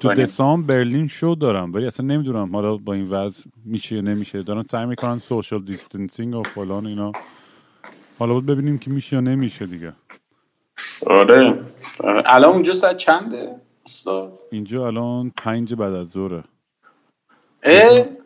[0.00, 4.42] تو دسامبر برلین شو دارم ولی اصلا نمی‌دونم حالا با این وضع میشه یا نمیشه.
[4.42, 7.12] دارن سعی می‌کنن social distancing و فلان اینا.
[8.18, 9.92] حالا باید ببینیم که میشه یا نمیشه دیگه.
[11.06, 11.58] آره.
[12.26, 13.54] الان اونجا ساعت چنده؟
[14.52, 16.44] اینجا الان پنج بعد از ظهره.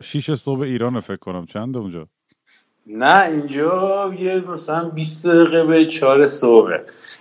[0.01, 1.45] شیش صبح ایران فکر کنم.
[1.45, 2.07] چنده اونجا؟
[2.87, 6.77] نه اینجا یه مثلا 20 دقیقه به 4 صبح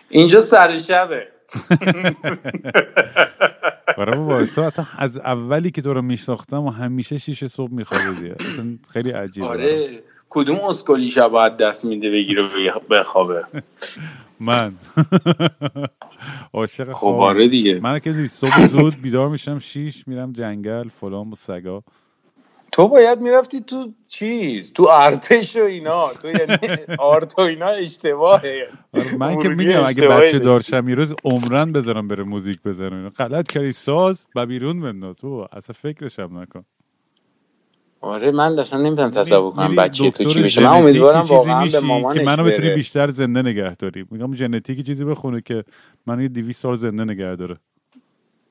[0.08, 1.28] اینجا سر شبه.
[3.96, 8.34] آره بابا تو اصلا از اولی که تو رو میشناختم و همیشه شیش صبح میخوابیدی.
[8.92, 9.46] خیلی عجیبه.
[9.46, 12.42] آره کدوم اسکلی شب باید دست میده بگیره
[12.90, 13.44] بخوابه؟
[14.40, 14.72] من.
[16.54, 17.80] عاشق خب آره دیگه.
[17.80, 21.82] من که صبح زود بیدار میشم شیش میرم جنگل فلان با سگا.
[22.72, 26.08] تو باید می‌رفتی تو چیز تو ارتش و اینا.
[26.08, 26.56] تو یعنی
[26.98, 28.68] آرت و اینا اشتباهه.
[28.94, 33.48] آره، من که میگم اگه بچه دارشم یه روز عمرن بذارم بره موزیک بزنم غلط
[33.48, 35.16] کردی ساز و بیرون بنداز.
[35.16, 36.64] تو اصلا فکرشم نکن.
[38.00, 40.62] آره من اصلا نمی‌تونم تصور کنم بچه تو چی بشه.
[40.62, 44.06] من امیدوارم واقعا به مامانش که منو بتونی بیشتر زنده نگه داری.
[44.10, 45.64] میگم ژنتیک چیزی بخونه که
[46.06, 47.56] منو یه 200 سال زنده نگه داره.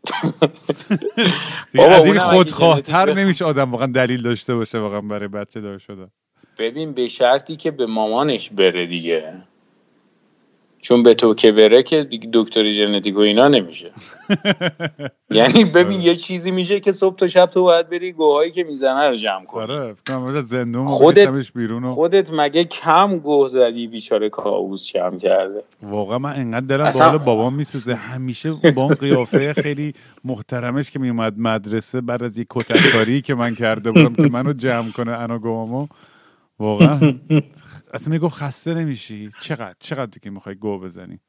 [1.91, 6.07] از این خودخواهتر نمیشه آدم واقعا دلیل داشته باشه واقعا برای بچه دار شده
[6.57, 9.43] ببین به شرطی که به مامانش بره دیگه.
[10.81, 13.91] چون به تو که بره که دکتری ژنتیک و اینا نمیشه.
[15.29, 16.05] یعنی ببین آره.
[16.05, 19.45] یه چیزی میشه که صبح تا شب تو باید بری گوهایی که می‌زنه رو جمع
[19.45, 19.61] کنی.
[19.61, 19.95] آره
[20.85, 26.85] خودت بیرون خودت مگه کم گوه زدی بیچاره کاووس کم کرده؟ واقعا من انقدر دلم
[26.85, 27.17] اصلا...
[27.17, 27.95] بابام میسوزه.
[27.95, 29.93] همیشه با اون قیافه خیلی
[30.23, 34.91] محترمش که میومد مدرسه بعد از یک کتککاری که من کرده بودم که منو جمع
[34.91, 35.87] کنه انا گوامو
[36.61, 37.19] واقعا.
[37.93, 39.31] اصلا میگو خسته نمیشی.
[39.41, 41.19] چقدر؟ چقدر دیگه می‌خوای گو بزنی؟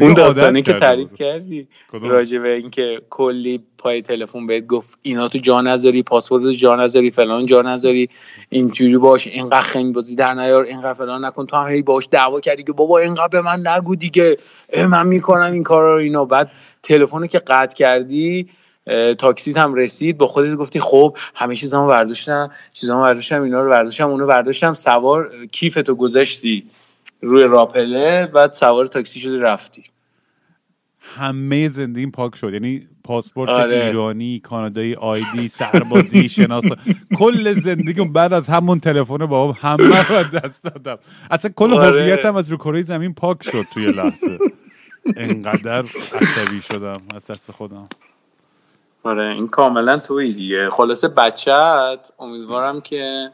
[0.00, 5.38] اون داستانی که تعریف کردی راجع به اینکه کلی پای تلفن بهت گفت اینا تو
[5.38, 8.08] جا نذاری پاسورد جا نذاری فلان جا نذاری
[8.48, 11.46] اینجوری باش اینقدر خنگ بازی در نیار اینقدر فلان نکن.
[11.46, 14.36] تو هم هی باش دعوا کردی که بابا اینقدر به من نگو دیگه
[14.90, 16.24] من می‌کنم این کارا رو اینا.
[16.24, 16.50] بعد
[16.82, 18.48] تلفن که قطع کردی
[19.18, 24.08] تاکسیت هم رسید با خودت گفتی خب همه چیزامو برداشتم چیزامو برداشتم اینا رو برداشتم
[24.08, 26.70] اونو برداشتم سوار کیفتو گذاشتی
[27.20, 29.82] روی راپله بعد سوار تاکسی شدی رفتی
[31.16, 33.84] همه زندگیم پاک شد یعنی پاسپورت آره.
[33.84, 36.64] ایرانی کانادایی آیدی سربازی شناس
[37.16, 40.98] کل زندگیم بعد از همون تلفن بابام همه رو دست دادم
[41.30, 42.02] اصلا کل آره.
[42.02, 44.38] هویتم از رو کره زمین پاک شد توی لحظه
[45.16, 45.84] انقدر
[46.14, 47.88] عصبی شدم از دست خودم
[49.06, 50.70] آره این کاملا توی دیگه.
[50.70, 53.30] خلاصه بچت امیدوارم که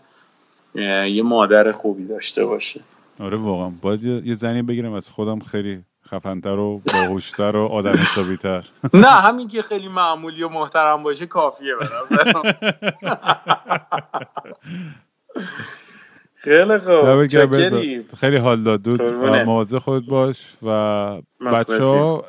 [0.74, 2.80] یه مادر خوبی داشته باشه.
[3.20, 3.72] آره واقعا.
[3.82, 4.92] باید یه زنی بگیرم.
[4.92, 8.64] از خودم خیلی خفنتر و باهوشتر و آدم حسابیتر.
[8.94, 11.88] نه همین که خیلی معمولی و محترم باشه کافیه به
[16.44, 17.26] خیلی خوب.
[18.16, 18.82] خیلی حال داد.
[18.82, 22.24] دود مواظب خود باش و بچه ها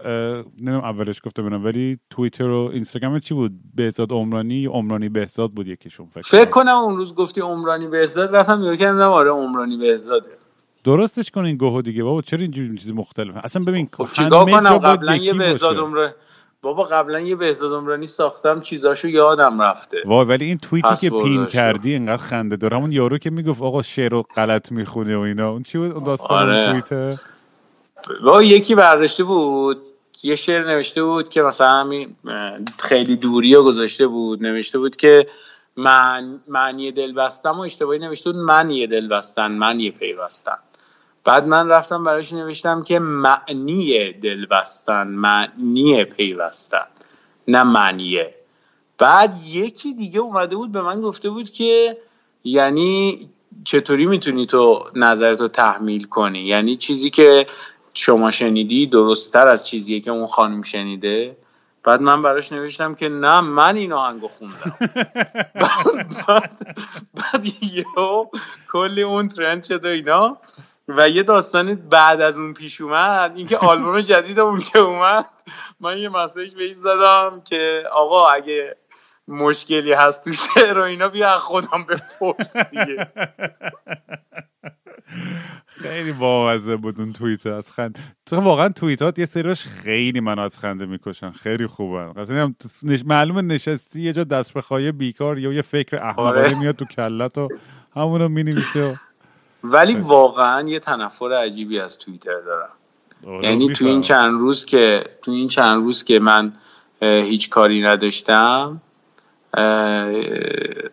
[0.62, 5.52] نمیم اولش گفته بینم ولی تویتر و اینستاگرام چی بود؟ بهزاد عمرانی یا عمرانی بهزاد
[5.52, 6.76] بود یکیشون فکر فکر کنم.
[6.76, 10.30] اون روز گفتی عمرانی بهزاد رفتم نگاه کردم آره عمرانی بهزاده.
[10.84, 12.04] درستش کنین گوهو دیگه.
[12.04, 16.16] بابا چرا اینجوری چیز مختلفه؟ اصلا ببین خب چیکار کنم؟ قبلا یه بهزاد عمره
[16.64, 19.98] بابا قبلا یه بهزاد عمرانی ساختم چیزاشو یادم رفته.
[20.06, 22.78] وای ولی این توییتی که پین کردی اینقدر خنده داره.
[22.78, 25.50] همون یارو که می‌گفت آقا شعر رو غلط می‌خونه و اینا.
[25.50, 26.66] اون چی بود؟ اون داستان آره.
[26.66, 27.20] توییته
[28.24, 29.78] با یکی برداشته بود.
[30.24, 32.16] یه شعر نوشته بود که مثلا همین
[32.80, 34.44] خیلی دوری رو گذاشته بود.
[34.44, 35.28] نوشته بود که
[35.76, 38.40] من من یه دل بستم و اشتباهی نوشته بود.
[38.42, 40.58] من یه دل بستن من یه پیوستن.
[41.24, 46.88] بعد من رفتم براش نوشتم که معنی دل بستن معنی پیوستن
[47.48, 48.36] نه معنیه
[48.98, 51.98] بعد یکی دیگه اومده بود به من گفته بود که
[52.44, 53.30] یعنی
[53.64, 57.48] چطوری می‌تونی تو نظرتو تحمیل کنی؟ یعنی چیزی که
[57.94, 61.38] شما شنیدی درستتر از چیزیه که اون خانم شنیده؟
[61.84, 64.78] بعد من براش نوشتم که نه من این آهنگو خوندم.
[66.28, 66.78] بعد,
[67.14, 68.26] بعد یهو
[68.72, 70.38] کلی اون ترند شد و اینا.
[70.88, 75.26] و یه داستانی بعد از اون پیش اومد اینکه آلبوم جدید اون که اومد
[75.80, 78.76] من یه مسیج بهش زدم که آقا اگه
[79.28, 83.08] مشکلی هست تو شعر و اینا بیا خودم بپرس دیگه.
[85.66, 88.00] خیلی بامزه بود اون توییت از خند.
[88.26, 91.32] تو واقعا توییتات یه سریش خیلی من از خنده می‌کشن.
[91.32, 93.04] خیلی خوبن قصدی نش...
[93.06, 96.60] معلومه نشستی یه جا دست بخواهی بیکار یا یه فکر احمقانه آره.
[96.60, 97.48] میاد تو کلت و
[97.96, 99.00] همونو می‌نویسه
[99.64, 102.70] ولی واقعا یه تنفر عجیبی از توییتر دارم.
[103.28, 106.54] آره، یعنی تو این چند روز که تو این چند روز که من
[107.02, 108.82] هیچ کاری نداشتم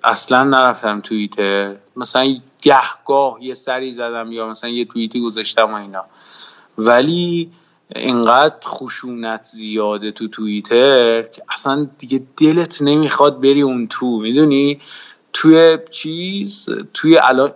[0.05, 1.76] اصلا نرفتم توییتر.
[1.97, 6.05] مثلا گهگاه یه سری زدم یا مثلا یه توییتی گذاشتم و اینا.
[6.78, 7.51] ولی
[7.97, 14.80] اینقدر خشونت زیاده تو توییتر که اصلا دیگه دلت نمی‌خواد بری اون تو می‌دونی؟
[15.32, 17.52] توی چیز توی الان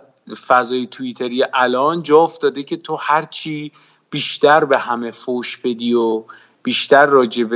[0.47, 3.71] فضای توییتری الان جا افتاده که تو هرچی
[4.09, 6.23] بیشتر به همه فوش بدی و
[6.63, 7.49] بیشتر راجب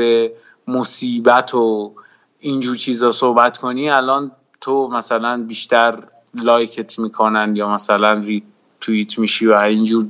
[0.68, 1.94] مصیبت و
[2.40, 4.32] اینجور چیزا صحبت کنی الان
[4.62, 8.44] تو مثلا بیشتر لایکت می‌کنن یا مثلا ری
[8.82, 10.08] توییت میشی و اینجور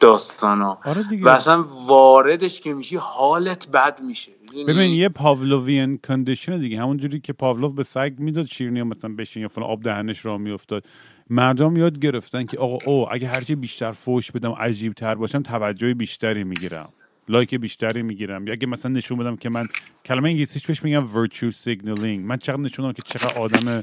[0.00, 0.78] داستانا.
[0.84, 4.32] آره و اصلا واردش که میشی حالت بد میشه.
[4.68, 6.80] ببین یه پاولووین کندیشن دیگه.
[6.80, 10.84] همونجوری که پاولوف به سگ می‌داد شیرینی مثلا بشین یا فلان آب دهنش را میافتاد.
[11.30, 15.94] مردم یاد گرفتن که آقا او اگه هرچی بیشتر فوش بدم عجیب تر باشم توجه
[15.94, 16.88] بیشتری می‌گیرم.
[17.28, 18.46] لایک بیشتری می‌گیرم.
[18.46, 19.66] یا اگه مثلا نشون بدم که من
[20.04, 22.18] کلمه انگلیسیش بهش میگم virtue signaling.
[22.18, 23.82] من چقدر نشون که چقدر آدم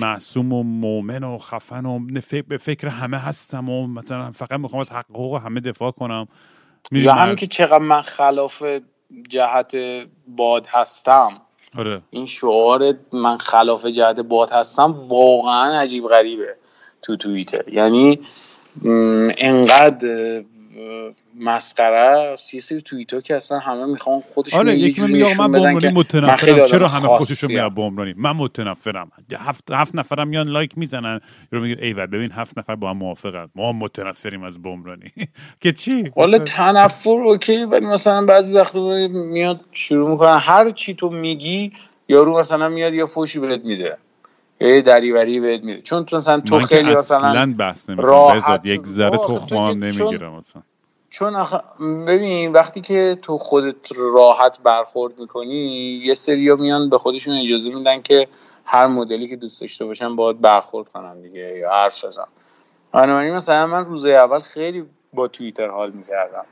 [0.00, 1.98] معصوم و مؤمن و خفن و
[2.48, 6.28] به فکر همه هستم و مثلا فقط می‌خوام از حقوق همه دفاع کنم.
[6.92, 8.62] یا همین که چقدر من خلاف
[9.28, 9.76] جهت
[10.28, 11.42] باد هستم.
[11.78, 12.02] آره.
[12.10, 16.56] این شعار من خلاف جهت باد هستم واقعا عجیب غریبه
[17.02, 18.20] تو توییتر یعنی
[19.38, 20.42] انقدر
[21.40, 22.54] مسخره است.
[22.54, 25.00] یه سری توییتر که اصلا همه می‌خوان خودشون آره یکی
[25.38, 26.64] من بومرانی متنفرم.
[26.64, 29.10] چرا همه خوششون میاد بومرانی من متنفرم.
[29.38, 31.20] هفت, هفت نفرم میان لایک می‌زنن.
[31.50, 33.48] رو میگه ای ببین هفت نفر با هم موافقن.
[33.54, 35.12] ما متنفریم از بومرانی
[35.62, 40.38] که چی؟ والا تنفر اوکی ولی مثلا بعضی وقتا میاد شروع می‌کنن.
[40.38, 41.72] هر چی تو میگی
[42.08, 43.98] یارو مثلا میاد یا فوشی بهت میده.
[44.60, 45.82] یه دریوری بهت میده.
[45.82, 47.54] چون تو مثلا تو خیلی مثلا
[47.96, 50.62] راحت یک ذره تخم هم نمی‌گیرم مثلا
[51.10, 51.44] چون
[52.06, 55.54] ببین وقتی که تو خودت راحت برخورد می‌کنی
[56.04, 58.28] یه سریا میان به خودشون اجازه میدن که
[58.64, 62.26] هر مدلی که دوست داشته باشن باید برخورد کنن دیگه یا حرف بزن
[62.92, 64.84] بنابراین مثلا من روز اول خیلی
[65.14, 66.44] با توییتر حال می‌کردم.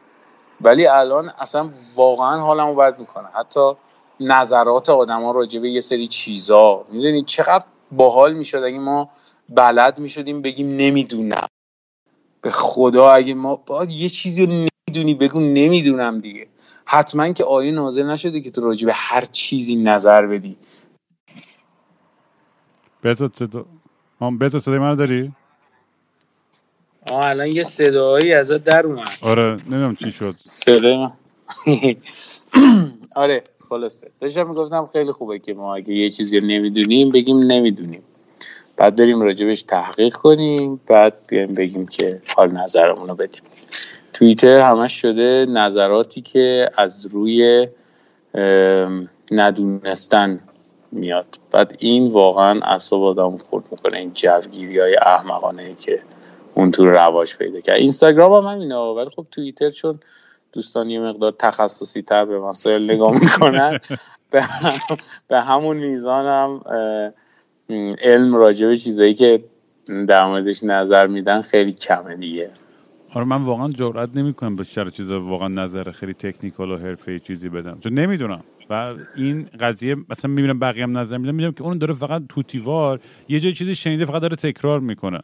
[0.60, 3.28] ولی الان اصلا واقعا حالمو بد می‌کنه.
[3.34, 3.72] حتی
[4.20, 8.58] نظرات آدما راجع به یه سری چیزا می‌دونی؟ چقدر باحال می‌شد.
[8.58, 9.10] اگه ما
[9.48, 11.46] بلد می‌شدیم بگیم نمی‌دونم.
[12.42, 16.46] به خدا اگه ما باید یه چیزی رو نمی‌دونی بگو نمی‌دونم دیگه.
[16.84, 20.56] حتما که آیه نازل نشده که تو راجع به هر چیزی نظر بدی.
[23.02, 23.64] صدا
[24.40, 25.32] بزاد صدای من داری؟
[27.12, 29.08] آه الان یه صدایی ازت در اومد.
[29.20, 30.24] آره نمی‌دونم چی شد.
[30.24, 31.08] صدای
[33.16, 33.44] آره.
[33.68, 34.10] خلاصه.
[34.20, 38.02] داشتم می‌گفتم خیلی خوبه که ما اگه یه چیزی نمی‌دونیم بگیم نمی‌دونیم.
[38.76, 43.42] بعد بریم راجبش تحقیق کنیم بعد بیایم بگیم که حال نظرمون رو بدیم.
[44.12, 47.68] توییتر همش شده نظراتی که از روی
[49.30, 50.40] ندونستن
[50.92, 51.26] میاد.
[51.50, 56.02] بعد این واقعا اصاب آدم خورد می‌کنه این جوگیری های احمقانه که
[56.54, 57.78] اون تو رواج پیدا کرد.
[57.78, 60.00] اینستاگرام هم همینه ولی خب توییتر چون
[60.54, 63.78] دوستان یه مقدار تخصصی تر به مسائل نگاه می‌کنن.
[65.28, 66.62] به همون میزان هم
[68.02, 69.44] علم راجع به چیزایی که
[70.08, 72.50] در موردش نظر میدن خیلی کمه دیگه.
[73.14, 77.48] آره من واقعا جرئت نمی‌کنم به چرا چیزا واقعا نظر خیلی تکنیکال و حرفه چیزی
[77.48, 77.78] بدم.
[77.80, 78.44] چون نمی‌دونم.
[78.70, 83.00] و این قضیه مثلا می‌بینم بقیه هم نظر میدم می‌دونم که اون داره فقط توتیوار
[83.28, 85.20] یه جای چیزی شنیده فقط داره تکرار می‌کنه.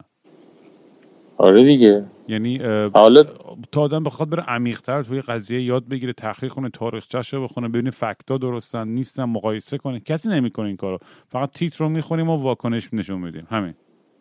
[1.41, 2.03] آره دیگه.
[2.27, 2.57] یعنی
[2.93, 3.23] حالا
[3.71, 7.91] تا آدم بخواد بره عمیق‌تر توی قضیه یاد بگیره تحقیق کنه تاریخچه‌ش رو بخونه ببینه
[7.91, 9.99] فکتا درستن نیستن مقایسه کنه.
[9.99, 10.97] کسی نمی‌کنه این کارو.
[11.29, 13.47] فقط تیتر رو می‌خونیم و واکنش نشون میدیم.
[13.49, 13.73] همین.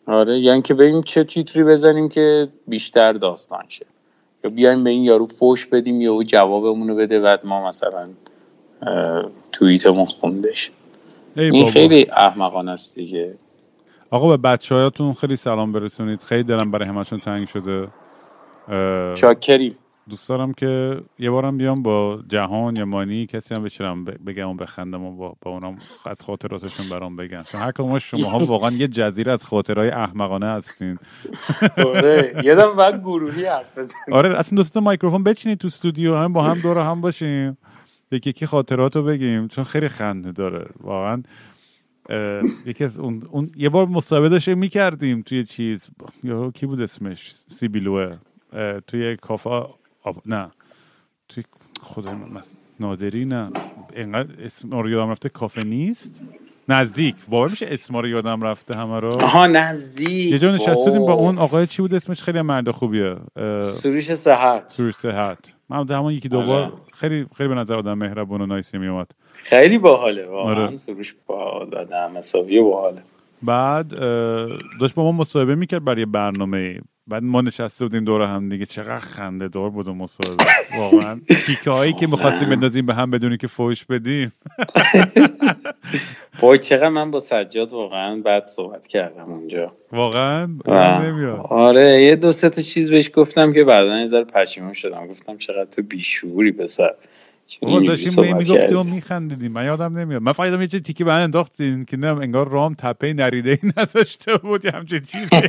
[0.06, 3.86] آره یعنی که بریم چه تیتری بزنیم که بیشتر داستان شه.
[4.44, 8.08] یا بیایم به این یارو فوش بدیم یا او جوابمون رو بده بعد ما مثلا
[9.52, 10.70] توییتمون خوندش
[11.36, 13.34] این خیلی احمقانه است دیگه.
[14.10, 16.22] آقا به بچه هایتون خیلی سلام برسونید.
[16.22, 17.88] خیلی دلم برای همشون تنگ شده.
[19.14, 19.76] چاکریم
[20.10, 24.54] دوست دارم که یه بارم بیام با جهان یا مانی کسی هم بچرم بگم و
[24.54, 25.76] بخندم و با, با اونم
[26.06, 27.42] از خاطراتشون برام بگن.
[27.42, 30.98] چون هر کدوم شما ها واقعا یه جزیره از خاطرهای احمقانه هستین.
[31.86, 33.78] آره یه بعد گروهی حرف
[34.12, 37.58] آره اصلا دوست مایکروفون بچینید تو استودیو هم با هم دور هم باشیم.
[38.12, 39.48] یکی یکی خاطرات رو بگیم.
[39.48, 40.66] چون خیلی خنده داره.
[40.80, 41.22] واقعا
[42.66, 45.88] یکی از اون, اون یه بار مصاحبه داشته می‌کردیم توی چیز.
[46.24, 48.16] یا کی بود اسمش؟ سیبیلوه.
[48.86, 49.74] توی کافا
[50.26, 50.50] نه.
[51.28, 51.44] توی
[51.80, 52.14] خدا
[52.80, 53.50] نادری نه.
[53.96, 56.22] اینقدر اسم یادم رفته کافه نیست.
[56.70, 57.14] نزدیک.
[57.28, 60.32] باور میشه اسم رو یادم رفته همه رو؟ آها نزدیک.
[60.32, 63.16] یه جا نشستیم با اون آقای چی بود اسمش؟ خیلی مرد خوبیه.
[63.62, 64.64] سروش صحت.
[64.68, 65.38] سروش صحت.
[65.68, 66.72] من همون یکی دو بار آره.
[66.92, 69.10] خیلی خیلی به نظر آدم مهربون و نایسی میومد.
[69.34, 70.76] خیلی باحاله واقعا آره.
[70.76, 73.02] سروش با آدم حسابی باحاله.
[73.42, 73.88] بعد
[74.80, 76.80] داشت با ما مصاحبه می‌کرد برای برنامه
[77.10, 78.66] بعد ما نشسته بودیم دور هم دیگه.
[78.66, 80.44] چقدر خنده دار بود و مصاحبه
[80.78, 81.20] واقعا.
[81.46, 84.32] تیکه هایی که می‌خواستیم بندازیم به هم بدونی که فوش بدیم.
[86.42, 89.72] وای چقدر من با سجاد واقعا بعد صحبت کردم اونجا.
[89.92, 91.40] واقعا؟ نمیاد.
[91.48, 95.06] آره یه دو سه تا چیز بهش گفتم که بعدا یه ذره پشیمون شدم.
[95.06, 96.94] گفتم چقدر تو بیشوری پسر.
[97.62, 99.52] ما داشتیم می‌گفتیم و میخندیدیم.
[99.52, 100.22] من یادم نمیاد.
[100.22, 104.36] من فایدم یه چه تیکی به انداختین که نم انگار رام تپه نریده ای نذاشته
[104.36, 105.36] بود یه همچه چیزی.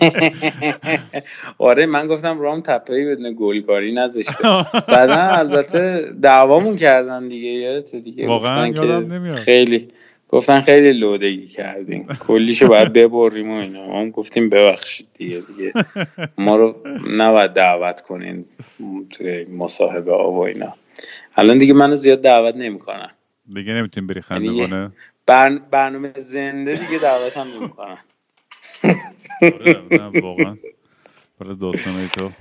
[1.58, 4.44] آره من گفتم رام تپه ای بدون گلکاری نذاشته.
[4.94, 9.36] بعدا البته دعوامون کردن دیگه یادت دیگه؟ واقعا یادم نمیاد.
[9.36, 9.88] خیلی
[10.30, 12.08] گفتن خیلی لودگی کردیم.
[12.28, 13.88] کلیشو باید ببریم و اینا.
[13.88, 15.74] ما گفتیم ببخشید دیگه دیگه.
[16.38, 16.76] ما رو
[17.18, 18.46] نباید دعوت کنین
[19.10, 20.74] توی مصاحبه آب و اینا.
[21.36, 23.10] الان دیگه منو زیاد دعوت نمی‌کنن.
[23.54, 24.92] دیگه نمی‌تونیم بری خنده یعنی کنه؟
[25.72, 27.98] برنامه زنده دیگه دعوت هم نمی‌کنن.
[29.42, 30.58] آره، واقعا.
[31.40, 32.32] برای داستانه تو.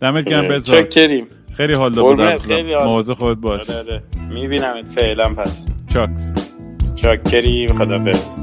[0.00, 1.26] دمت گرم بزار چکریم.
[1.56, 2.20] خیلی حال داد
[2.84, 3.70] مواظب خودت باش.
[3.70, 4.02] آره، آره.
[4.30, 5.68] میبینمت فعلا پس.
[5.92, 6.32] چاکس.
[6.94, 8.40] چاکریم خدافظ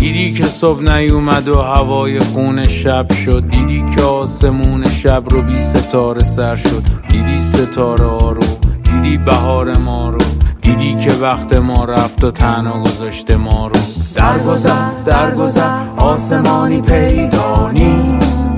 [0.00, 3.44] دیدی که صبح نیومد و هوای خون شب شد.
[3.50, 6.82] دیدی که آسمون شب رو بی ستاره سر شد.
[7.08, 8.40] دیدی ستاره ها رو
[8.82, 10.18] دیدی بهار ما رو.
[10.62, 13.80] دیدی که وقت ما رفت و تنها گذاشته ما رو.
[14.14, 18.54] درگذر درگذر آسمانی پیدا نیست.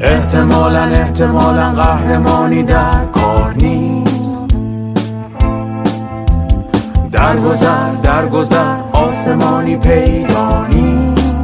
[0.00, 4.01] احتمالا احتمالا قهرمانی در کار نیست.
[7.22, 11.42] درگذر درگذر آسمانی پیدا نیست.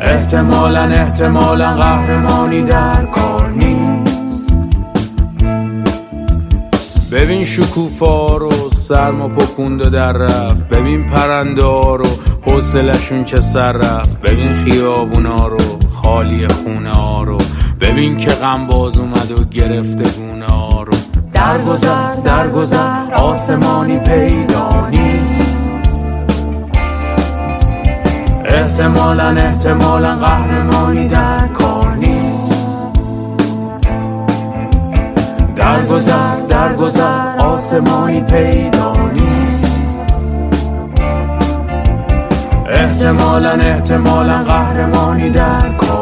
[0.00, 4.52] احتمالا احتمالا قهرمانی در کار نیست.
[7.12, 8.50] ببین شکوفا رو
[8.88, 10.68] سرما پکونده در رفت.
[10.68, 12.06] ببین پرنده رو
[12.46, 14.20] حوصلشون چه سر رفت.
[14.20, 15.58] ببین خیابونا رو
[16.02, 17.38] خالی خونه ها رو.
[17.80, 20.79] ببین که غم باز اومد و گرفته گونه ها
[21.40, 25.52] درگذر درگذر آسمانی پیدا نیست.
[28.44, 32.68] احتمالا احتمالا قهرمانی در کار نیست.
[35.56, 39.82] درگذر درگذر آسمانی پیدا نیست.
[42.70, 45.99] احتمالا احتمالا قهرمانی در کار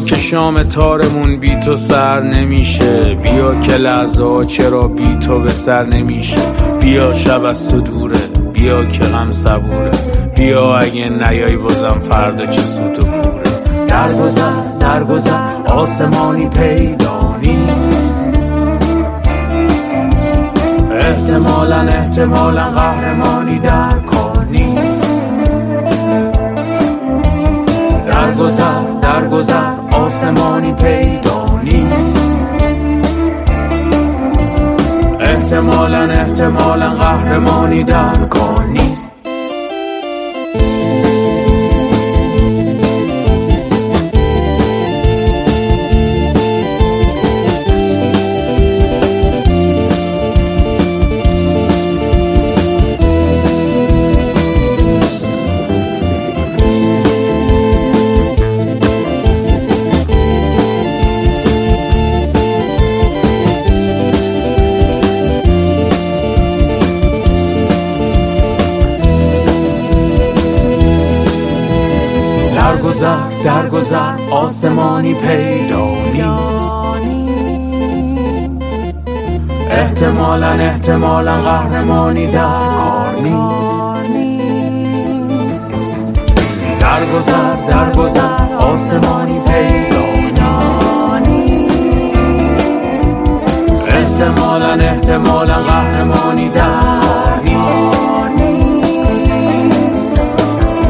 [0.00, 3.14] که شام تارمون بی تو سر نمیشه.
[3.14, 6.36] بیا که لحظه چرا بی تو به سر نمیشه.
[6.80, 8.18] بیا شب از تو دوره
[8.52, 9.90] بیا که غم صبوره.
[10.36, 13.42] بیا اگه نیای بازم فردا چه سوت و کوره.
[13.88, 18.24] درگذر درگذر آسمانی پیدا نیست.
[20.92, 25.10] احتمالا احتمالا قهرمانی در کار نیست.
[28.06, 29.73] درگذر درگذر
[30.14, 32.34] آسمانی پیدا نیست.
[35.20, 39.03] احتمالا احتمالا قهرمانی در کار نیست.
[73.04, 76.70] گذر در گذر آسمانی پیدا نیست.
[79.70, 82.40] احتمالا احتمالا قهرمانی در
[83.24, 85.70] کار نیست.
[86.80, 90.06] در گذر در گذر آسمانی پیدا
[91.18, 92.18] نیست.
[93.88, 97.94] احتمالا احتمالا قهرمانی در نیست.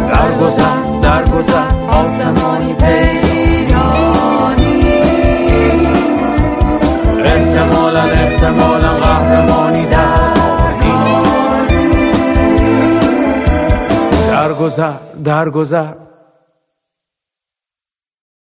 [0.08, 1.73] در گذر در گذر
[2.04, 3.92] آسمانی پیدا
[4.58, 5.94] نیست
[7.24, 11.68] احتمالا احتمالا قهرمانی در نیست
[14.28, 14.92] در گذر
[15.24, 15.92] در گذر